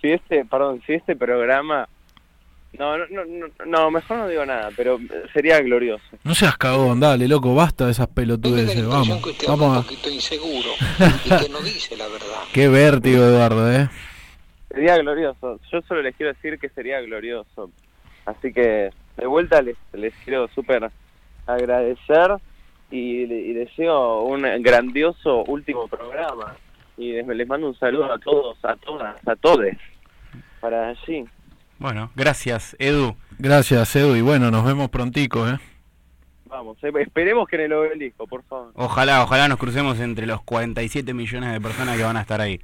Si 0.01 0.11
este, 0.11 0.45
perdón, 0.45 0.83
si 0.85 0.95
este 0.95 1.15
programa... 1.15 1.89
No, 2.77 2.99
no, 2.99 3.05
no, 3.13 3.25
no, 3.27 3.47
no, 3.65 3.91
mejor 3.93 4.17
no 4.17 4.27
digo 4.27 4.45
nada, 4.45 4.71
pero 4.77 4.99
sería 5.33 5.61
glorioso. 5.61 6.05
No 6.25 6.35
seas 6.35 6.57
cagón, 6.57 6.99
dale, 6.99 7.29
loco, 7.29 7.55
basta 7.55 7.85
de 7.85 7.93
esas 7.93 8.09
pelotudeces. 8.09 8.85
Vamos, 8.85 9.23
vamos 9.47 9.79
a... 9.79 9.83
poquito 9.83 10.11
inseguro 10.11 10.71
y 11.25 11.29
que 11.29 11.49
no 11.49 11.61
dice 11.61 11.97
la 11.97 12.09
verdad. 12.09 12.41
Qué 12.53 12.67
vértigo, 12.67 13.23
Eduardo, 13.23 13.71
¿eh? 13.71 13.89
Sería 14.69 14.97
glorioso. 14.97 15.61
Yo 15.71 15.81
solo 15.83 16.03
les 16.03 16.17
quiero 16.17 16.33
decir 16.33 16.59
que 16.59 16.71
sería 16.71 17.01
glorioso. 17.03 17.71
Así 18.27 18.53
que 18.53 18.91
de 19.17 19.27
vuelta 19.27 19.63
les, 19.63 19.77
les 19.93 20.15
quiero 20.25 20.49
súper 20.49 20.91
agradecer 21.47 22.37
y, 22.91 23.53
deseo 23.55 24.23
un 24.23 24.43
grandioso 24.63 25.45
último 25.45 25.89
programa. 25.89 26.55
Y 26.97 27.13
les, 27.13 27.27
les 27.27 27.49
mando 27.49 27.69
un 27.69 27.79
saludo 27.79 28.13
a 28.13 28.19
todos, 28.19 28.59
a 28.65 28.77
todas, 28.77 29.17
a 29.27 29.37
todes 29.37 29.79
para 30.61 30.91
allí. 30.91 31.25
Bueno, 31.79 32.11
gracias, 32.15 32.77
Edu. 32.79 33.17
Gracias, 33.39 33.97
Edu, 33.97 34.15
y 34.15 34.21
bueno, 34.21 34.51
nos 34.51 34.65
vemos 34.65 34.89
prontico, 34.91 35.49
¿eh? 35.49 35.59
Vamos, 36.47 36.77
eh, 36.85 36.93
esperemos 37.01 37.49
que 37.49 37.57
en 37.57 37.63
el 37.63 37.73
obelisco, 37.73 38.27
por 38.27 38.43
favor. 38.45 38.73
Ojalá, 38.75 39.23
ojalá 39.23 39.49
nos 39.49 39.59
crucemos 39.59 39.99
entre 39.99 40.27
los 40.27 40.43
47 40.43 41.15
millones 41.15 41.53
de 41.53 41.61
personas 41.61 41.97
que 41.97 42.05
van 42.05 42.17
a 42.17 42.21
estar 42.21 42.41
ahí. 42.41 42.61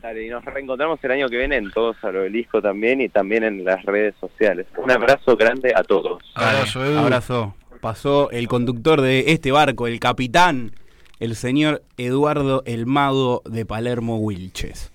Dale, 0.00 0.26
y 0.26 0.28
nos 0.28 0.44
reencontramos 0.44 0.98
el 1.02 1.10
año 1.10 1.28
que 1.28 1.38
viene 1.38 1.56
en 1.56 1.70
todos 1.70 1.96
al 2.02 2.16
obelisco 2.16 2.60
también 2.60 3.00
y 3.00 3.08
también 3.08 3.44
en 3.44 3.64
las 3.64 3.82
redes 3.84 4.14
sociales. 4.20 4.66
Un 4.76 4.90
abrazo 4.90 5.36
grande 5.36 5.72
a 5.74 5.82
todos. 5.82 6.22
Abrazo, 6.34 6.84
Edu. 6.84 6.98
Abrazo. 6.98 7.54
Pasó 7.80 8.30
el 8.30 8.48
conductor 8.48 9.00
de 9.00 9.32
este 9.32 9.52
barco, 9.52 9.86
el 9.86 10.00
capitán, 10.00 10.72
el 11.20 11.36
señor 11.36 11.82
Eduardo 11.96 12.62
El 12.66 12.86
Mago 12.86 13.42
de 13.44 13.66
Palermo 13.66 14.18
Wilches. 14.18 14.90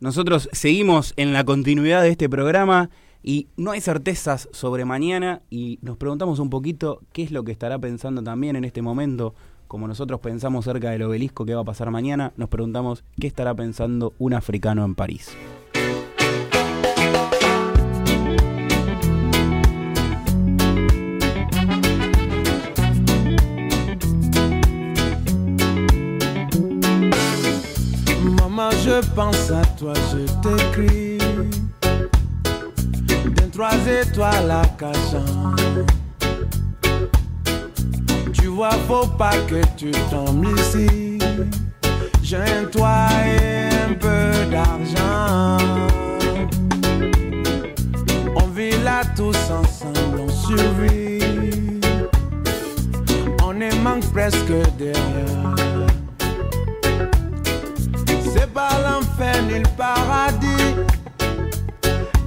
Nosotros 0.00 0.48
seguimos 0.52 1.12
en 1.16 1.32
la 1.32 1.44
continuidad 1.44 2.02
de 2.02 2.10
este 2.10 2.28
programa 2.28 2.90
y 3.22 3.48
no 3.56 3.72
hay 3.72 3.80
certezas 3.80 4.48
sobre 4.52 4.84
mañana 4.84 5.42
y 5.50 5.78
nos 5.82 5.98
preguntamos 5.98 6.38
un 6.38 6.48
poquito 6.48 7.00
qué 7.12 7.22
es 7.22 7.32
lo 7.32 7.44
que 7.44 7.52
estará 7.52 7.78
pensando 7.78 8.22
también 8.22 8.56
en 8.56 8.64
este 8.64 8.80
momento. 8.80 9.34
Como 9.70 9.86
nosotros 9.86 10.18
pensamos 10.18 10.64
cerca 10.64 10.90
del 10.90 11.04
obelisco 11.04 11.46
que 11.46 11.54
va 11.54 11.60
a 11.60 11.64
pasar 11.64 11.92
mañana, 11.92 12.32
nos 12.36 12.48
preguntamos 12.48 13.04
qué 13.20 13.28
estará 13.28 13.54
pensando 13.54 14.14
un 14.18 14.34
africano 14.34 14.84
en 14.84 14.96
París. 14.96 15.30
Maman, 28.40 28.72
je 28.82 29.00
pense 29.14 29.52
à 29.52 29.62
toi, 29.78 29.94
je 30.10 30.26
t'écris. 30.42 31.18
D'un 33.36 33.50
trois 33.52 33.76
étoiles 33.86 34.50
à 34.50 34.66
Cachan. 34.76 35.54
faut 38.86 39.06
pas 39.06 39.36
que 39.48 39.60
tu 39.76 39.90
tombes 40.10 40.46
ici. 40.58 41.18
J'ai 42.22 42.36
un 42.36 42.64
toit 42.70 43.08
et 43.26 43.90
un 43.90 43.94
peu 43.94 44.50
d'argent. 44.50 45.58
On 48.36 48.46
vit 48.54 48.78
là 48.84 49.02
tous 49.16 49.36
ensemble, 49.50 50.20
on 50.20 50.28
survit. 50.28 51.80
On 53.44 53.60
est 53.60 53.74
manque 53.82 54.06
presque 54.12 54.52
derrière. 54.78 55.56
C'est 58.32 58.52
pas 58.52 58.70
l'enfer 58.84 59.42
ni 59.48 59.58
le 59.58 59.68
paradis 59.76 60.74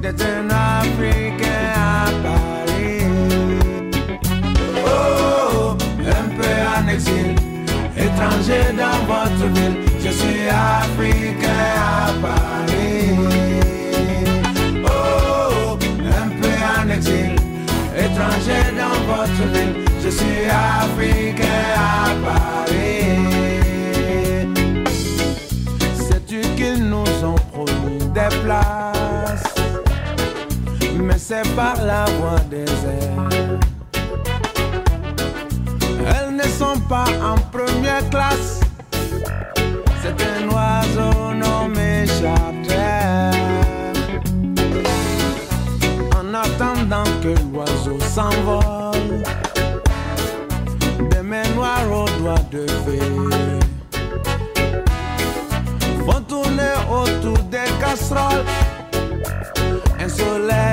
d'être 0.01 0.26
un 0.26 0.49
Africain 0.49 1.72
à 1.76 2.12
Paris. 2.24 3.05
Oh! 4.86 5.43
Dans 8.78 9.06
votre 9.08 9.48
ville. 9.54 9.78
Je 10.00 10.10
suis 10.10 10.48
africain 10.50 11.48
à 11.78 12.12
Paris. 12.22 13.18
Oh, 14.86 15.78
un 15.78 16.30
peu 16.39 16.56
en 16.78 16.89
exil, 16.89 17.36
étranger 17.98 18.64
dans 18.78 19.00
votre 19.12 19.44
ville. 19.54 19.76
Je 20.04 20.10
suis 20.10 20.46
africain 20.50 21.46
à 21.78 22.10
Paris. 22.26 23.14
Sais-tu 25.96 26.41
qu'ils 26.56 26.84
nous 26.89 27.24
ont 27.24 27.41
promis 27.52 28.00
des 28.14 28.36
places? 28.44 29.54
Mais 30.98 31.18
c'est 31.18 31.48
par 31.56 31.78
la 31.84 32.06
voie 32.20 32.39
des 32.50 32.66
airs. 32.66 33.62
Ne 36.44 36.50
sont 36.50 36.80
pas 36.89 37.06
en 37.24 37.36
première 37.52 38.10
classe. 38.10 38.60
C'est 40.02 40.18
un 40.22 40.50
oiseau 40.50 41.34
nommé 41.34 42.06
charter. 42.06 43.38
En 46.18 46.34
attendant 46.34 47.10
que 47.22 47.34
l'oiseau 47.54 47.98
s'envole, 48.14 49.24
des 51.12 51.22
mains 51.22 51.48
noires 51.56 51.89
aux 51.89 52.10
doigts 52.20 52.36
de 52.52 52.66
fée 52.68 53.00
font 56.06 56.22
tourner 56.28 56.76
autour 56.91 57.38
des 57.44 57.70
casseroles 57.80 58.44
un 59.98 60.10
soleil 60.10 60.72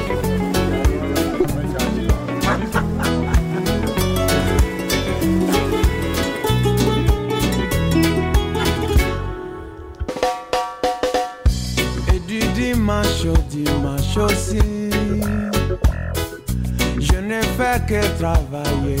fais 17.61 17.79
que 17.85 18.01
travailler. 18.17 18.97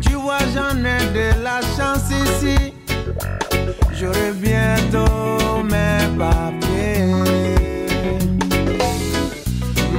Tu 0.00 0.12
vois, 0.14 0.44
j'en 0.54 0.78
ai 0.84 1.02
de 1.18 1.42
la 1.42 1.60
chance 1.76 2.10
ici. 2.24 2.74
J'aurai 3.92 4.32
bientôt 4.34 5.62
mes 5.64 6.02
papiers. 6.16 7.12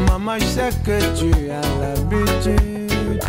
Maman, 0.07 0.37
je 0.39 0.45
sais 0.45 0.73
que 0.85 0.97
tu 1.19 1.31
as 1.59 1.69
l'habitude 1.81 3.21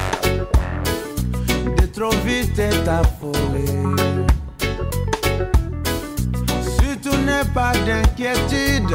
de 1.78 1.86
trop 1.86 2.16
vite 2.24 2.62
t'affoler. 2.84 3.72
Surtout 6.78 7.16
n'aie 7.26 7.48
pas 7.52 7.72
d'inquiétude 7.86 8.94